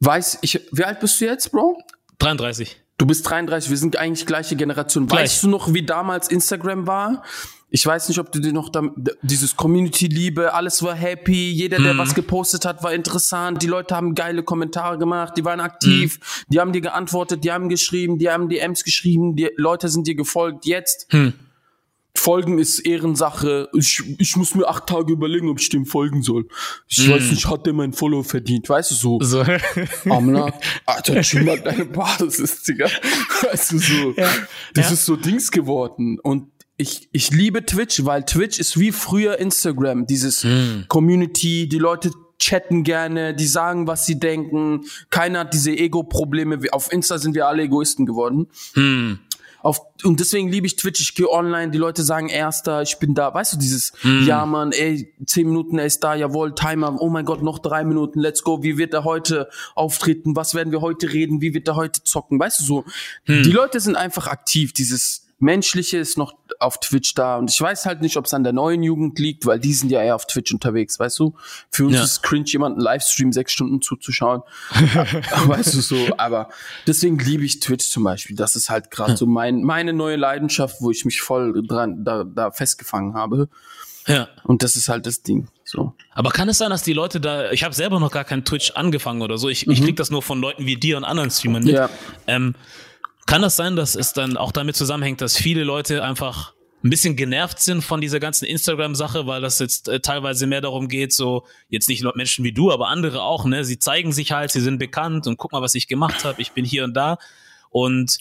[0.00, 1.80] Weiß, ich, wie alt bist du jetzt, Bro?
[2.18, 2.82] 33.
[2.98, 5.06] Du bist 33, wir sind eigentlich gleiche Generation.
[5.06, 5.22] Gleich.
[5.22, 7.22] Weißt du noch, wie damals Instagram war?
[7.70, 8.92] Ich weiß nicht, ob du dir noch damit,
[9.22, 14.14] dieses Community-Liebe, alles war happy, jeder, der was gepostet hat, war interessant, die Leute haben
[14.14, 16.18] geile Kommentare gemacht, die waren aktiv,
[16.48, 20.16] die haben dir geantwortet, die haben geschrieben, die haben DMs geschrieben, die Leute sind dir
[20.16, 20.66] gefolgt.
[20.66, 21.08] Jetzt,
[22.16, 23.68] Folgen ist Ehrensache.
[23.72, 26.48] Ich, ich muss mir acht Tage überlegen, ob ich dem folgen soll.
[26.88, 29.18] Ich weiß nicht, hat der mein Follow verdient, weißt du so.
[29.22, 29.44] So.
[30.10, 30.52] Amna,
[30.86, 32.88] Alter, chill mal deine Basis, Digga.
[33.42, 34.12] Weißt du so.
[34.74, 34.92] Das Ja.
[34.92, 36.18] ist so Dings geworden.
[36.20, 36.48] Und
[36.80, 40.06] ich, ich liebe Twitch, weil Twitch ist wie früher Instagram.
[40.06, 40.86] Dieses Hm.
[40.88, 44.86] Community, die Leute chatten gerne, die sagen, was sie denken.
[45.10, 46.58] Keiner hat diese Ego-Probleme.
[46.72, 48.48] Auf Insta sind wir alle Egoisten geworden.
[48.74, 49.18] Hm.
[49.62, 53.14] Auf, und deswegen liebe ich Twitch, ich gehe online, die Leute sagen Erster, ich bin
[53.14, 54.26] da, weißt du, dieses, Hm.
[54.26, 57.84] ja Mann, ey, zehn Minuten, er ist da, jawohl, Timer, oh mein Gott, noch drei
[57.84, 61.68] Minuten, let's go, wie wird er heute auftreten, was werden wir heute reden, wie wird
[61.68, 62.84] er heute zocken, weißt du, so,
[63.24, 63.42] Hm.
[63.42, 67.86] die Leute sind einfach aktiv, dieses Menschliche ist noch auf Twitch da und ich weiß
[67.86, 70.26] halt nicht, ob es an der neuen Jugend liegt, weil die sind ja eher auf
[70.26, 71.34] Twitch unterwegs, weißt du,
[71.70, 72.04] für uns Ja.
[72.04, 74.42] ist cringe, jemanden Livestream sechs Stunden zuzuschauen,
[75.46, 76.48] weißt du so, aber
[76.86, 78.36] deswegen liebe ich Twitch zum Beispiel.
[78.36, 82.24] Das ist halt gerade so mein, meine neue Leidenschaft, wo ich mich voll dran, da,
[82.24, 83.48] da festgefangen habe.
[84.06, 84.28] Ja.
[84.44, 85.48] Und das ist halt das Ding.
[85.64, 85.94] So.
[86.12, 88.72] Aber kann es sein, dass die Leute da, ich habe selber noch gar kein Twitch
[88.72, 91.62] angefangen oder so, ich, ich krieg das nur von Leuten wie dir und anderen Streamern
[91.64, 91.74] mit.
[91.74, 91.88] Ja.
[92.26, 92.54] Ähm,
[93.26, 97.14] kann das sein, dass es dann auch damit zusammenhängt, dass viele Leute einfach ein bisschen
[97.14, 101.46] genervt sind von dieser ganzen Instagram-Sache, weil das jetzt äh, teilweise mehr darum geht, so
[101.68, 103.64] jetzt nicht nur Menschen wie du, aber andere auch, ne?
[103.64, 106.52] Sie zeigen sich halt, sie sind bekannt und guck mal, was ich gemacht habe, ich
[106.52, 107.18] bin hier und da
[107.68, 108.18] und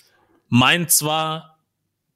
[0.50, 1.58] meint zwar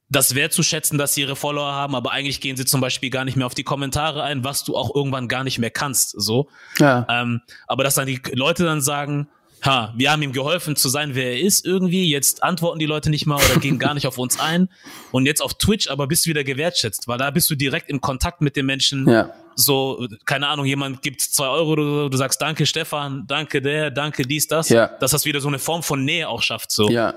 [0.09, 3.37] das wertzuschätzen, dass sie ihre Follower haben, aber eigentlich gehen sie zum Beispiel gar nicht
[3.37, 6.49] mehr auf die Kommentare ein, was du auch irgendwann gar nicht mehr kannst, so.
[6.77, 7.07] Ja.
[7.09, 9.29] Ähm, aber dass dann die Leute dann sagen,
[9.63, 13.09] ha, wir haben ihm geholfen zu sein, wer er ist irgendwie, jetzt antworten die Leute
[13.09, 14.69] nicht mal oder gehen gar nicht auf uns ein
[15.11, 18.01] und jetzt auf Twitch aber bist du wieder gewertschätzt, weil da bist du direkt in
[18.01, 19.09] Kontakt mit den Menschen.
[19.09, 19.31] Ja.
[19.55, 23.91] So, keine Ahnung, jemand gibt zwei Euro oder so, du sagst danke Stefan, danke der,
[23.91, 24.69] danke dies, das.
[24.69, 24.87] Ja.
[24.99, 26.89] Dass das wieder so eine Form von Nähe auch schafft, so.
[26.89, 27.13] Ja.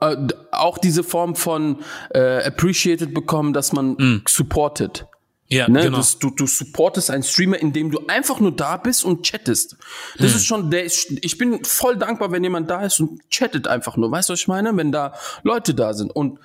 [0.00, 0.16] Äh,
[0.50, 1.78] auch diese Form von
[2.10, 5.06] äh, appreciated bekommen, dass man supportet.
[5.48, 5.82] Ja, Ne?
[5.82, 5.98] genau.
[5.98, 9.76] Das, du, du supportest einen Streamer, indem du einfach nur da bist und chattest.
[10.18, 10.36] Das Hm.
[10.36, 14.10] ist schon, der ich bin voll dankbar, wenn jemand da ist und chattet einfach nur.
[14.10, 14.76] Weißt du, was ich meine?
[14.76, 16.10] Wenn da Leute da sind.
[16.10, 16.38] Und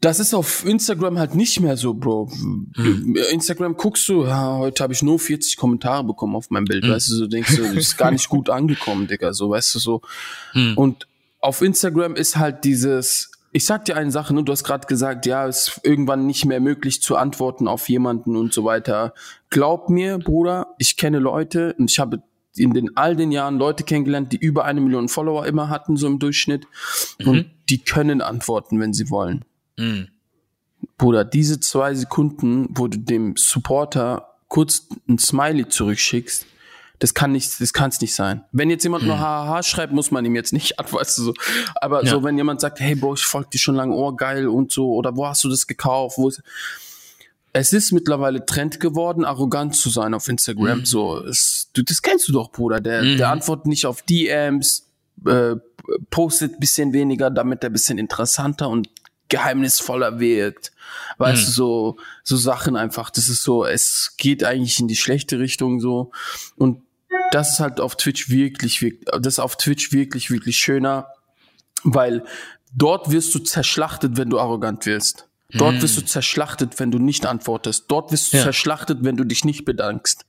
[0.00, 2.30] das ist auf Instagram halt nicht mehr so, Bro.
[2.74, 3.16] Hm.
[3.32, 6.84] Instagram guckst du, ja, heute habe ich nur 40 Kommentare bekommen auf meinem Bild.
[6.84, 6.92] Hm.
[6.92, 9.32] Weißt du, so denkst du, das ist gar nicht gut angekommen, Digga.
[9.32, 10.02] So, weißt du, so.
[10.52, 10.76] Hm.
[10.76, 11.06] Und
[11.40, 14.44] auf Instagram ist halt dieses, ich sag dir eine Sache, ne?
[14.44, 18.36] du hast gerade gesagt, ja, es ist irgendwann nicht mehr möglich zu antworten auf jemanden
[18.36, 19.14] und so weiter.
[19.48, 22.22] Glaub mir, Bruder, ich kenne Leute und ich habe
[22.54, 26.06] in den all den Jahren Leute kennengelernt, die über eine Million Follower immer hatten, so
[26.06, 26.66] im Durchschnitt.
[27.24, 29.46] Und die können antworten, wenn sie wollen.
[29.78, 30.08] Mhm.
[30.98, 36.44] Bruder, diese zwei Sekunden, wo du dem Supporter kurz ein Smiley zurückschickst,
[36.98, 38.44] das kann nicht, das kann's nicht sein.
[38.52, 41.34] Wenn jetzt jemand nur haha schreibt, muss man ihm jetzt nicht antworten, so.
[41.80, 42.10] Aber Ja.
[42.10, 44.92] so, wenn jemand sagt, hey Bro, ich folge dir schon lange, oh geil und so,
[44.94, 46.18] oder wo hast du das gekauft?
[46.18, 46.42] Wo ist
[47.58, 50.84] es ist mittlerweile Trend geworden, arrogant zu sein auf Instagram.
[50.84, 52.80] So, es, du, das kennst du doch, Bruder.
[52.82, 54.90] Der, der antwortet nicht auf DMs,
[55.24, 55.56] äh,
[56.10, 58.90] postet bisschen weniger, damit er bisschen interessanter und
[59.28, 60.72] geheimnisvoller wirkt.
[61.18, 63.08] Weißt du, so, so Sachen einfach.
[63.08, 66.10] Das ist so, es geht eigentlich in die schlechte Richtung so.
[66.56, 66.82] Und
[67.32, 71.06] das ist halt auf Twitch wirklich, wirklich, das ist auf Twitch wirklich, wirklich schöner,
[71.82, 72.24] weil
[72.74, 75.28] dort wirst du zerschlachtet, wenn du arrogant wirst.
[75.52, 77.84] Dort wirst du zerschlachtet, wenn du nicht antwortest.
[77.88, 78.42] Dort wirst du Ja.
[78.42, 80.26] zerschlachtet, wenn du dich nicht bedankst.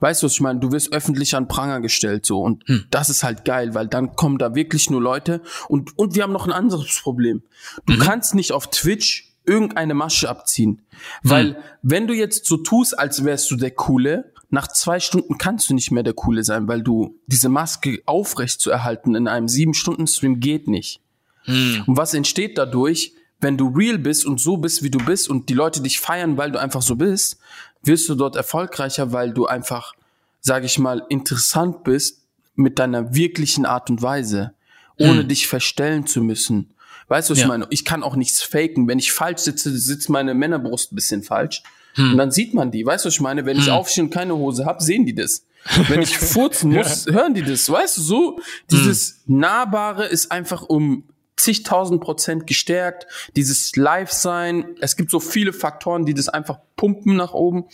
[0.00, 0.60] Weißt du, was ich meine?
[0.60, 2.40] Du wirst öffentlich an Pranger gestellt, so.
[2.40, 5.40] Und das ist halt geil, weil dann kommen da wirklich nur Leute.
[5.68, 7.42] Und, und wir haben noch ein anderes Problem.
[7.86, 10.82] Du kannst nicht auf Twitch irgendeine Masche abziehen.
[11.22, 15.68] Weil, wenn du jetzt so tust, als wärst du der Coole, nach zwei Stunden kannst
[15.68, 19.48] du nicht mehr der Coole sein, weil du diese Maske aufrecht zu erhalten in einem
[19.48, 21.00] sieben Stunden Stream geht nicht.
[21.46, 25.50] Und was entsteht dadurch, wenn du real bist und so bist, wie du bist und
[25.50, 27.38] die Leute dich feiern, weil du einfach so bist,
[27.82, 29.92] wirst du dort erfolgreicher, weil du einfach,
[30.40, 32.22] sage ich mal, interessant bist
[32.54, 34.54] mit deiner wirklichen Art und Weise,
[34.98, 36.70] ohne dich verstellen zu müssen.
[37.08, 37.44] Weißt du, was Ja.
[37.44, 37.66] ich meine?
[37.68, 38.88] Ich kann auch nichts faken.
[38.88, 41.62] Wenn ich falsch sitze, sitzt meine Männerbrust ein bisschen falsch.
[41.96, 42.84] Und dann sieht man die.
[42.84, 43.46] Weißt du, was ich meine?
[43.46, 45.46] Wenn ich aufstehe und keine Hose habe, sehen die das.
[45.88, 47.70] Wenn ich furzen muss, hören die das.
[47.70, 48.40] Weißt du, so
[48.70, 51.04] dieses Nahbare ist einfach um
[51.36, 53.06] zigtausend Prozent gestärkt.
[53.34, 54.76] Dieses Live-Sein.
[54.80, 57.64] Es gibt so viele Faktoren, die das einfach pumpen nach oben.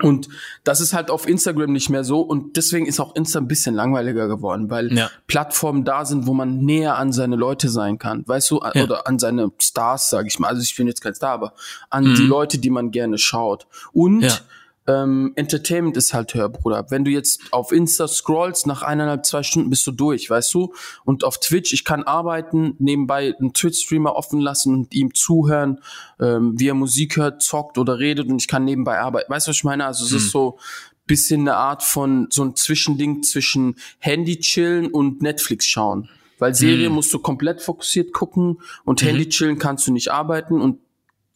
[0.00, 0.28] Und
[0.64, 2.20] das ist halt auf Instagram nicht mehr so.
[2.22, 5.10] Und deswegen ist auch Insta ein bisschen langweiliger geworden, weil Ja.
[5.26, 8.24] Plattformen da sind, wo man näher an seine Leute sein kann.
[8.26, 8.84] Weißt du, Ja.
[8.84, 10.48] oder an seine Stars, sage ich mal.
[10.48, 11.52] Also ich bin jetzt kein Star, aber
[11.90, 13.66] an die Leute, die man gerne schaut.
[13.92, 14.22] Und Mhm.
[14.22, 14.38] Ja.
[14.86, 16.86] Ähm, Entertainment ist halt höher, Bruder.
[16.90, 20.74] Wenn du jetzt auf Insta scrollst, nach eineinhalb, zwei Stunden bist du durch, weißt du?
[21.04, 25.80] Und auf Twitch, ich kann arbeiten, nebenbei einen Twitch-Streamer offen lassen und ihm zuhören,
[26.20, 29.30] ähm, wie er Musik hört, zockt oder redet und ich kann nebenbei arbeiten.
[29.30, 29.86] Weißt du, was ich meine?
[29.86, 30.58] Also es ist so
[31.06, 36.08] bisschen eine Art von, so ein Zwischending zwischen Handy chillen und Netflix schauen.
[36.38, 40.80] Weil Serie musst du komplett fokussiert gucken und Handy chillen kannst du nicht arbeiten und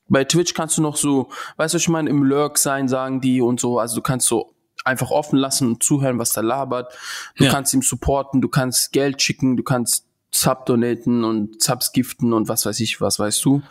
[0.08, 3.40] bei Twitch kannst du noch so, weißt du, ich meine, im Lurk sein, sagen die
[3.40, 3.78] und so.
[3.78, 4.54] Also du kannst so
[4.84, 6.92] einfach offen lassen und zuhören, was da labert.
[7.36, 7.50] Du Ja.
[7.50, 12.48] kannst ihm supporten, du kannst Geld schicken, du kannst Sub donaten und Subs giften und
[12.48, 13.62] was weiß ich, was weißt du.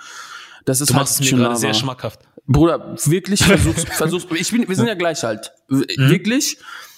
[0.65, 2.19] Das ist Du machst es mir schon gerade sehr schmackhaft.
[2.47, 4.25] Bruder, wirklich versuch's, versuch's.
[4.35, 5.51] Ich bin, wir sind ja gleich alt.
[5.69, 6.09] W- Mhm.
[6.09, 6.57] Wirklich.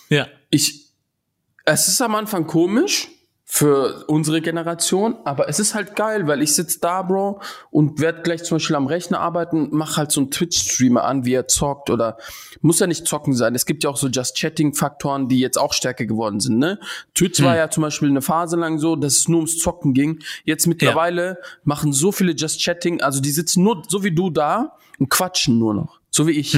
[0.09, 0.27] Ja.
[0.49, 0.85] Ich,
[1.65, 3.09] es ist am Anfang komisch
[3.50, 7.39] für unsere Generation, aber es ist halt geil, weil ich sitz da, Bro,
[7.72, 11.34] und werd gleich zum Beispiel am Rechner arbeiten, mach halt so einen Twitch-Streamer an, wie
[11.34, 12.18] er zockt oder
[12.60, 13.56] muss ja nicht zocken sein.
[13.56, 16.78] Es gibt ja auch so Just-Chatting-Faktoren, die jetzt auch stärker geworden sind, ne?
[17.16, 20.20] Twitch war ja zum Beispiel eine Phase lang so, dass es nur ums Zocken ging.
[20.43, 25.10] Jetzt mittlerweile machen so viele Just-Chatting, also die sitzen nur so wie du da und
[25.10, 26.02] quatschen nur noch.
[26.10, 26.58] So wie ich.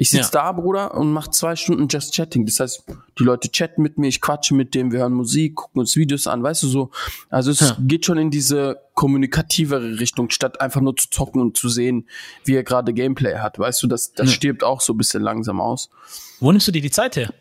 [0.00, 0.42] Ich sitz Ja.
[0.44, 2.46] da, Bruder, und mach zwei Stunden Just Chatting.
[2.46, 2.84] Das heißt,
[3.18, 6.28] die Leute chatten mit mir, ich quatsche mit dem, wir hören Musik, gucken uns Videos
[6.28, 6.90] an, weißt du so.
[7.30, 7.76] Also es Ja.
[7.80, 12.08] geht schon in diese kommunikativere Richtung, statt einfach nur zu zocken und zu sehen,
[12.44, 13.58] wie er gerade Gameplay hat.
[13.58, 15.90] Weißt du, das, das stirbt auch so ein bisschen langsam aus.
[16.38, 17.34] Wo nimmst du dir die Zeit her?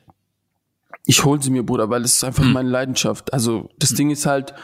[1.06, 3.32] Ich hol sie mir, Bruder, weil es ist einfach meine Leidenschaft.
[3.34, 4.56] Also das Ding ist halt,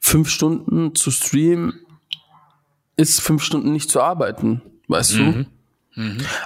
[0.00, 1.74] fünf Stunden zu streamen
[2.96, 5.46] ist fünf Stunden nicht zu arbeiten, weißt du?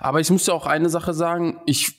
[0.01, 1.93] Aber ich muss dir auch eine Sache sagen, ich,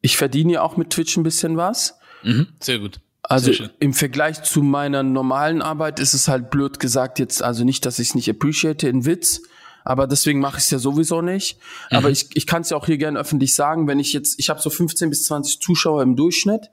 [0.00, 1.98] ich verdiene ja auch mit Twitch ein bisschen was.
[2.22, 2.48] Mhm.
[2.60, 3.00] Sehr gut.
[3.22, 7.64] Also Sehr im Vergleich zu meiner normalen Arbeit ist es halt blöd gesagt jetzt, also
[7.64, 9.42] nicht, dass ich es nicht appreciate, in Witz,
[9.84, 11.58] aber deswegen mache ich es ja sowieso nicht.
[11.90, 12.12] Aber Mhm.
[12.14, 14.60] ich, ich kann es ja auch hier gerne öffentlich sagen, wenn ich jetzt, ich habe
[14.60, 16.70] so 15 bis 20 Zuschauer im Durchschnitt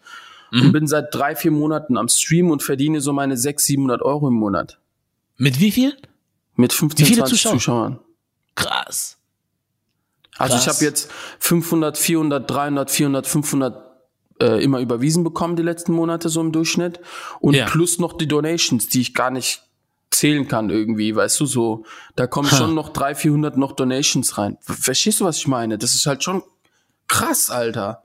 [0.52, 0.62] Mhm.
[0.62, 4.28] und bin seit drei, vier Monaten am Stream und verdiene so meine 600, 700 Euro
[4.28, 4.80] im Monat.
[5.38, 5.96] Mit wie viel?
[6.56, 7.54] Mit 15, Wie viele 20 Zuschauer?
[7.54, 8.00] Zuschauern.
[8.56, 9.19] Krass.
[10.40, 10.76] Also ich Krass.
[10.78, 13.86] habe jetzt 500, 400, 300, 400, 500
[14.42, 17.00] äh, immer überwiesen bekommen die letzten Monate so im Durchschnitt
[17.42, 17.66] und Ja.
[17.66, 19.62] plus noch die Donations, die ich gar nicht
[20.12, 21.84] zählen kann irgendwie, weißt du so.
[22.16, 22.56] Da kommen Ha.
[22.56, 24.58] schon noch 300, 400 noch Donations rein.
[24.62, 25.78] Verstehst du, was ich meine?
[25.78, 26.42] Das ist halt schon
[27.08, 28.04] krass, Alter.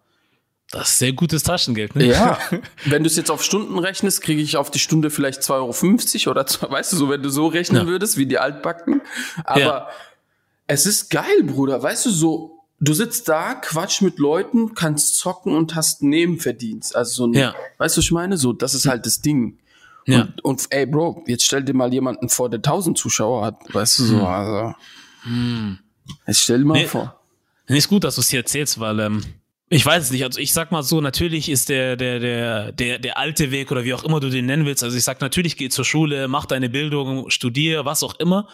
[0.72, 2.04] Das ist sehr gutes Taschengeld, ne?
[2.06, 2.36] Ja,
[2.86, 6.32] wenn du es jetzt auf Stunden rechnest, kriege ich auf die Stunde vielleicht 2,50 Euro
[6.32, 7.86] oder weißt du so, wenn du so rechnen Ja.
[7.86, 9.02] würdest, wie die Altbacken.
[9.44, 9.88] Aber Ja.
[10.66, 11.82] Es ist geil, Bruder.
[11.82, 16.94] Weißt du, so, du sitzt da, quatsch mit Leuten, kannst zocken und hast Nebenverdienst.
[16.96, 17.54] Also so ein, Ja.
[17.78, 18.36] weißt du, ich meine?
[18.36, 19.58] So, das ist halt das Ding.
[20.06, 20.22] Ja.
[20.22, 23.56] Und, und ey, Bro, jetzt stell dir mal jemanden vor, der 1000 Zuschauer hat.
[23.72, 24.74] Weißt du so, also.
[26.26, 26.74] Jetzt stell dir mal.
[26.74, 26.86] Nee.
[26.86, 27.20] vor.
[27.68, 29.22] Nee, ist gut, dass du es hier erzählst, weil ähm,
[29.70, 30.22] ich weiß es nicht.
[30.24, 33.84] Also ich sag mal so, natürlich ist der, der, der, der, der alte Weg oder
[33.84, 34.84] wie auch immer du den nennen willst.
[34.84, 38.48] Also ich sag natürlich, geh zur Schule, mach deine Bildung, studier, was auch immer.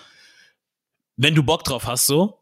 [1.22, 2.38] Wenn du Bock drauf hast, so.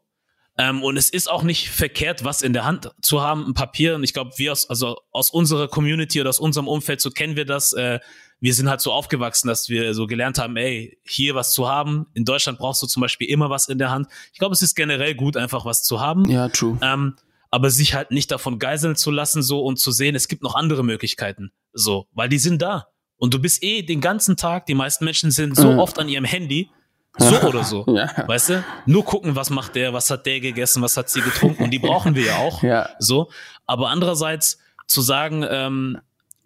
[0.57, 3.95] Ähm, und es ist auch nicht verkehrt, was in der Hand zu haben, ein Papier.
[3.95, 7.35] Und ich glaube, wir aus, also aus unserer Community oder aus unserem Umfeld, so kennen
[7.35, 7.73] wir das.
[7.73, 7.99] Äh,
[8.39, 12.07] wir sind halt so aufgewachsen, dass wir so gelernt haben, ey, hier was zu haben.
[12.13, 14.07] In Deutschland brauchst du zum Beispiel immer was in der Hand.
[14.31, 16.23] Ich glaube, es ist generell gut, einfach was zu haben.
[16.29, 16.77] Ja, true.
[16.81, 17.15] Ähm,
[17.51, 20.55] aber sich halt nicht davon geiseln zu lassen, so und zu sehen, es gibt noch
[20.55, 21.51] andere Möglichkeiten.
[21.73, 22.87] So, weil die sind da.
[23.17, 25.79] Und du bist eh den ganzen Tag, die meisten Menschen sind so Mhm.
[25.79, 26.69] oft an ihrem Handy,
[27.17, 27.85] so oder so.
[27.87, 28.27] Ja.
[28.27, 28.63] Weißt du?
[28.85, 31.63] Nur gucken, was macht der, was hat der gegessen, was hat sie getrunken.
[31.63, 32.63] Und die brauchen wir ja auch.
[32.63, 32.89] Ja.
[32.99, 33.29] So.
[33.65, 35.99] Aber andererseits zu sagen, ähm,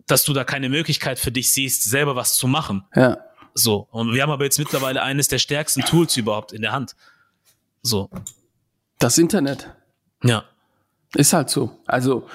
[0.07, 2.85] dass du da keine Möglichkeit für dich siehst, selber was zu machen.
[2.95, 3.17] Ja.
[3.53, 3.87] So.
[3.91, 6.95] Und wir haben aber jetzt mittlerweile eines der stärksten Tools überhaupt in der Hand.
[7.81, 8.09] So.
[8.99, 9.69] Das Internet.
[10.23, 10.45] Ja.
[11.15, 11.71] Ist halt so.
[11.85, 12.27] Also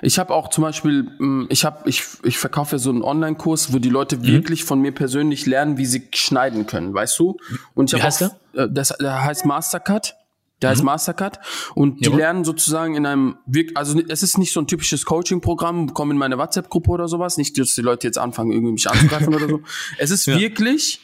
[0.00, 3.72] ich habe auch zum Beispiel, mh, ich habe, ich, ich verkaufe ja so einen Online-Kurs,
[3.74, 4.26] wo die Leute Mhm.
[4.26, 7.36] wirklich von mir persönlich lernen, wie sie schneiden können, weißt du?
[7.74, 10.14] Und ich Wie heißt auch, äh, das, der heißt Mastercut.
[10.62, 11.40] Der heißt Mastercut
[11.74, 12.04] und die Mhm.
[12.04, 12.18] Jawohl.
[12.20, 13.36] lernen sozusagen in einem,
[13.74, 17.58] also es ist nicht so ein typisches Coaching-Programm, komm in meine WhatsApp-Gruppe oder sowas, nicht,
[17.58, 19.60] dass die Leute jetzt anfangen, irgendwie mich anzugreifen oder so.
[19.98, 20.38] Es ist Ja.
[20.38, 21.00] wirklich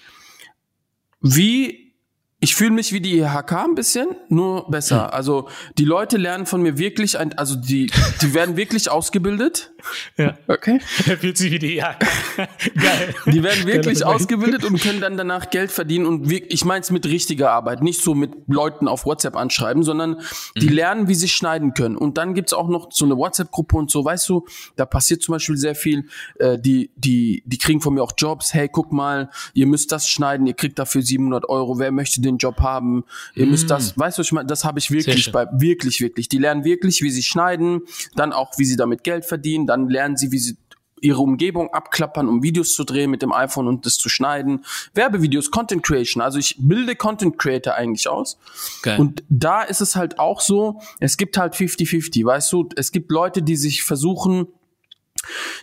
[1.20, 1.87] wie
[2.40, 5.06] ich fühle mich wie die IHK ein bisschen, nur besser.
[5.06, 5.14] Hm.
[5.14, 7.90] Also die Leute lernen von mir wirklich, ein, also die,
[8.22, 9.72] die werden wirklich ausgebildet.
[10.16, 10.36] Ja.
[10.48, 10.80] Okay.
[11.06, 12.04] Er fühlt sich wie die Jagd.
[12.36, 13.14] Geil.
[13.26, 16.90] Die werden wirklich ausgebildet und können dann danach Geld verdienen und wir, ich meine es
[16.90, 20.20] mit richtiger Arbeit, nicht so mit Leuten auf WhatsApp anschreiben, sondern
[20.56, 21.96] die lernen, wie sie schneiden können.
[21.96, 25.34] Und dann gibt's auch noch so eine WhatsApp-Gruppe und so, weißt du, da passiert zum
[25.34, 26.08] Beispiel sehr viel.
[26.38, 28.52] Äh, die, die, die kriegen von mir auch Jobs.
[28.54, 31.78] Hey, guck mal, ihr müsst das schneiden, ihr kriegt dafür 700 Euro.
[31.78, 33.04] Wer möchte den Job haben?
[33.34, 36.28] Ihr müsst das, weißt du, ich meine, das habe ich wirklich bei, wirklich, wirklich.
[36.28, 37.82] Die lernen wirklich, wie sie schneiden,
[38.16, 40.56] dann auch, wie sie damit Geld verdienen, dann lernen sie, wie sie
[41.00, 44.64] ihre Umgebung abklappern, um Videos zu drehen mit dem iPhone und das zu schneiden.
[44.94, 46.22] Werbevideos, Content Creation.
[46.22, 48.38] Also ich bilde Content Creator eigentlich aus.
[48.82, 48.98] Geil.
[48.98, 53.10] Und da ist es halt auch so, es gibt halt 50-50, weißt du, es gibt
[53.10, 54.48] Leute, die sich versuchen,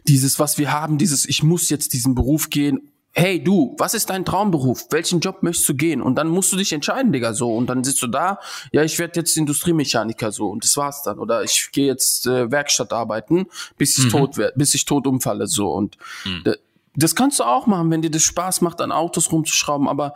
[0.07, 2.91] dieses, was wir haben, dieses, ich muss jetzt diesen Beruf gehen.
[3.18, 4.88] Hey du, was ist dein Traumberuf?
[4.89, 6.01] Welchen Job möchtest du gehen?
[6.01, 7.55] Und dann musst du dich entscheiden, Digga, so.
[7.55, 8.39] Und dann sitzt du da,
[8.74, 10.49] ja, ich werde jetzt Industriemechaniker, so.
[10.49, 11.18] Und das war's dann.
[11.20, 13.47] Oder ich gehe jetzt äh, Werkstatt arbeiten,
[13.78, 15.72] bis ich tot werde, bis ich tot umfalle, so.
[15.72, 15.97] Und
[16.45, 16.57] d-
[16.97, 19.88] das kannst du auch machen, wenn dir das Spaß macht, an Autos rumzuschrauben.
[19.88, 20.13] Aber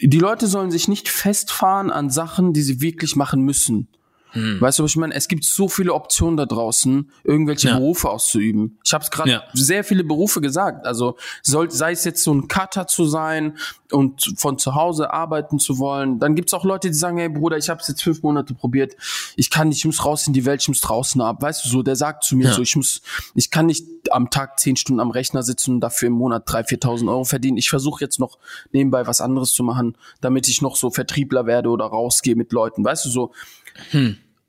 [0.00, 3.88] die Leute sollen sich nicht festfahren an Sachen, die sie wirklich machen müssen.
[4.60, 5.14] Weißt du, was ich meine?
[5.14, 7.78] Es gibt so viele Optionen da draußen, irgendwelche Ja.
[7.78, 8.78] Berufe auszuüben.
[8.84, 9.42] Ich habe es gerade Ja.
[9.54, 10.86] sehr viele Berufe gesagt.
[10.86, 13.56] Also soll, sei es jetzt so ein Cutter zu sein
[13.92, 16.18] und von zu Hause arbeiten zu wollen.
[16.18, 18.94] Dann gibt's auch Leute, die sagen, hey Bruder, ich habe es jetzt fünf Monate probiert.
[19.36, 21.40] Ich kann nicht, ich muss raus in die Welt, ich muss draußen ab.
[21.40, 22.52] Weißt du so, der sagt zu mir Ja.
[22.52, 23.00] so, ich muss,
[23.34, 26.62] ich kann nicht am Tag zehn Stunden am Rechner sitzen und dafür im Monat drei,
[26.64, 27.56] viertausend Euro verdienen.
[27.56, 28.38] Ich versuche jetzt noch
[28.72, 32.84] nebenbei was anderes zu machen, damit ich noch so Vertriebler werde oder rausgehe mit Leuten.
[32.84, 33.32] Weißt du so,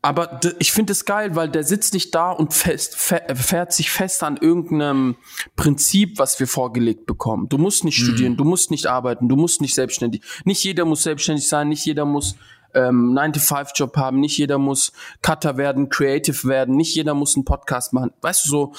[0.07, 3.91] aber ich finde es geil, weil der sitzt nicht da und fest, fäh- fährt sich
[3.91, 5.15] fest an irgendeinem
[5.55, 7.49] Prinzip, was wir vorgelegt bekommen.
[7.49, 10.21] Du musst nicht studieren, du musst nicht arbeiten, du musst nicht selbstständig.
[10.45, 12.35] Nicht jeder muss selbstständig sein, nicht jeder muss
[12.73, 14.91] ähm, 9-to-5-Job haben, nicht jeder muss
[15.21, 18.11] Cutter werden, Creative werden, nicht jeder muss einen Podcast machen.
[18.21, 18.73] Weißt du so,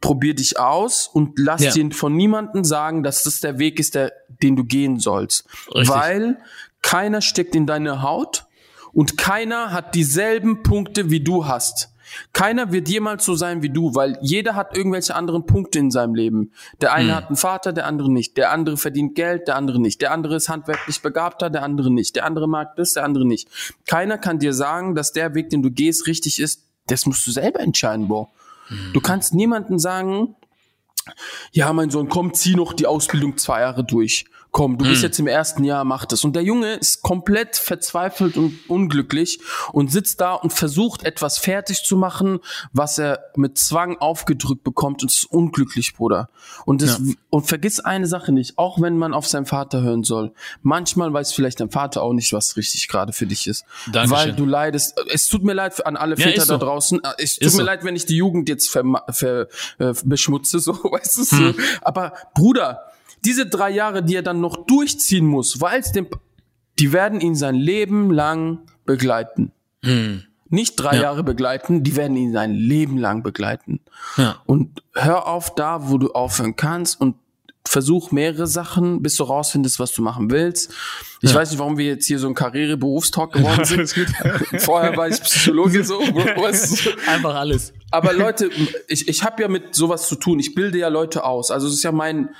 [0.00, 1.72] probier dich aus und lass Ja.
[1.72, 4.12] dir von niemandem sagen, dass das der Weg ist, der,
[4.42, 5.46] den du gehen sollst.
[5.74, 5.88] Richtig.
[5.90, 6.38] Weil
[6.82, 8.46] keiner steckt in deine Haut
[8.92, 11.92] und keiner hat dieselben Punkte wie du hast.
[12.32, 16.14] Keiner wird jemals so sein wie du, weil jeder hat irgendwelche anderen Punkte in seinem
[16.14, 16.52] Leben.
[16.80, 18.36] Der eine hat einen Vater, der andere nicht.
[18.36, 20.02] Der andere verdient Geld, der andere nicht.
[20.02, 22.16] Der andere ist handwerklich begabter, der andere nicht.
[22.16, 23.48] Der andere mag das, der andere nicht.
[23.86, 26.66] Keiner kann dir sagen, dass der Weg, den du gehst, richtig ist.
[26.86, 28.28] Das musst du selber entscheiden, Bro.
[28.92, 30.36] Du kannst niemanden sagen,
[31.52, 34.26] ja, mein Sohn, komm, zieh noch die Ausbildung zwei Jahre durch.
[34.52, 36.24] Komm, du bist jetzt im ersten Jahr, mach das.
[36.24, 39.40] Und der Junge ist komplett verzweifelt und unglücklich
[39.72, 42.38] und sitzt da und versucht, etwas fertig zu machen,
[42.70, 46.28] was er mit Zwang aufgedrückt bekommt und ist unglücklich, Bruder.
[46.66, 47.00] Und, das,
[47.30, 50.34] und vergiss eine Sache nicht, auch wenn man auf seinen Vater hören soll.
[50.60, 53.64] Manchmal weiß vielleicht dein Vater auch nicht, was richtig gerade für dich ist.
[53.90, 54.18] Dankeschön.
[54.18, 55.00] Weil du leidest.
[55.08, 56.58] Es tut mir leid an alle Ja, Väter da so.
[56.58, 57.00] draußen.
[57.16, 57.66] Es tut Ist mir so.
[57.66, 59.48] leid, wenn ich die Jugend jetzt ver, ver,
[59.78, 61.36] äh, beschmutze, so, weißt du, so.
[61.36, 61.54] Hm.
[61.80, 62.91] Aber Bruder,
[63.24, 66.08] diese drei Jahre, die er dann noch durchziehen muss, weil es dem,
[66.78, 69.52] die werden ihn sein Leben lang begleiten.
[70.48, 70.96] Nicht drei Hm.
[70.96, 71.02] Ja.
[71.02, 73.80] Jahre begleiten, die werden ihn sein Leben lang begleiten.
[74.16, 74.42] Ja.
[74.46, 77.16] Und hör auf da, wo du aufhören kannst und
[77.64, 80.72] versuch mehrere Sachen, bis du rausfindest, was du machen willst.
[81.20, 83.88] Ich weiß nicht, warum wir jetzt hier so ein Karriere-Berufstalk geworden sind.
[84.58, 86.00] Vorher war ich Psychologe so.
[86.84, 86.90] du?
[87.08, 87.72] Einfach alles.
[87.92, 88.50] Aber Leute,
[88.88, 90.40] ich, ich habe ja mit sowas zu tun.
[90.40, 91.50] Ich bilde ja Leute aus.
[91.50, 92.30] Also es ist ja mein,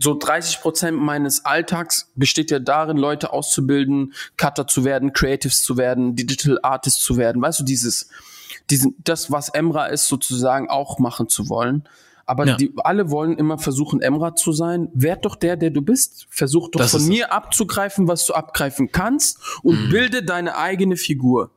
[0.00, 5.76] so 30 Prozent meines Alltags besteht ja darin, Leute auszubilden, Cutter zu werden, Creatives zu
[5.76, 7.40] werden, Digital Artists zu werden.
[7.40, 8.08] Weißt du, dieses,
[8.70, 11.84] diesen, das, was Emra ist, sozusagen auch machen zu wollen.
[12.26, 12.56] Aber Ja.
[12.56, 14.88] die, alle wollen immer versuchen, Emra zu sein.
[14.94, 16.26] Werd doch der, der du bist.
[16.30, 17.08] Versuch doch Das von ist es.
[17.10, 21.50] mir abzugreifen, was du abgreifen kannst und bilde deine eigene Figur.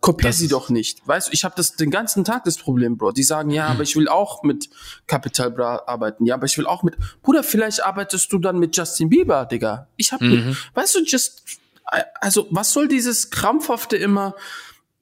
[0.00, 1.06] Kopier sie doch nicht.
[1.06, 3.12] Weißt du, ich habe das den ganzen Tag das Problem, Bro.
[3.12, 4.70] Die sagen, ja, aber ich will auch mit
[5.06, 6.24] Capital Bra arbeiten.
[6.24, 6.96] Ja, aber ich will auch mit.
[7.22, 9.88] Bruder, vielleicht arbeitest du dann mit Justin Bieber, Digga.
[9.98, 11.42] Ich hab, mit, weißt du, just,
[12.20, 14.34] also was soll dieses krampfhafte immer?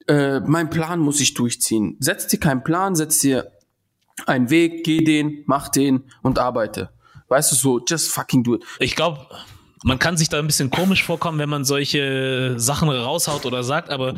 [0.07, 1.95] Äh, mein Plan muss ich durchziehen.
[2.01, 3.51] Setz dir keinen Plan, setz dir
[4.27, 6.89] einen Weg, geh den, mach den und arbeite.
[7.27, 8.63] Weißt du so, just fucking do it.
[8.79, 9.25] Ich glaube,
[9.83, 13.89] man kann sich da ein bisschen komisch vorkommen, wenn man solche Sachen raushaut oder sagt,
[13.91, 14.15] aber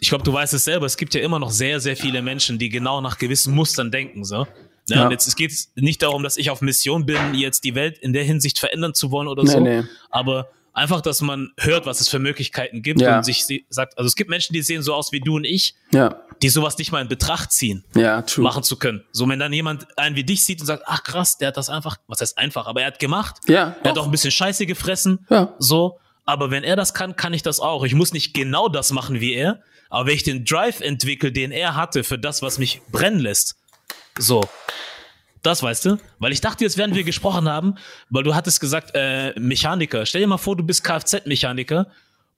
[0.00, 2.58] ich glaube, du weißt es selber, es gibt ja immer noch sehr, sehr viele Menschen,
[2.58, 4.46] die genau nach gewissen Mustern denken, so.
[4.88, 5.04] Ja, Ja.
[5.04, 8.12] Und jetzt, es geht nicht darum, dass ich auf Mission bin, jetzt die Welt in
[8.12, 9.82] der Hinsicht verändern zu wollen oder Nee, so, nee.
[10.10, 13.18] aber einfach, dass man hört, was es für Möglichkeiten gibt Ja.
[13.18, 15.74] und sich sagt, also es gibt Menschen, die sehen so aus wie du und ich,
[15.92, 18.42] Ja, die sowas nicht mal in Betracht ziehen ja, true.
[18.42, 19.04] machen zu können.
[19.12, 21.70] So, wenn dann jemand einen wie dich sieht und sagt, ach krass, der hat das
[21.70, 23.36] einfach, was heißt einfach, aber er hat gemacht.
[23.46, 24.02] Ja, Er hat doch.
[24.02, 25.26] auch ein bisschen Scheiße gefressen.
[25.30, 25.54] Ja.
[25.58, 25.98] So.
[26.24, 27.84] Aber wenn er das kann, kann ich das auch.
[27.84, 31.50] Ich muss nicht genau das machen wie er, aber wenn ich den Drive entwickle, den
[31.52, 33.56] er hatte für das, was mich brennen lässt,
[34.18, 34.42] so.
[35.42, 35.98] Das weißt du?
[36.20, 37.74] Weil ich dachte, jetzt während wir gesprochen haben,
[38.10, 40.06] weil du hattest gesagt, äh, Mechaniker.
[40.06, 41.88] Stell dir mal vor, du bist Kfz-Mechaniker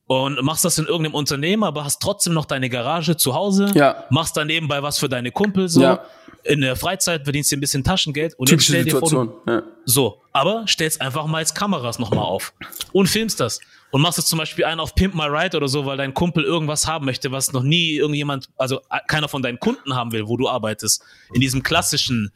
[0.06, 4.04] und machst das in irgendeinem Unternehmen, aber hast trotzdem noch deine Garage zu Hause, Ja.
[4.10, 6.04] machst dann nebenbei was für deine Kumpel so, Ja.
[6.42, 9.32] in der Freizeit verdienst dir ein bisschen Taschengeld und jetzt Typische stell dir vor, Situation.
[9.46, 9.62] du, Ja.
[9.86, 12.52] so, aber stellst einfach mal jetzt Kameras nochmal auf
[12.92, 13.60] und filmst das
[13.92, 16.44] und machst jetzt zum Beispiel einen auf Pimp My Ride oder so, weil dein Kumpel
[16.44, 20.26] irgendwas haben möchte, was noch nie irgendjemand, also äh, keiner von deinen Kunden haben will,
[20.28, 21.02] wo du arbeitest.
[21.32, 22.30] In diesem klassischen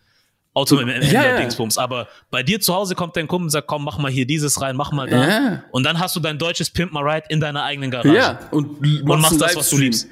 [0.55, 1.36] Auto im Ja, ja.
[1.38, 1.78] Dingsbums.
[1.78, 4.61] Aber bei dir zu Hause kommt dein Kumpel und sagt, komm, mach mal hier dieses
[4.61, 5.28] rein, mach mal da.
[5.28, 5.62] Ja.
[5.70, 8.14] Und dann hast du dein deutsches Pimp My Ride in deiner eigenen Garage.
[8.14, 10.09] Ja, und, Und machst das, was du liebst.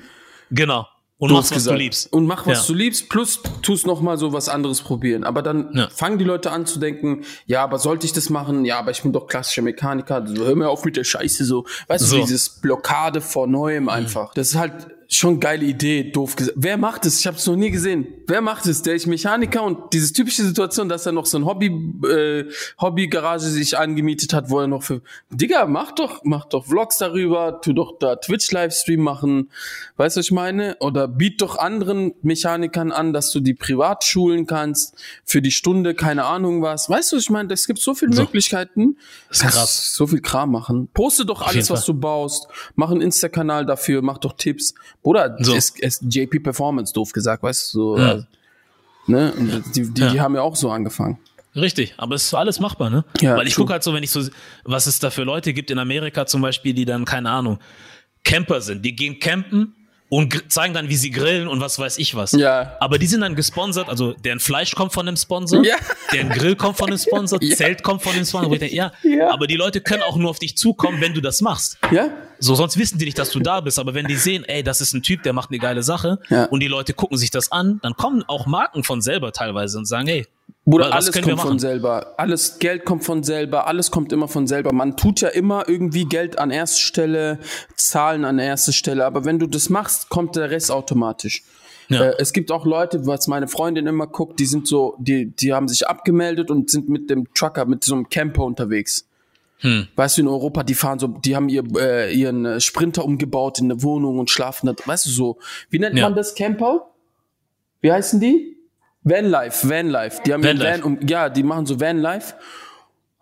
[0.51, 0.87] Genau.
[1.19, 2.13] Und machst, was du liebst.
[2.13, 2.67] Und mach, was Ja.
[2.67, 5.25] du liebst, plus tust noch mal so was anderes probieren.
[5.25, 5.89] Aber dann Ja.
[5.89, 8.67] fangen die Leute an zu denken, ja, aber sollte ich das machen?
[8.67, 10.23] Ja, aber ich bin doch klassischer Mechaniker.
[10.37, 11.65] Hör mir auf mit der Scheiße so.
[11.89, 12.17] Weißt So.
[12.17, 14.35] du, dieses Blockade vor Neuem einfach.
[14.35, 16.57] Das ist halt schon geile Idee, doof gesagt.
[16.59, 17.21] Wer macht es?
[17.21, 18.07] Ich habe es noch nie gesehen.
[18.27, 18.83] Wer macht es?
[18.83, 21.67] Der ist Mechaniker und diese typische Situation, dass er noch so ein Hobby
[22.07, 22.45] äh,
[22.81, 27.61] Hobbygarage sich angemietet hat, wo er noch für Digga, mach doch, mach doch Vlogs darüber,
[27.61, 29.51] tu doch da Twitch Livestream machen.
[29.97, 30.77] Weißt du, was ich meine?
[30.81, 35.95] Oder biet doch anderen Mechanikern an, dass du die privat schulen kannst für die Stunde,
[35.95, 36.89] keine Ahnung was.
[36.91, 37.53] Weißt du, was ich meine?
[37.53, 38.23] Es gibt so viele So.
[38.23, 38.97] Möglichkeiten.
[39.31, 39.95] ist Kannst krass.
[39.95, 40.89] So viel Kram machen.
[40.93, 42.49] Poste doch alles, was du baust.
[42.75, 44.75] Mach einen Insta-Kanal dafür, mach doch Tipps.
[45.07, 45.55] Bruder, So.
[45.55, 48.13] es ist JP Performance, doof gesagt, weißt du, so, Ja.
[48.15, 48.23] äh,
[49.07, 49.33] ne?
[49.39, 50.11] Und die, die, Ja.
[50.11, 51.17] die haben ja auch so angefangen.
[51.55, 53.05] Richtig, aber es ist alles machbar, ne?
[53.21, 54.21] Ja, Weil ich gucke halt so, wenn ich so,
[54.65, 57.61] was es da für Leute gibt in Amerika zum Beispiel, die dann, keine Ahnung,
[58.25, 58.85] Camper sind.
[58.85, 59.77] Die gehen campen
[60.09, 62.33] und zeigen dann, wie sie grillen und was weiß ich was.
[62.33, 62.77] Ja.
[62.81, 65.75] Aber die sind dann gesponsert, also deren Fleisch kommt von einem Sponsor, Ja.
[66.13, 67.57] deren Grill kommt von einem Sponsor, Ja.
[67.57, 68.57] Zelt kommt von einem Sponsor.
[68.57, 69.33] Denke, ja, Ja.
[69.33, 71.79] aber die Leute können auch nur auf dich zukommen, wenn du das machst.
[71.91, 72.11] Ja?
[72.39, 73.79] So, sonst wissen die nicht, dass du da bist.
[73.79, 76.45] Aber wenn die sehen, ey, das ist ein Typ, der macht eine geile Sache Ja.
[76.45, 79.87] und die Leute gucken sich das an, dann kommen auch Marken von selber teilweise und
[79.87, 80.27] sagen, ey,
[80.69, 82.15] Bruder, alles kommt von selber.
[82.17, 83.69] Alles Geld kommt von selber.
[83.69, 84.73] Alles kommt immer von selber.
[84.73, 87.39] Man tut ja immer irgendwie Geld an erster Stelle,
[87.77, 89.07] Zahlen an erster Stelle.
[89.07, 91.45] Aber wenn du das machst, kommt der Rest automatisch.
[91.89, 92.07] Ja.
[92.07, 95.53] Äh, es gibt auch Leute, was meine Freundin immer guckt, die sind so, die, die
[95.53, 99.07] haben sich abgemeldet und sind mit dem Trucker, mit so einem Camper unterwegs.
[99.59, 99.87] Hm.
[99.95, 103.71] Weißt du, in Europa, die fahren so, die haben ihr, äh, ihren Sprinter umgebaut in
[103.71, 105.39] eine Wohnung und schlafen da, weißt du so.
[105.71, 106.03] Wie nennt Ja.
[106.09, 106.91] man das Camper?
[107.83, 108.56] Wie heißen die?
[109.07, 110.21] Vanlife, Vanlife.
[110.27, 110.83] Die haben Vanlife.
[110.83, 112.35] Van, um, ja, die machen so Vanlife.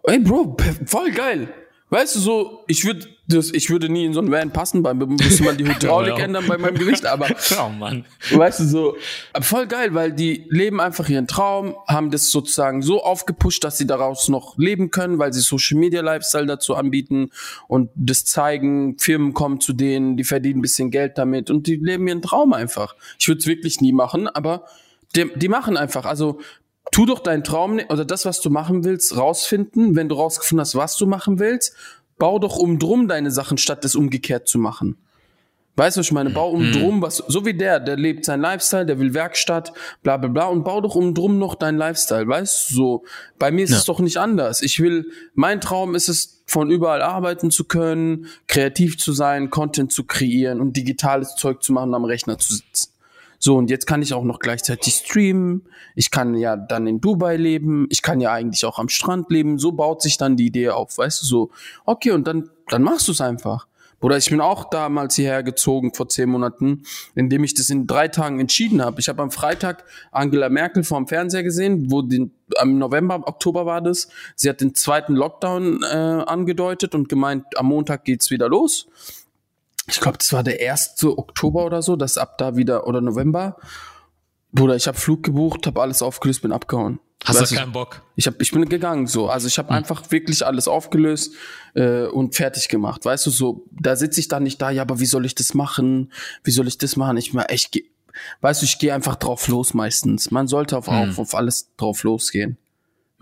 [0.05, 0.57] Ey, Bro,
[0.87, 1.49] voll geil.
[1.91, 4.99] Weißt du so, ich würde das, ich würde nie in so einen Van passen, beim
[4.99, 7.29] müsste man die Hydraulik ändern bei meinem Gewicht, aber
[7.59, 8.05] Oh Mann.
[8.31, 8.97] Weißt du, so,
[9.41, 13.87] voll geil, weil die leben einfach ihren Traum, haben das sozusagen so aufgepusht, dass sie
[13.87, 17.31] daraus noch leben können, weil sie Social Media Lifestyle dazu anbieten
[17.69, 21.77] und das zeigen, Firmen kommen zu denen, die verdienen ein bisschen Geld damit und die
[21.77, 22.97] leben ihren Traum einfach.
[23.19, 24.65] Ich würde es wirklich nie machen, aber
[25.17, 26.39] die, die machen einfach, also
[26.93, 29.97] tu doch deinen Traum ni- oder das, was du machen willst, rausfinden.
[29.97, 31.75] Wenn du rausgefunden hast, was du machen willst,
[32.19, 34.97] bau doch um drum deine Sachen, statt es umgekehrt zu machen.
[35.77, 36.31] Weißt du, was ich meine?
[36.31, 39.73] Bau um drum, was, so wie der, der lebt sein Lifestyle, der will Werkstatt,
[40.05, 43.05] bla, bla, bla, und bau doch um drum noch dein Lifestyle, weißt du, so.
[43.41, 43.79] Bei mir ist Ja.
[43.79, 44.63] es doch nicht anders.
[44.63, 49.93] Ich will, mein Traum ist es, von überall arbeiten zu können, kreativ zu sein, Content
[49.93, 52.91] zu kreieren und digitales Zeug zu machen, am Rechner zu sitzen.
[53.45, 55.67] So, und jetzt kann ich auch noch gleichzeitig streamen.
[55.95, 57.87] Ich kann ja dann in Dubai leben.
[57.91, 59.59] Ich kann ja eigentlich auch am Strand leben.
[59.59, 61.51] So baut sich dann die Idee auf, weißt du, so.
[61.85, 63.67] Okay, und dann, dann machst du es einfach.
[64.01, 66.85] Oder ich bin auch damals hierher gezogen vor zehn Monaten,
[67.15, 68.99] indem ich das in drei Tagen entschieden habe.
[69.01, 73.83] Ich habe am Freitag Angela Merkel vorm Fernseher gesehen, wo den, am November, Oktober war
[73.83, 74.09] das.
[74.37, 78.89] Sie hat den zweiten Lockdown äh, angedeutet und gemeint, am Montag geht's wieder los.
[79.87, 81.05] Ich glaube, das war der 1.
[81.05, 83.57] Oktober oder so, dass ab da wieder, oder November.
[84.53, 87.01] Bruder, ich habe Flug gebucht, habe alles aufgelöst, bin abgehauen.
[87.25, 88.03] Hast Weißt du keinen Bock?
[88.17, 89.29] ich, hab, ich bin gegangen so.
[89.29, 91.35] Also ich habe einfach wirklich alles aufgelöst
[91.75, 93.05] äh, und fertig gemacht.
[93.05, 95.55] Weißt du, so, da sitze ich dann nicht da, ja, aber wie soll ich das
[95.55, 96.13] machen?
[96.45, 97.17] Wie soll ich das machen?
[97.17, 97.85] Ich mir echt, geh-
[98.43, 100.31] weißt du, ich gehe einfach drauf los meistens.
[100.31, 102.59] Man sollte auf, auf, auf alles drauf losgehen.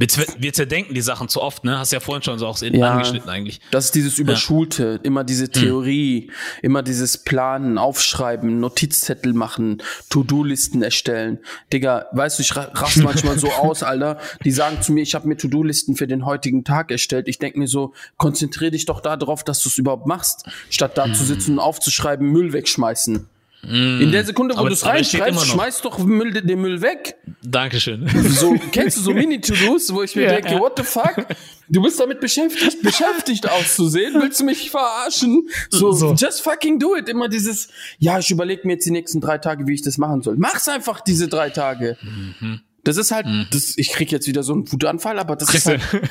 [0.03, 1.78] Wir, wir zerdenken die Sachen zu oft, ne?
[1.78, 2.90] Hast ja vorhin schon so auch Ja.
[2.90, 3.61] angeschnitten eigentlich.
[3.70, 6.30] Das ist dieses Überschulte, immer diese Theorie,
[6.61, 9.80] immer dieses Planen, Aufschreiben, Notizzettel machen,
[10.11, 11.38] To-Do-Listen erstellen.
[11.72, 14.18] Digga, weißt du, ich ra- raste manchmal so aus, Alter.
[14.44, 17.28] Die sagen zu mir, ich habe mir To-Do-Listen für den heutigen Tag erstellt.
[17.28, 21.12] Ich denk mir so, konzentrier dich doch darauf, dass du es überhaupt machst, statt da
[21.12, 23.28] zu sitzen und aufzuschreiben, Müll wegschmeißen.
[23.64, 27.14] In der Sekunde, wo du es reinschreibst, schmeiß doch Müll, den Müll weg.
[27.44, 28.08] Dankeschön.
[28.28, 30.58] So, kennst du so Mini-To-Dos, wo ich mir Ja, denke, ja.
[30.58, 31.26] what the fuck?
[31.68, 34.20] Du bist damit beschäftigt, beschäftigt auszusehen.
[34.20, 35.48] Willst du mich verarschen?
[35.70, 36.12] So, So.
[36.14, 37.08] just fucking do it.
[37.08, 40.22] Immer dieses, ja, ich überlege mir jetzt die nächsten drei Tage, wie ich das machen
[40.22, 40.34] soll.
[40.38, 41.96] Mach's einfach diese drei Tage.
[42.84, 45.66] Das ist halt, das, ich krieg jetzt wieder so einen Wutanfall, aber das ist Kriegst
[45.68, 46.10] du- halt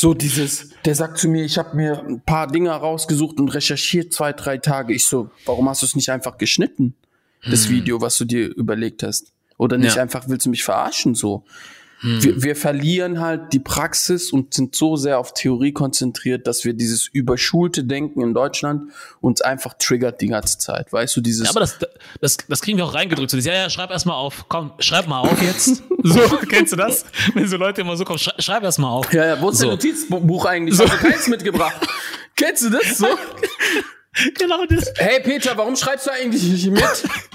[0.00, 4.12] so dieses, der sagt zu mir, ich habe mir ein paar Dinge rausgesucht und recherchiert
[4.14, 4.94] zwei, drei Tage.
[4.94, 6.94] Ich so, warum hast du es nicht einfach geschnitten?
[7.50, 9.32] Das Video, was du dir überlegt hast.
[9.58, 10.02] Oder nicht Ja.
[10.02, 11.44] einfach, willst du mich verarschen so?
[12.02, 16.72] Wir, wir verlieren halt die Praxis und sind so sehr auf Theorie konzentriert, dass wir
[16.72, 18.90] dieses überschulte Denken in Deutschland
[19.20, 20.92] uns einfach triggert die ganze Zeit.
[20.92, 21.78] Weißt du, dieses Ja, aber das,
[22.20, 23.30] das, das kriegen wir auch reingedrückt.
[23.30, 24.46] So, dieses, ja, ja, schreib erst mal auf.
[24.48, 25.82] Komm, schreib mal auf jetzt.
[26.02, 27.04] So, kennst du das?
[27.34, 29.12] Wenn so Leute immer so kommen, schrei, schreib erst mal auf.
[29.12, 29.64] Ja, ja, wo ist So.
[29.66, 30.74] dein Notizbuch eigentlich?
[30.78, 30.88] So.
[30.88, 31.76] Hast du keins mitgebracht?
[32.36, 33.06] Kennst du das so?
[34.38, 34.90] Genau das.
[34.96, 36.82] Hey Peter, warum schreibst du eigentlich nicht mit?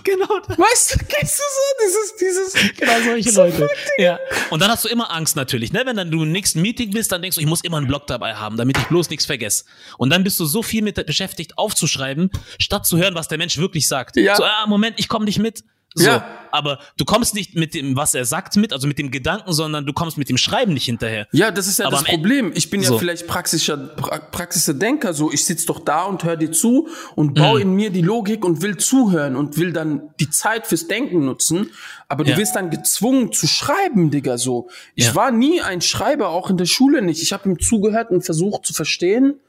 [0.06, 0.58] Genau das.
[0.58, 3.70] Weißt du, kennst du so dieses, dieses, Genau solche Leute.
[3.98, 4.20] Ja.
[4.52, 5.82] Und dann hast du immer Angst natürlich, ne?
[5.86, 8.06] Wenn dann du im nächsten Meeting bist, dann denkst du, ich muss immer einen Blog
[8.08, 9.66] dabei haben, damit ich bloß nichts vergesse.
[9.98, 12.30] Und dann bist du so viel mit beschäftigt, aufzuschreiben,
[12.60, 14.16] statt zu hören, was der Mensch wirklich sagt.
[14.16, 14.36] Ja.
[14.36, 15.64] So, ah, Moment, ich komme nicht mit.
[15.98, 16.26] So, Ja.
[16.52, 19.86] aber du kommst nicht mit dem, was er sagt, mit, also mit dem Gedanken, sondern
[19.86, 21.26] du kommst mit dem Schreiben nicht hinterher.
[21.32, 22.52] Ja, das ist ja Aber das Problem.
[22.54, 22.98] Ich bin ja So.
[23.00, 27.34] vielleicht praxischer, pra praxischer Denker, so ich sitz doch da und höre dir zu und
[27.36, 27.62] baue Mhm.
[27.62, 31.70] in mir die Logik und will zuhören und will dann die Zeit fürs Denken nutzen.
[32.10, 32.38] Aber du Ja.
[32.38, 34.68] wirst dann gezwungen zu schreiben, Digga, so.
[34.96, 35.16] Ich Ja.
[35.16, 37.22] war nie ein Schreiber, auch in der Schule nicht.
[37.24, 39.40] Ich habe ihm zugehört und versucht zu verstehen.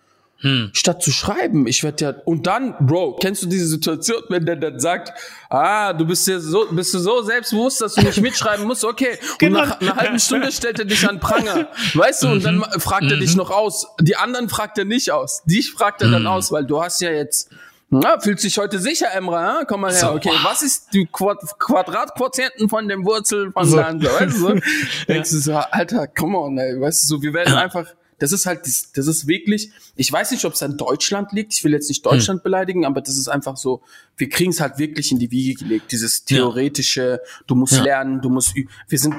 [0.41, 0.71] Hm.
[0.75, 4.57] Statt zu schreiben, ich werde ja und dann, Bro, kennst du diese Situation, wenn der
[4.57, 5.13] dann sagt,
[5.49, 9.19] ah, du bist ja so, bist du so selbstbewusst, dass du nicht mitschreiben musst, okay.
[9.39, 9.63] Genau.
[9.63, 12.65] Und nach einer halben Stunde stellt er dich an Pranger, weißt du, und dann Mhm.
[12.81, 13.87] fragt er dich noch aus.
[14.01, 15.43] Die anderen fragt er nicht aus.
[15.47, 16.29] Dich fragt er dann Mhm.
[16.29, 17.49] aus, weil du hast ja jetzt,
[17.89, 19.67] na, fühlst dich heute sicher, Emra, hm?
[19.67, 23.77] komm mal her, okay, was ist die Quad Quadratquotienten von dem Wurzel von So.
[23.79, 24.55] weißt du, so.
[25.09, 27.87] Denkst du so, Alter, come on, ey, weißt du, so, wir werden einfach,
[28.19, 31.53] das ist halt, das, das ist wirklich, ich weiß nicht, ob es an Deutschland liegt,
[31.55, 32.13] ich will jetzt nicht Hm.
[32.13, 33.83] Deutschland beleidigen, aber das ist einfach so,
[34.17, 37.83] wir kriegen es halt wirklich in die Wiege gelegt, dieses theoretische, du musst Ja.
[37.83, 39.15] lernen, du musst, wir sind,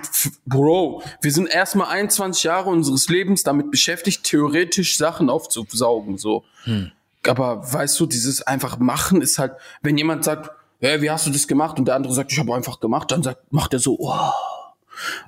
[0.46, 6.44] Bro, wir sind erstmal 21 Jahre unseres Lebens damit beschäftigt, theoretisch Sachen aufzusaugen, so.
[6.64, 6.92] Hm.
[7.28, 10.50] Aber weißt du, dieses einfach machen ist halt, wenn jemand sagt,
[10.80, 11.78] hey, wie hast du das gemacht?
[11.80, 13.12] Und der andere sagt, ich habe einfach gemacht.
[13.12, 14.32] Dann sagt, macht er so, oh.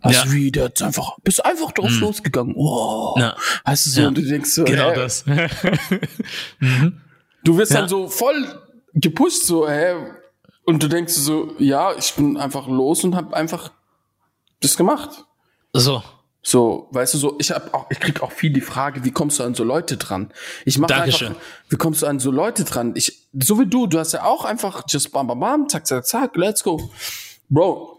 [0.02, 0.32] Also Ja.
[0.32, 2.54] wie, der hat's einfach, bist einfach drauf losgegangen.
[2.58, 3.16] Oh.
[3.18, 3.36] Ja.
[3.66, 4.08] Weißt du so, Ja.
[4.10, 4.96] und du denkst so, Genau hä?
[4.96, 5.26] das.
[7.44, 8.46] Du wirst dann so voll
[8.94, 9.96] gepusht, so, hä?
[10.66, 13.72] Und du denkst so, ja, ich bin einfach los und habe einfach
[14.62, 15.26] das gemacht.
[15.74, 16.04] so.
[16.42, 19.40] So, weißt du, so, ich hab auch, ich krieg auch viel die Frage, wie kommst
[19.40, 20.32] du an so Leute dran?
[20.66, 21.32] Ich mache einfach,
[21.68, 22.94] wie kommst du an so Leute dran?
[22.96, 26.06] Ich, so wie du, du hast ja auch einfach just bam bam bam, zack zack
[26.08, 26.90] zack, let's go,
[27.50, 27.99] Bro.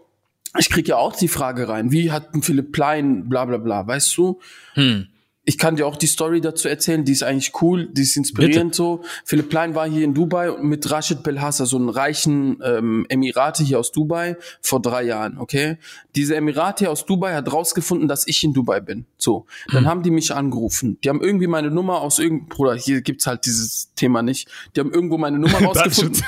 [0.57, 3.87] Ich krieg ja auch die Frage rein, wie hat ein Philipp Plein, bla bla bla,
[3.87, 4.39] weißt du?
[4.73, 5.07] Hm.
[5.43, 8.75] Ich kann dir auch die Story dazu erzählen, die ist eigentlich cool, die ist inspirierend
[8.75, 9.01] so.
[9.25, 13.79] Philipp Plein war hier in Dubai mit Rashid Belhassa, so einen reichen ähm, Emirati hier
[13.79, 15.77] aus Dubai, vor drei Jahren, okay?
[16.15, 19.05] Diese Emirati aus Dubai hat rausgefunden, dass ich in Dubai bin.
[19.17, 20.99] So, dann haben die mich angerufen.
[21.03, 24.47] Die haben irgendwie meine Nummer aus irgendeinem, Bruder, hier gibt's halt dieses Thema nicht.
[24.75, 26.21] Die haben irgendwo meine Nummer rausgefunden.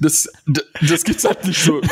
[0.00, 1.80] Das, das, das gibt's halt nicht so.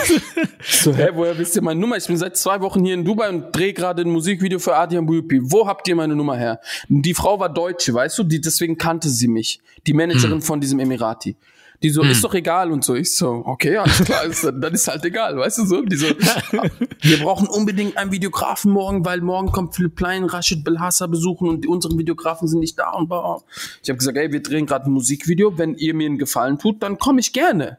[0.65, 1.97] So, hä, woher wisst ihr meine Nummer?
[1.97, 5.07] Ich bin seit zwei Wochen hier in Dubai und drehe gerade ein Musikvideo für Adrian
[5.07, 5.41] Buyupi.
[5.43, 6.61] Wo habt ihr meine Nummer her?
[6.89, 8.23] Die Frau war Deutsche, weißt du?
[8.23, 9.61] Die, deswegen kannte sie mich.
[9.87, 11.37] Die Managerin von diesem Emirati.
[11.83, 12.95] Die so, ist doch egal und so.
[12.95, 15.83] Ich so, okay, alles klar, ist, dann ist halt egal, weißt du so?
[15.83, 16.07] Die so,
[17.01, 21.67] wir brauchen unbedingt einen Videografen morgen, weil morgen kommt Philipp Plein, Rashid Belhassa besuchen und
[21.67, 23.39] unsere Videografen sind nicht da und bla.
[23.83, 25.59] Ich habe gesagt, ey, wir drehen gerade ein Musikvideo.
[25.59, 27.79] Wenn ihr mir einen Gefallen tut, dann komme ich gerne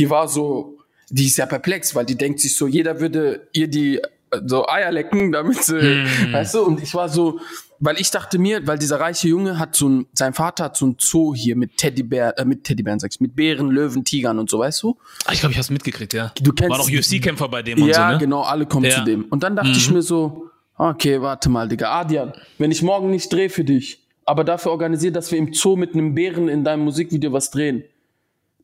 [0.00, 0.78] die war so,
[1.10, 4.66] die ist ja perplex, weil die denkt sich so, jeder würde ihr die äh, so
[4.66, 7.38] Eier lecken, damit sie, weißt du, und ich war so,
[7.80, 10.86] weil ich dachte mir, weil dieser reiche Junge hat so ein, sein Vater hat so
[10.86, 14.58] ein Zoo hier mit Teddybär, äh, mit Teddybären, sagst mit Bären, Löwen, Tigern und so,
[14.60, 14.96] weißt du?
[15.26, 16.32] Ah, Ich glaube, ich habe es mitgekriegt, ja.
[16.40, 18.18] Du kennst- War doch UFC-Kämpfer bei dem und ja, so, ne?
[18.18, 18.96] genau, alle kommen Ja.
[18.96, 18.98] Mhm.
[19.00, 19.24] zu dem.
[19.24, 20.46] Und dann dachte ich mir so,
[20.78, 25.12] okay, warte mal, Digga, Adrian, wenn ich morgen nicht drehe für dich, aber dafür organisiere,
[25.12, 27.82] dass wir im Zoo mit einem Bären in deinem Musikvideo was drehen,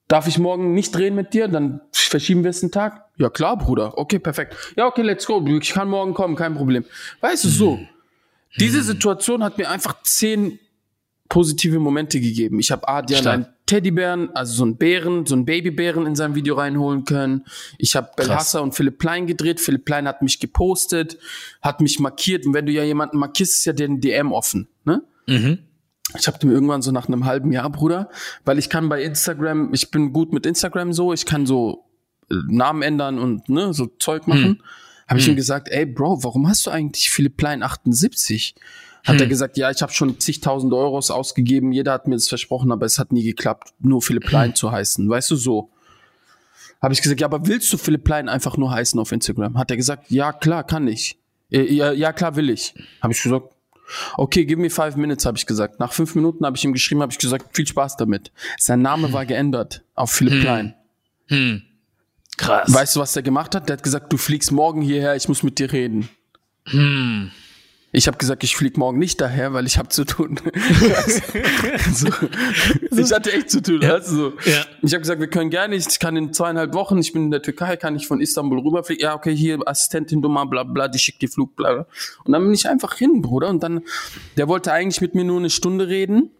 [0.08, 1.48] darf ich morgen nicht drehen mit dir?
[1.48, 3.04] Dann verschieben wir es einen Tag?
[3.16, 3.98] Ja, klar, Bruder.
[3.98, 4.54] Okay, perfekt.
[4.76, 5.44] Ja, okay, let's go.
[5.46, 6.84] Ich kann morgen kommen, kein Problem.
[7.20, 7.80] Weißt du, so.
[8.58, 10.58] Diese Situation hat mir einfach zehn
[11.28, 12.60] positive Momente gegeben.
[12.60, 13.34] Ich habe Adrian Stark.
[13.34, 17.44] einen Teddybären, also so einen Bären, so einen Babybären in sein Video reinholen können.
[17.78, 19.60] Ich habe Belhassa und Philipp Plein gedreht.
[19.60, 21.18] Philipp Plein hat mich gepostet,
[21.62, 22.46] hat mich markiert.
[22.46, 24.68] Und wenn du ja jemanden markierst, ist ja der DM offen.
[24.84, 25.02] Ne?
[25.26, 25.58] Mhm.
[26.18, 28.08] Ich habe mir irgendwann so nach einem halben Jahr, Bruder,
[28.44, 31.84] weil ich kann bei Instagram, ich bin gut mit Instagram so, ich kann so
[32.30, 34.62] äh, Namen ändern und ne, so Zeug machen.
[35.08, 38.54] Habe ich ihm gesagt, ey Bro, warum hast du eigentlich Philipp Plein 78?
[39.04, 42.72] Hat er gesagt, ja, ich habe schon zigtausend Euros ausgegeben, jeder hat mir das versprochen,
[42.72, 45.70] aber es hat nie geklappt, nur Philipp Plein zu heißen, weißt du so.
[46.82, 49.56] Habe ich gesagt, ja, aber willst du Philipp Plein einfach nur heißen auf Instagram?
[49.56, 51.18] Hat er gesagt, ja, klar, kann ich.
[51.52, 52.74] Äh, Ja, ja klar, will ich.
[53.00, 53.46] Habe ich gesagt,
[54.16, 55.80] okay, give me five minutes, habe ich gesagt.
[55.80, 58.32] Nach fünf Minuten habe ich ihm geschrieben, habe ich gesagt, viel Spaß damit.
[58.58, 60.74] Sein Name war geändert auf Philipp Plein.
[61.28, 61.62] Hm.
[62.36, 62.72] Krass.
[62.72, 63.68] Weißt du, was der gemacht hat?
[63.68, 66.08] Der hat gesagt, du fliegst morgen hierher, ich muss mit dir reden.
[66.66, 67.30] Hm.
[67.96, 70.38] Ich habe gesagt, ich flieg morgen nicht daher, weil ich habe zu tun.
[71.94, 72.08] so.
[72.94, 73.80] Ich hatte echt zu tun.
[73.80, 74.32] weißt du, so.
[74.44, 74.66] Ja.
[74.82, 77.40] Ich habe gesagt, wir können gerne, ich kann in zweieinhalb Wochen, ich bin in der
[77.40, 79.02] Türkei, kann ich von Istanbul rüberfliegen.
[79.02, 81.86] Ja, okay, hier Assistentin Nummer, bla bla, die schickt die Flug, bla bla.
[82.26, 83.48] Und dann bin ich einfach hin, Bruder.
[83.48, 83.80] Und dann,
[84.36, 86.32] der wollte eigentlich mit mir nur eine Stunde reden.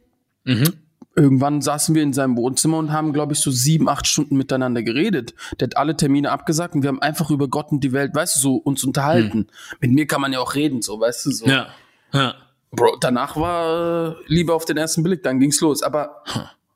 [0.44, 0.74] Mhm.
[1.18, 4.82] Irgendwann saßen wir in seinem Wohnzimmer und haben, glaube ich, so sieben, acht Stunden miteinander
[4.82, 5.34] geredet.
[5.58, 8.36] Der hat alle Termine abgesagt und wir haben einfach über Gott und die Welt, weißt
[8.36, 9.46] du, so uns unterhalten.
[9.80, 11.46] Mit mir kann man ja auch reden, so, weißt du, so.
[11.46, 11.52] Hm.
[11.52, 11.68] Ja.
[12.12, 12.34] Ja.
[12.70, 15.82] Bro, danach war äh, Liebe auf den ersten Blick, dann ging's los.
[15.82, 16.22] Aber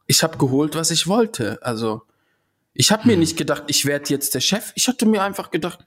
[0.07, 1.59] ich habe geholt, was ich wollte.
[1.63, 2.03] Also
[2.73, 3.21] ich habe mir Hm.
[3.21, 4.73] nicht gedacht, ich werde jetzt der Chef.
[4.75, 5.81] Ich hatte mir einfach gedacht,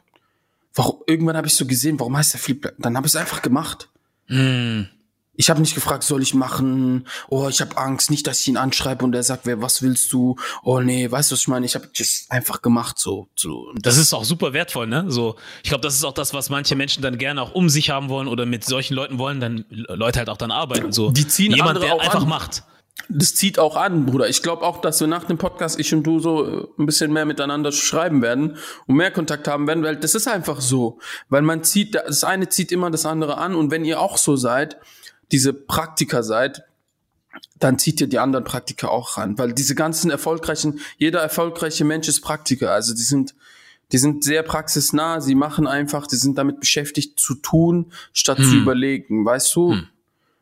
[0.75, 1.01] warum?
[1.07, 2.75] Irgendwann habe ich so gesehen, warum heißt der Philipp?
[2.77, 3.89] Dann habe ich es einfach gemacht.
[4.27, 4.87] Hm.
[5.35, 7.07] Ich habe nicht gefragt, soll ich machen?
[7.29, 10.13] Oh, ich habe Angst, nicht, dass ich ihn anschreibe und er sagt, wer, was willst
[10.13, 10.35] du?
[10.63, 11.65] Oh nee, weißt du, was ich meine?
[11.65, 13.71] Ich habe das einfach gemacht, so, so.
[13.81, 15.05] Das ist auch super wertvoll, ne?
[15.07, 17.89] So, ich glaube, das ist auch das, was manche Menschen dann gerne auch um sich
[17.89, 20.91] haben wollen oder mit solchen Leuten wollen, dann Leute halt auch dann arbeiten.
[20.91, 22.29] So Die ziehen jemand, andere der auch einfach an.
[22.29, 22.63] macht.
[23.09, 24.29] das zieht auch an, Bruder.
[24.29, 27.11] Ich glaube auch, dass wir nach dem Podcast, ich und du, so äh, ein bisschen
[27.11, 30.99] mehr miteinander schreiben werden und mehr Kontakt haben werden, weil das ist einfach so.
[31.29, 34.35] Weil man zieht, das eine zieht immer das andere an und wenn ihr auch so
[34.35, 34.77] seid,
[35.31, 36.63] diese Praktiker seid,
[37.59, 39.37] dann zieht ihr die anderen Praktiker auch ran.
[39.37, 42.71] Weil diese ganzen erfolgreichen, jeder erfolgreiche Mensch ist Praktiker.
[42.71, 43.33] Also die sind,
[43.91, 48.55] die sind sehr praxisnah, sie machen einfach, die sind damit beschäftigt zu tun, statt zu
[48.55, 49.77] überlegen, weißt du?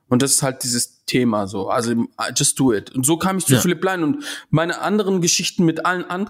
[0.09, 1.69] Und das ist halt dieses Thema so.
[1.69, 2.91] Also just do it.
[2.91, 3.59] Und so kam ich zu Ja.
[3.59, 6.29] Philipp Lein und meine anderen Geschichten mit allen an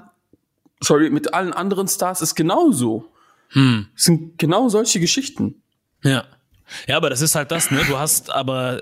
[0.81, 3.05] sorry, mit allen anderen Stars ist genauso.
[3.49, 3.87] Hm.
[3.95, 5.61] Es sind genau solche Geschichten.
[6.03, 6.25] Ja.
[6.87, 7.81] Ja, aber das ist halt das, ne?
[7.87, 8.81] Du hast aber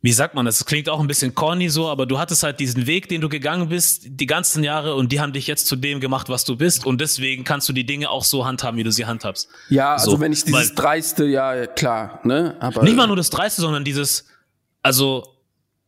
[0.00, 0.58] wie sagt man das?
[0.58, 3.28] Das klingt auch ein bisschen corny so, aber du hattest halt diesen Weg, den du
[3.28, 6.54] gegangen bist, die ganzen Jahre und die haben dich jetzt zu dem gemacht, was du
[6.56, 9.48] bist und deswegen kannst du die Dinge auch so handhaben, wie du sie handhabst.
[9.70, 12.56] Ja, also So, wenn ich dieses weil- dreiste, ja, klar, ne?
[12.60, 14.26] Aber Nicht mal nur das Dreiste, sondern dieses,
[14.82, 15.24] also,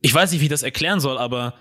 [0.00, 1.54] ich weiß nicht, wie ich das erklären soll, aber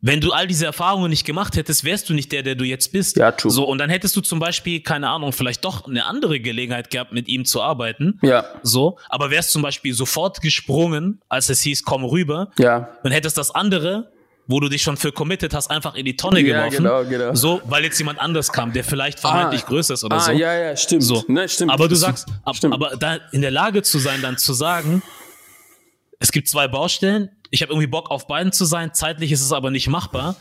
[0.00, 2.92] wenn du all diese Erfahrungen nicht gemacht hättest, wärst du nicht der, der du jetzt
[2.92, 3.16] bist.
[3.16, 3.50] Ja, true.
[3.50, 7.12] So, und dann hättest du zum Beispiel, keine Ahnung, vielleicht doch eine andere Gelegenheit gehabt,
[7.12, 8.18] mit ihm zu arbeiten.
[8.22, 12.88] Ja, So, aber wärst zum Beispiel sofort gesprungen, als es hieß, komm rüber, ja.
[13.02, 14.12] dann hättest das andere,
[14.46, 16.84] wo du dich schon für committed hast, einfach in die Tonne Ja, geworfen.
[16.84, 17.34] genau, genau.
[17.34, 20.30] So, weil jetzt jemand anders kam, der vielleicht vermeintlich größer ist oder ah, so.
[20.32, 21.02] ja, ja, stimmt.
[21.02, 21.24] So.
[21.28, 21.72] Ne, stimmt.
[21.72, 22.72] Aber du sagst, ab, stimmt.
[22.72, 25.02] aber da in der Lage zu sein, dann zu sagen,
[26.18, 29.52] es gibt zwei Baustellen, ich habe irgendwie Bock auf beiden zu sein, zeitlich ist es
[29.52, 30.36] aber nicht machbar.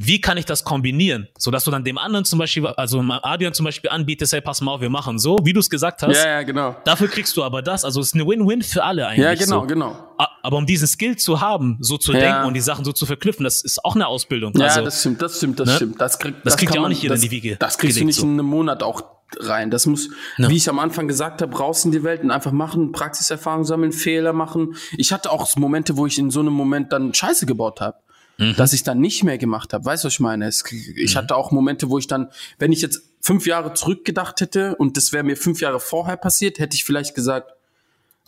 [0.00, 3.64] Wie kann ich das kombinieren, sodass du dann dem anderen zum Beispiel, also Adrian zum
[3.64, 6.14] Beispiel anbietest, hey, pass mal auf, wir machen so, wie du es gesagt hast.
[6.16, 6.76] ja, ja, genau.
[6.84, 7.84] Dafür kriegst du aber das.
[7.84, 9.24] Also es ist eine Win-Win für alle eigentlich.
[9.24, 9.66] Ja, genau, so.
[9.66, 9.96] genau.
[10.44, 12.20] Aber um diesen Skill zu haben, so zu Ja.
[12.20, 14.52] denken und die Sachen so zu verknüpfen, das ist auch eine Ausbildung.
[14.56, 15.74] Ja, also, das stimmt, das stimmt, das ne?
[15.74, 16.00] stimmt.
[16.00, 17.76] Das, krieg, Das kriegt kann ja auch man- nicht jeder das, in die Wiege Das
[17.76, 18.22] kriegst du nicht so.
[18.22, 19.02] in einem Monat auch
[19.38, 19.70] rein.
[19.70, 20.48] Das muss, Ja.
[20.48, 23.92] wie ich am Anfang gesagt habe, raus in die Welt und einfach machen, Praxiserfahrung sammeln,
[23.92, 24.74] Fehler machen.
[24.96, 27.98] Ich hatte auch Momente, wo ich in so einem Moment dann Scheiße gebaut habe.
[28.40, 28.54] Mhm.
[28.56, 29.84] Dass ich dann nicht mehr gemacht habe.
[29.84, 30.46] Weißt du, was ich meine?
[30.46, 32.28] Es, ich hatte auch Momente, wo ich dann,
[32.60, 36.60] wenn ich jetzt fünf Jahre zurückgedacht hätte und das wäre mir fünf Jahre vorher passiert,
[36.60, 37.52] hätte ich vielleicht gesagt,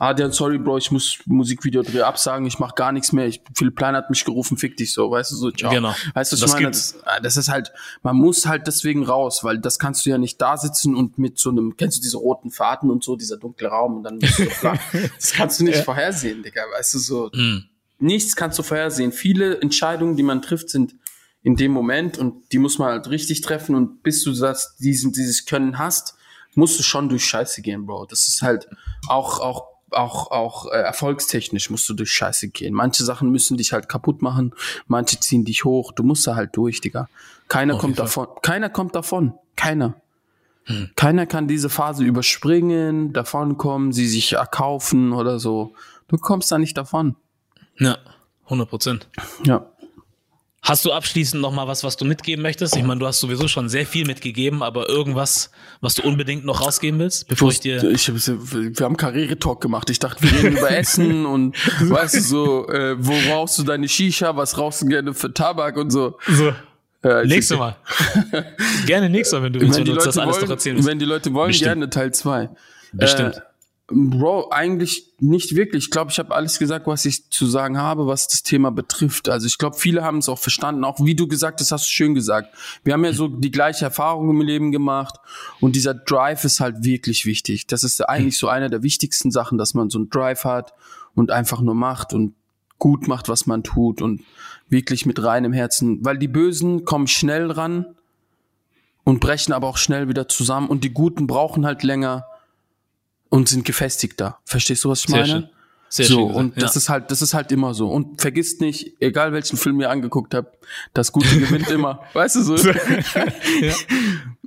[0.02, 3.26] Ah, der, sorry, Bro, ich muss Musikvideodreh absagen, ich mach gar nichts mehr.
[3.26, 5.70] Ich, Philipp Plein hat mich gerufen, fick dich so, weißt du, so, ciao.
[5.70, 5.94] Genau.
[6.14, 6.66] Weißt du, was Das ich meine?
[6.68, 7.70] Das, ah, das ist halt,
[8.02, 11.38] man muss halt deswegen raus, weil das kannst du ja nicht da sitzen und mit
[11.38, 14.38] so einem, kennst du diese roten Faden und so, dieser dunkle Raum und dann bist
[14.38, 14.78] du klar.
[15.16, 17.30] Das kannst du nicht vorhersehen, Digga, weißt du, so.
[17.34, 17.66] Mhm.
[17.98, 19.12] Nichts kannst du vorhersehen.
[19.12, 20.94] Viele Entscheidungen, die man trifft, sind
[21.42, 25.12] in dem Moment und die muss man halt richtig treffen und bis du das, diesen,
[25.12, 26.14] dieses Können hast,
[26.54, 28.06] musst du schon durch Scheiße gehen, Bro.
[28.06, 28.66] Das ist halt
[29.08, 32.74] auch, auch, auch, auch äh, erfolgstechnisch musst du durch Scheiße gehen.
[32.74, 34.54] Manche Sachen müssen dich halt kaputt machen,
[34.86, 35.92] manche ziehen dich hoch.
[35.92, 37.08] Du musst da halt durch, Digga.
[37.48, 38.28] Keiner Auf kommt davon.
[38.42, 39.34] Keiner kommt davon.
[39.56, 39.94] Keiner.
[40.94, 45.74] Keiner kann diese Phase überspringen, davonkommen, sie sich erkaufen oder so.
[46.08, 47.16] Du kommst da nicht davon.
[47.78, 47.98] Ja,
[48.44, 49.08] 100 Prozent.
[49.44, 49.66] Ja.
[50.62, 52.76] Hast du abschließend noch mal was, was du mitgeben möchtest?
[52.76, 55.50] Ich meine, du hast sowieso schon sehr viel mitgegeben, aber irgendwas,
[55.80, 57.82] was du unbedingt noch rausgeben willst, bevor ich dir.
[57.82, 59.88] ich, wir haben Karriere-Talk gemacht.
[59.88, 61.56] Ich dachte, wir reden über Essen und
[61.90, 65.78] weißt du so, äh, wo rauchst du deine Shisha, was rauchst du gerne für Tabak
[65.78, 66.18] und so.
[66.28, 66.52] So,
[67.02, 67.76] Äh, ich- nächstes Mal.
[68.86, 70.88] Gerne nächstes Mal, wenn du Wenn uns das Leute alles doch wollen, erzählen willst.
[70.88, 71.66] wenn die Leute wollen, Bestimmt.
[71.68, 72.50] gerne Teil 2.
[72.92, 73.36] Bestimmt.
[73.36, 73.40] Äh,
[73.92, 75.84] Bro, eigentlich nicht wirklich.
[75.84, 79.28] Ich glaube, ich habe alles gesagt, was ich zu sagen habe, was das Thema betrifft.
[79.28, 80.84] Also ich glaube, viele haben es auch verstanden.
[80.84, 82.54] Auch wie du gesagt hast, hast du schön gesagt.
[82.84, 85.16] Wir haben ja so die gleiche Erfahrung im Leben gemacht
[85.60, 87.66] und dieser Drive ist halt wirklich wichtig.
[87.66, 90.72] Das ist eigentlich so einer der wichtigsten Sachen, dass man so einen Drive hat
[91.16, 92.34] und einfach nur macht und
[92.78, 94.22] gut macht, was man tut und
[94.68, 96.04] wirklich mit reinem Herzen.
[96.04, 97.86] Weil die Bösen kommen schnell ran
[99.02, 102.24] und brechen aber auch schnell wieder zusammen und die Guten brauchen halt länger
[103.30, 104.38] und sind gefestigter.
[104.44, 105.32] Verstehst du, was ich Sehr meine?
[105.32, 105.48] schön.
[105.92, 106.78] Sehr so, schön gesagt, und das ja.
[106.78, 107.88] ist halt, das ist halt immer so.
[107.88, 110.56] Und vergisst nicht, egal welchen Film ihr angeguckt habt,
[110.94, 112.02] das Gute gewinnt immer.
[112.12, 112.56] Weißt du so?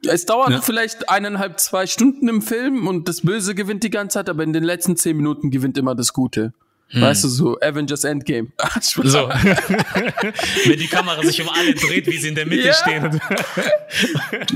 [0.05, 0.61] Es dauert Ja.
[0.61, 4.51] vielleicht eineinhalb, zwei Stunden im Film und das Böse gewinnt die ganze Zeit, aber in
[4.51, 6.53] den letzten zehn Minuten gewinnt immer das Gute.
[6.95, 8.49] Weißt du so, Avengers Endgame.
[8.61, 9.07] Hm.
[9.09, 9.27] So.
[9.29, 12.73] Wenn die Kamera sich um alle dreht, wie sie in der Mitte Ja.
[12.73, 13.19] stehen.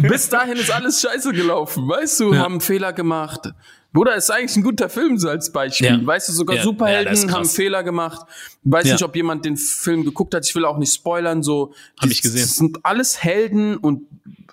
[0.04, 1.88] Bis dahin ist alles scheiße gelaufen.
[1.88, 2.42] Weißt du, Ja.
[2.42, 3.50] haben Fehler gemacht.
[3.98, 5.88] Bruder, ist eigentlich ein guter Film so als Beispiel.
[5.88, 6.06] Ja.
[6.06, 7.46] Weißt du, sogar Ja, Superhelden ja, haben.
[7.46, 8.28] Fehler gemacht.
[8.64, 10.46] Weiß nicht, ob jemand den Film geguckt hat.
[10.48, 11.42] Ich will auch nicht spoilern.
[11.42, 12.42] So, Hab Die- ich gesehen.
[12.42, 14.04] Das sind alles Helden und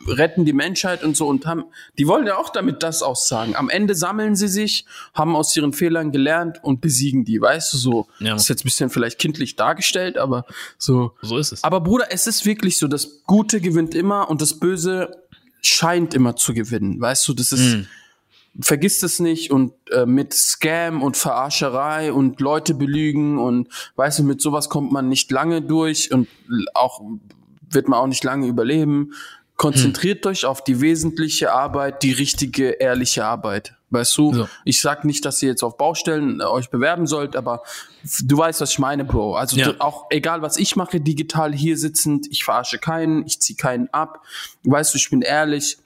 [0.07, 1.65] retten die Menschheit und so und haben,
[1.99, 3.55] die wollen ja auch damit das aussagen.
[3.57, 4.85] Am Ende sammeln sie sich,
[5.15, 7.41] haben aus ihren Fehlern gelernt und besiegen die.
[7.41, 8.07] Weißt du, so.
[8.21, 10.45] Ja, ist jetzt ein bisschen vielleicht kindlich dargestellt, aber
[10.79, 11.13] so.
[11.23, 11.65] so ist es.
[11.65, 15.11] Aber Bruder, es ist wirklich so, das Gute gewinnt immer und das Böse
[15.63, 17.01] scheint immer zu gewinnen.
[17.01, 17.87] Weißt du, das ist, Mhm.
[18.61, 24.23] Vergiss es nicht und äh, mit Scam und Verarscherei und Leute belügen und weißt du,
[24.25, 26.29] mit sowas kommt man nicht lange durch und
[26.75, 27.01] auch
[27.71, 29.13] wird man auch nicht lange überleben.
[29.57, 33.75] Konzentriert euch auf die wesentliche Arbeit, die richtige, ehrliche Arbeit.
[33.91, 34.49] Weißt du, So.
[34.65, 37.63] ich sag nicht, dass ihr jetzt auf Baustellen äh, euch bewerben sollt, aber
[38.25, 39.37] du weißt, was ich meine, Bro.
[39.37, 39.71] Also Ja.
[39.73, 43.89] du, auch egal, was ich mache, digital hier sitzend, ich verarsche keinen, ich ziehe keinen
[43.93, 44.23] ab.
[44.65, 45.79] Weißt du, ich bin ehrlich.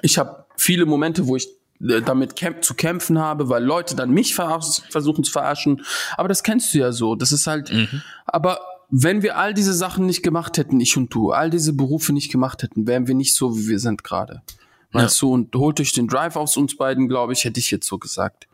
[0.00, 1.48] Ich habe viele Momente, wo ich
[1.78, 5.84] damit kämp zu kämpfen habe, weil Leute dann mich versuchen zu verarschen.
[6.16, 7.14] Aber das kennst du ja so.
[7.14, 7.72] Das ist halt.
[8.26, 12.12] Aber wenn wir all diese Sachen nicht gemacht hätten, ich und du, all diese Berufe
[12.12, 14.42] nicht gemacht hätten, wären wir nicht so, wie wir sind gerade.
[14.92, 17.86] Weißt du, und holt euch den Drive aus uns beiden, glaube ich, hätte ich jetzt
[17.86, 18.46] so gesagt.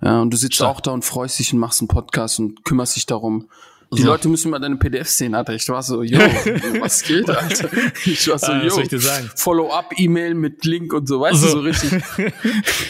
[0.00, 0.76] Ja, und du sitzt Stark.
[0.76, 3.48] auch da und freust dich und machst einen Podcast und kümmerst dich darum.
[3.94, 4.08] Die So.
[4.08, 5.54] Leute müssen mal deine PDF sehen, Alter.
[5.54, 6.18] Ich war so, yo,
[6.80, 7.68] was geht, Alter?
[8.04, 8.82] Ich war so, Ah, yo?
[9.36, 11.46] Follow-up-E-Mail mit Link und so, weißt So.
[11.46, 12.02] du, so richtig.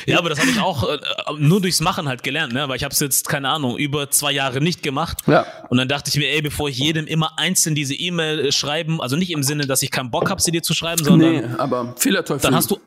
[0.07, 0.99] Ja, aber das habe ich auch äh,
[1.39, 2.69] nur durchs Machen halt gelernt, ne?
[2.69, 5.19] Weil ich habe es jetzt, keine Ahnung, über zwei Jahre nicht gemacht.
[5.27, 5.45] Ja.
[5.69, 9.01] Und dann dachte ich mir, ey, bevor ich jedem immer einzeln diese E-Mail äh, schreiben,
[9.03, 11.43] also nicht im Sinne, dass ich keinen Bock habe, sie dir zu schreiben, sondern Nee,
[11.59, 12.41] aber Fehlerteufel.
[12.43, 12.79] dann hast du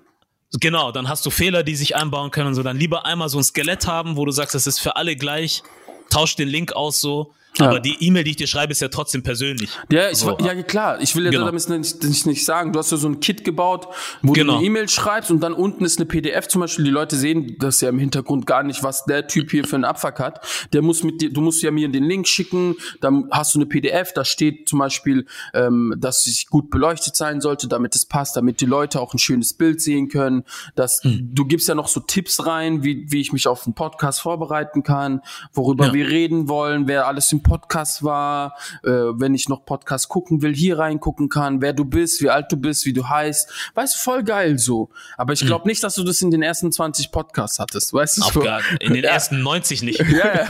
[0.60, 2.64] genau, dann hast du Fehler, die sich einbauen können und so.
[2.64, 5.62] Dann lieber einmal so ein Skelett haben, wo du sagst, das ist für alle gleich,
[6.10, 7.34] tausch den Link aus so.
[7.58, 7.70] Ja.
[7.70, 9.70] Aber die E-Mail, die ich dir schreibe, ist ja trotzdem persönlich.
[9.92, 10.38] Ja, ich, So.
[10.40, 11.02] ja, klar.
[11.02, 11.46] Ich will ja Genau.
[11.48, 12.72] damit nicht, nicht, nicht sagen.
[12.72, 13.88] Du hast ja so ein Kit gebaut,
[14.22, 14.54] wo Genau.
[14.54, 16.86] du eine E-Mail schreibst und dann unten ist eine PDF zum Beispiel.
[16.86, 19.84] Die Leute sehen das ja im Hintergrund gar nicht, was der Typ hier für einen
[19.86, 20.46] Abfuck hat.
[20.74, 23.66] Der muss mit dir, du musst ja mir den Link schicken, dann hast du eine
[23.66, 28.36] PDF, da steht zum Beispiel, ähm, dass es gut beleuchtet sein sollte, damit es passt,
[28.38, 30.44] damit die Leute auch ein schönes Bild sehen können.
[30.76, 31.30] Dass, Hm.
[31.34, 34.84] Du gibst ja noch so Tipps rein, wie, wie ich mich auf einen Podcast vorbereiten
[34.84, 35.22] kann,
[35.54, 35.94] worüber Ja.
[35.94, 40.56] wir reden wollen, wer alles im Podcast war, äh, wenn ich noch Podcast gucken will,
[40.56, 43.72] hier reingucken kann, wer du bist, wie alt du bist, wie du heißt.
[43.74, 44.90] Weißt du, voll geil so.
[45.18, 48.22] Aber ich glaube nicht, dass du das in den ersten 20 Podcasts hattest, weißt du?
[48.22, 48.28] Hm.
[48.28, 48.40] Auf so.
[48.42, 49.10] gar, in den Ja.
[49.12, 50.00] ersten 90 nicht.
[50.00, 50.48] Ja, ja.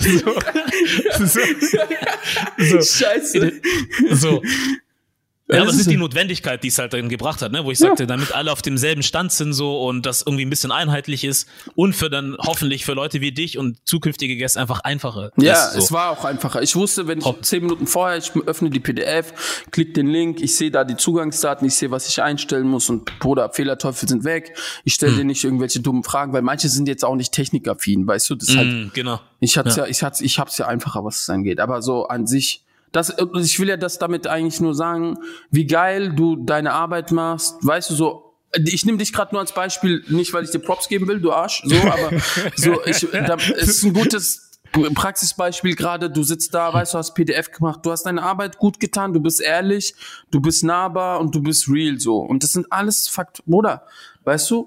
[1.18, 1.40] so.
[2.56, 2.80] so.
[2.80, 3.52] Scheiße.
[4.12, 4.40] So.
[5.50, 5.96] Ja, Ja, das ist die.
[5.96, 7.64] Notwendigkeit, die es halt dann gebracht hat, ne?
[7.64, 10.72] wo ich sagte, damit alle auf demselben Stand sind so und das irgendwie ein bisschen
[10.72, 15.30] einheitlich ist und für dann hoffentlich für Leute wie dich und zukünftige Gäste einfach einfacher
[15.36, 15.70] Ja.
[15.70, 15.78] So.
[15.78, 16.62] es war auch einfacher.
[16.62, 17.44] Ich wusste, wenn ich Top.
[17.44, 21.66] zehn Minuten vorher, ich öffne die PDF, klick den Link, ich sehe da die Zugangsdaten,
[21.66, 24.54] ich sehe, was ich einstellen muss und Bruder, Fehlerteufel sind weg.
[24.84, 24.96] Ich Hm.
[24.96, 28.34] stelle dir nicht irgendwelche dummen Fragen, weil manche sind jetzt auch nicht technikaffin, weißt du?
[28.36, 29.20] Das halt, Mm, genau.
[29.40, 29.84] ich hab's Ja.
[29.84, 31.60] ja, ich hab's, ich hab's ja einfacher, was es angeht.
[31.60, 35.18] Aber so an sich, das, ich will ja das damit eigentlich nur sagen,
[35.50, 38.26] wie geil du deine Arbeit machst, weißt du so.
[38.64, 41.32] Ich nehme dich gerade nur als Beispiel, nicht weil ich dir Props geben will, du
[41.32, 42.10] Arsch, so, aber
[42.56, 47.14] so, ich, da, es ist ein gutes Praxisbeispiel gerade, du sitzt da, weißt du, hast
[47.14, 49.94] PDF gemacht, du hast deine Arbeit gut getan, du bist ehrlich,
[50.30, 52.18] du bist nahbar und du bist real so.
[52.18, 53.86] Und das sind alles Faktoren, Bruder,
[54.24, 54.66] weißt du,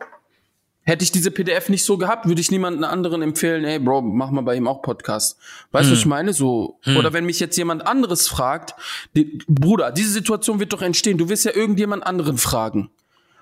[0.86, 4.32] Hätte ich diese PDF nicht so gehabt, würde ich niemanden anderen empfehlen, ey Bro, mach
[4.32, 5.38] mal bei ihm auch Podcast.
[5.72, 6.34] Weißt du, was ich meine?
[6.34, 6.80] So.
[6.98, 8.76] Oder wenn mich jetzt jemand anderes fragt,
[9.16, 11.18] die, Bruder, diese Situation wird doch entstehen.
[11.18, 12.90] Du wirst ja irgendjemand anderen fragen.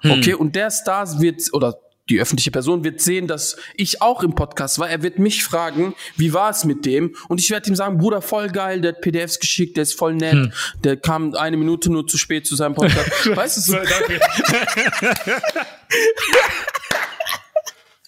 [0.03, 1.77] Okay, und der Star wird, oder
[2.09, 4.89] die öffentliche Person wird sehen, dass ich auch im Podcast war.
[4.89, 7.15] Er wird mich fragen, wie war es mit dem?
[7.27, 10.15] Und ich werde ihm sagen, Bruder, voll geil, der hat PDFs geschickt, der ist voll
[10.15, 10.51] nett,
[10.83, 13.09] der kam eine Minute nur zu spät zu seinem Podcast.
[13.35, 13.77] weißt du, so.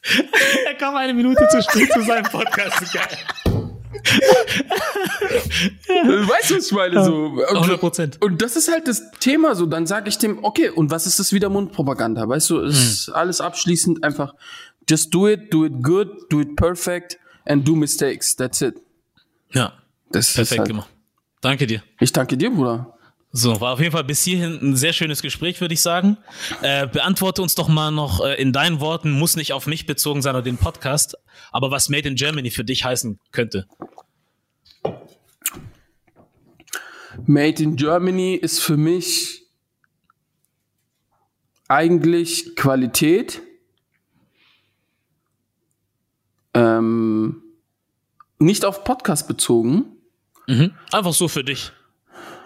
[0.68, 2.94] er kam eine Minute zu spät zu seinem Podcast.
[2.94, 3.08] Geil.
[6.28, 7.04] Weißt du, was ich meine?
[7.04, 7.26] So.
[7.26, 8.22] Und, 100 Prozent.
[8.22, 9.66] und das ist halt das Thema so.
[9.66, 12.28] Dann sage ich dem, okay, und was ist das wieder Mundpropaganda?
[12.28, 13.14] Weißt du, es ist Hm.
[13.16, 14.34] alles abschließend einfach,
[14.90, 18.36] just do it, do it good, do it perfect and do mistakes.
[18.36, 18.76] That's it.
[19.52, 19.74] Ja,
[20.12, 20.90] Das ist perfekt halt, gemacht.
[21.42, 21.84] Danke dir.
[22.00, 22.93] Ich danke dir, Bruder.
[23.36, 26.18] So, war auf jeden Fall bis hierhin ein sehr schönes Gespräch, würde ich sagen.
[26.62, 30.22] Äh, beantworte uns doch mal noch äh, in deinen Worten, muss nicht auf mich bezogen
[30.22, 31.18] sein oder den Podcast,
[31.52, 33.66] aber was Made in Germany für dich heißen könnte.
[37.26, 39.48] Made in Germany ist für mich
[41.68, 43.42] eigentlich Qualität.
[46.54, 47.42] Ähm,
[48.38, 49.86] nicht auf Podcast bezogen.
[50.46, 50.76] Mhm.
[50.92, 51.72] Einfach so für dich.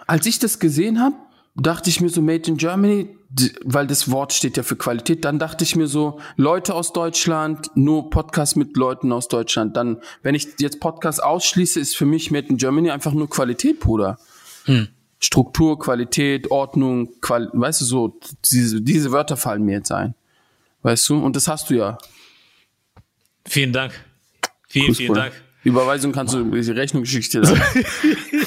[0.08, 1.14] Als ich das gesehen habe,
[1.54, 3.10] dachte ich mir so Made in Germany,
[3.62, 7.70] weil das Wort steht ja für Qualität, dann dachte ich mir so Leute aus Deutschland,
[7.74, 9.76] nur Podcast mit Leuten aus Deutschland.
[9.76, 13.80] Dann, wenn ich jetzt Podcast ausschließe, ist für mich Made in Germany einfach nur Qualität,
[13.80, 14.18] Bruder.
[15.20, 18.20] Struktur, Qualität, Ordnung, Qual weißt du so,
[18.50, 20.14] diese, diese Wörter fallen mir jetzt ein.
[20.82, 21.18] Weißt du?
[21.18, 21.98] Und das hast du ja.
[23.46, 23.92] Vielen Dank.
[24.68, 25.20] Vielen, Kuss, vielen Bruder.
[25.22, 25.34] Dank.
[25.64, 27.54] Überweisung kannst du die Rechnungsgeschichte da.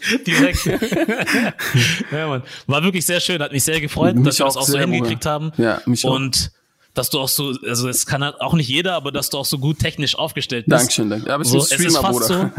[0.26, 0.64] Direkt.
[2.12, 2.42] ja, Mann.
[2.66, 5.26] War wirklich sehr schön, hat mich sehr gefreut, Mich dass wir das auch so hingekriegt
[5.26, 5.52] haben.
[5.56, 6.14] Ja, mich auch.
[6.14, 6.50] Und
[6.92, 9.44] dass du auch so, also es kann halt auch nicht jeder, aber dass du auch
[9.44, 10.80] so gut technisch aufgestellt bist.
[10.80, 11.32] Dankeschön, danke.
[11.32, 12.50] Aber es So, es ist Streamer, fast so,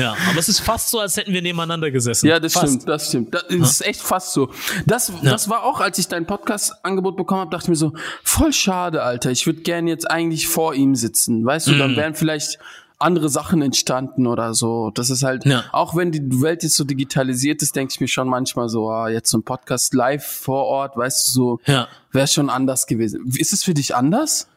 [0.00, 2.26] ja, aber es ist fast so, als hätten wir nebeneinander gesessen.
[2.26, 2.68] Ja, das fast.
[2.68, 3.34] stimmt, das stimmt.
[3.34, 4.50] Das ist echt fast so.
[4.86, 7.92] Das, das war auch, als ich dein Podcast-Angebot bekommen habe, dachte ich mir so,
[8.24, 9.30] voll schade, Alter.
[9.30, 11.44] Ich würde gern jetzt eigentlich vor ihm sitzen.
[11.44, 11.78] Weißt du, Mhm.
[11.78, 12.58] dann wären vielleicht
[12.98, 14.90] andere Sachen entstanden oder so.
[14.94, 15.64] Das ist halt, Ja.
[15.72, 19.08] auch wenn die Welt jetzt so digitalisiert ist, denke ich mir schon manchmal so, ah,
[19.08, 21.88] jetzt so ein Podcast live vor Ort, weißt du, so, Ja.
[22.12, 23.26] wäre schon anders gewesen.
[23.38, 24.48] Ist es für dich anders?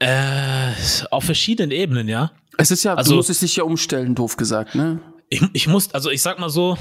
[0.00, 0.72] Äh,
[1.10, 2.30] auf verschiedenen Ebenen, ja.
[2.56, 5.00] Es ist ja, Also- du musst es dich ja umstellen, doof gesagt, ne?
[5.28, 6.78] Ich, ich muss, also ich sag mal so,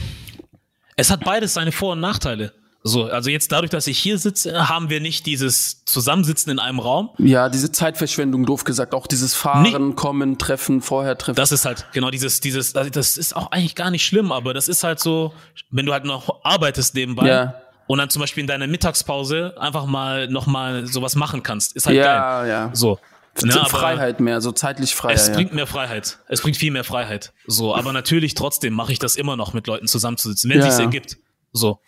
[0.96, 2.54] es hat beides seine Vor- und Nachteile.
[2.88, 6.80] So, also jetzt dadurch, dass ich hier sitze, haben wir nicht dieses Zusammensitzen in einem
[6.80, 7.10] Raum.
[7.18, 11.36] Ja, diese Zeitverschwendung, doof gesagt, auch dieses Fahren, kommen, treffen, vorher treffen.
[11.36, 14.54] Das ist halt genau dieses, dieses, also das ist auch eigentlich gar nicht schlimm, aber
[14.54, 15.34] das ist halt so,
[15.70, 17.56] wenn du halt noch arbeitest nebenbei Ja.
[17.88, 21.88] und dann zum Beispiel in deiner Mittagspause einfach mal noch mal sowas machen kannst, ist
[21.88, 22.50] halt ja, geil.
[22.50, 22.70] ja.
[22.74, 23.00] So.
[23.44, 25.14] Ne, Freiheit mehr, so zeitlich freier.
[25.14, 25.36] Es ja.
[25.36, 26.18] bringt mehr Freiheit.
[26.28, 27.34] Es bringt viel mehr Freiheit.
[27.46, 30.80] So, aber natürlich trotzdem mache ich das immer noch mit Leuten zusammenzusitzen, wenn Ja, sich's
[30.80, 30.86] ja.
[30.86, 31.18] ergibt.
[31.54, 31.80] So.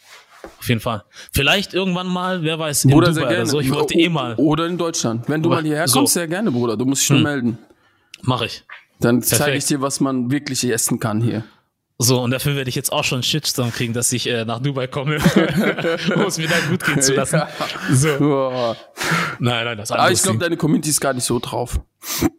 [0.60, 1.04] Auf jeden Fall.
[1.32, 3.42] Vielleicht irgendwann mal, wer weiß, in Bruder, Dubai sehr gerne.
[3.44, 3.60] oder so.
[3.60, 4.36] Ich wollte eh mal.
[4.36, 5.28] Oder in Deutschland.
[5.28, 5.96] Wenn du mal hierher so.
[5.96, 6.00] Hm.
[6.02, 6.78] kommst, sehr gerne, Bruder.
[6.78, 7.58] Du musst dich nur melden.
[8.22, 8.64] Mache ich.
[9.00, 11.44] Dann zeige ich dir, was man wirklich essen kann hier.
[12.02, 14.60] So, und dafür werde ich jetzt auch schon einen Shitstorm kriegen, dass ich äh, nach
[14.60, 15.18] Dubai komme,
[16.16, 17.42] um es mir da gut gehen zu lassen.
[17.92, 18.18] So.
[18.20, 18.78] Boah.
[19.40, 21.82] Nein, nein, das Aber ich glaube, deine Community ist gar nicht so drauf.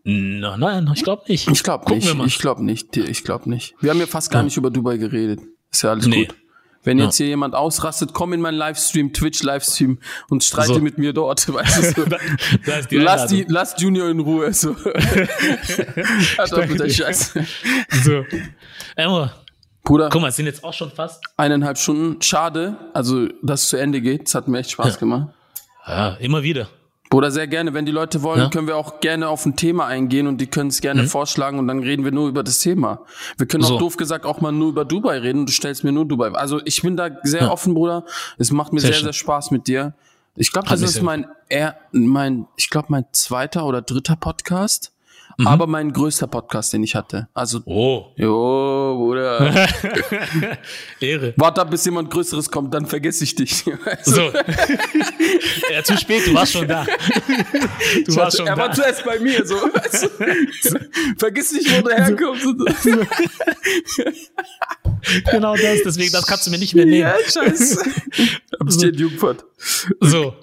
[0.05, 1.47] Nein, nein, ich glaube nicht.
[1.51, 2.14] Ich glaube nicht.
[2.27, 2.97] Ich glaube nicht.
[2.97, 3.74] Ich glaube nicht.
[3.81, 5.40] Wir haben ja fast gar nicht über Dubai geredet.
[5.70, 6.24] Ist ja alles Nee.
[6.24, 6.36] gut.
[6.82, 7.05] Wenn Ja.
[7.07, 9.98] jetzt hier jemand ausrastet, komm in meinen Livestream, Twitch-Livestream
[10.31, 10.81] und streite So.
[10.81, 11.47] mit mir dort.
[11.52, 12.07] Weißt du, so.
[12.90, 14.52] die lass, die, lass Junior in Ruhe.
[14.55, 14.74] So.
[16.39, 16.89] Hat mit der.
[16.89, 17.44] Scheiße.
[18.02, 18.24] So.
[18.97, 19.32] Emma,
[19.85, 21.23] Bruder, guck mal, es sind jetzt auch schon fast.
[21.36, 22.20] eineinhalb Stunden.
[22.23, 24.28] Schade, also dass es zu Ende geht.
[24.28, 25.28] Es hat mir echt Spaß gemacht.
[25.86, 26.69] Ja, immer wieder.
[27.11, 27.74] Bruder, sehr gerne.
[27.74, 28.47] Wenn die Leute wollen, Ja.
[28.47, 28.51] Mhm.
[28.51, 31.66] können wir auch gerne auf ein Thema eingehen und die können es gerne vorschlagen und
[31.66, 33.01] dann reden wir nur über das Thema.
[33.37, 33.74] Wir können So.
[33.74, 36.31] auch doof gesagt auch mal nur über Dubai reden und du stellst mir nur Dubai.
[36.32, 37.51] Also ich bin da sehr Ja.
[37.51, 38.05] offen, Bruder.
[38.39, 39.93] Es macht mir Sehr sehr, sehr Spaß mit dir.
[40.37, 44.93] Ich glaube, das ist mein, eher, mein, ich glaube, mein zweiter oder dritter Podcast,
[45.40, 45.46] Mhm.
[45.46, 47.28] aber mein größter Podcast, den ich hatte.
[47.34, 48.06] Also, Oh.
[48.16, 49.68] jo, Bruder.
[51.00, 51.32] Ehre.
[51.36, 53.64] Warte ab, bis jemand Größeres kommt, dann vergesse ich dich.
[53.84, 54.20] Also, So.
[55.72, 56.84] ja, zu spät, du warst schon da.
[58.06, 58.62] Du warst schon er da.
[58.62, 59.54] war zuerst bei mir, so.
[59.56, 60.78] Du?
[61.18, 62.46] Vergiss nicht, wo du herkommst.
[65.30, 67.00] Genau das, deswegen, das kannst du mir nicht mehr nehmen.
[67.00, 67.82] Ja, scheiße.
[68.58, 69.44] Hab ich dir in Jungfahrt.
[70.00, 70.34] So.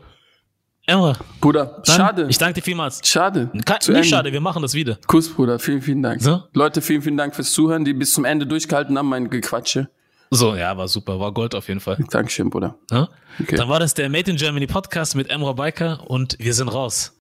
[0.90, 2.28] Emma, Bruder, dann, schade.
[2.30, 3.02] Ich danke dir vielmals.
[3.04, 3.52] schade.
[3.52, 4.04] Zu nicht Ende.
[4.06, 4.98] schade, wir machen das wieder.
[5.06, 5.60] Kuss, Bruder.
[5.60, 6.22] Vielen, vielen Dank.
[6.22, 6.44] So?
[6.54, 9.90] Leute, vielen, vielen Dank fürs Zuhören, die bis zum Ende durchgehalten haben, mein Gequatsche.
[10.32, 11.98] So, ja, war super, war Gold auf jeden Fall.
[12.10, 12.76] Dankeschön, Bruder.
[12.90, 13.10] Ja?
[13.38, 13.58] Okay.
[13.58, 17.14] Dann war das der Made in Germany Podcast mit Emra Biker und wir sind raus.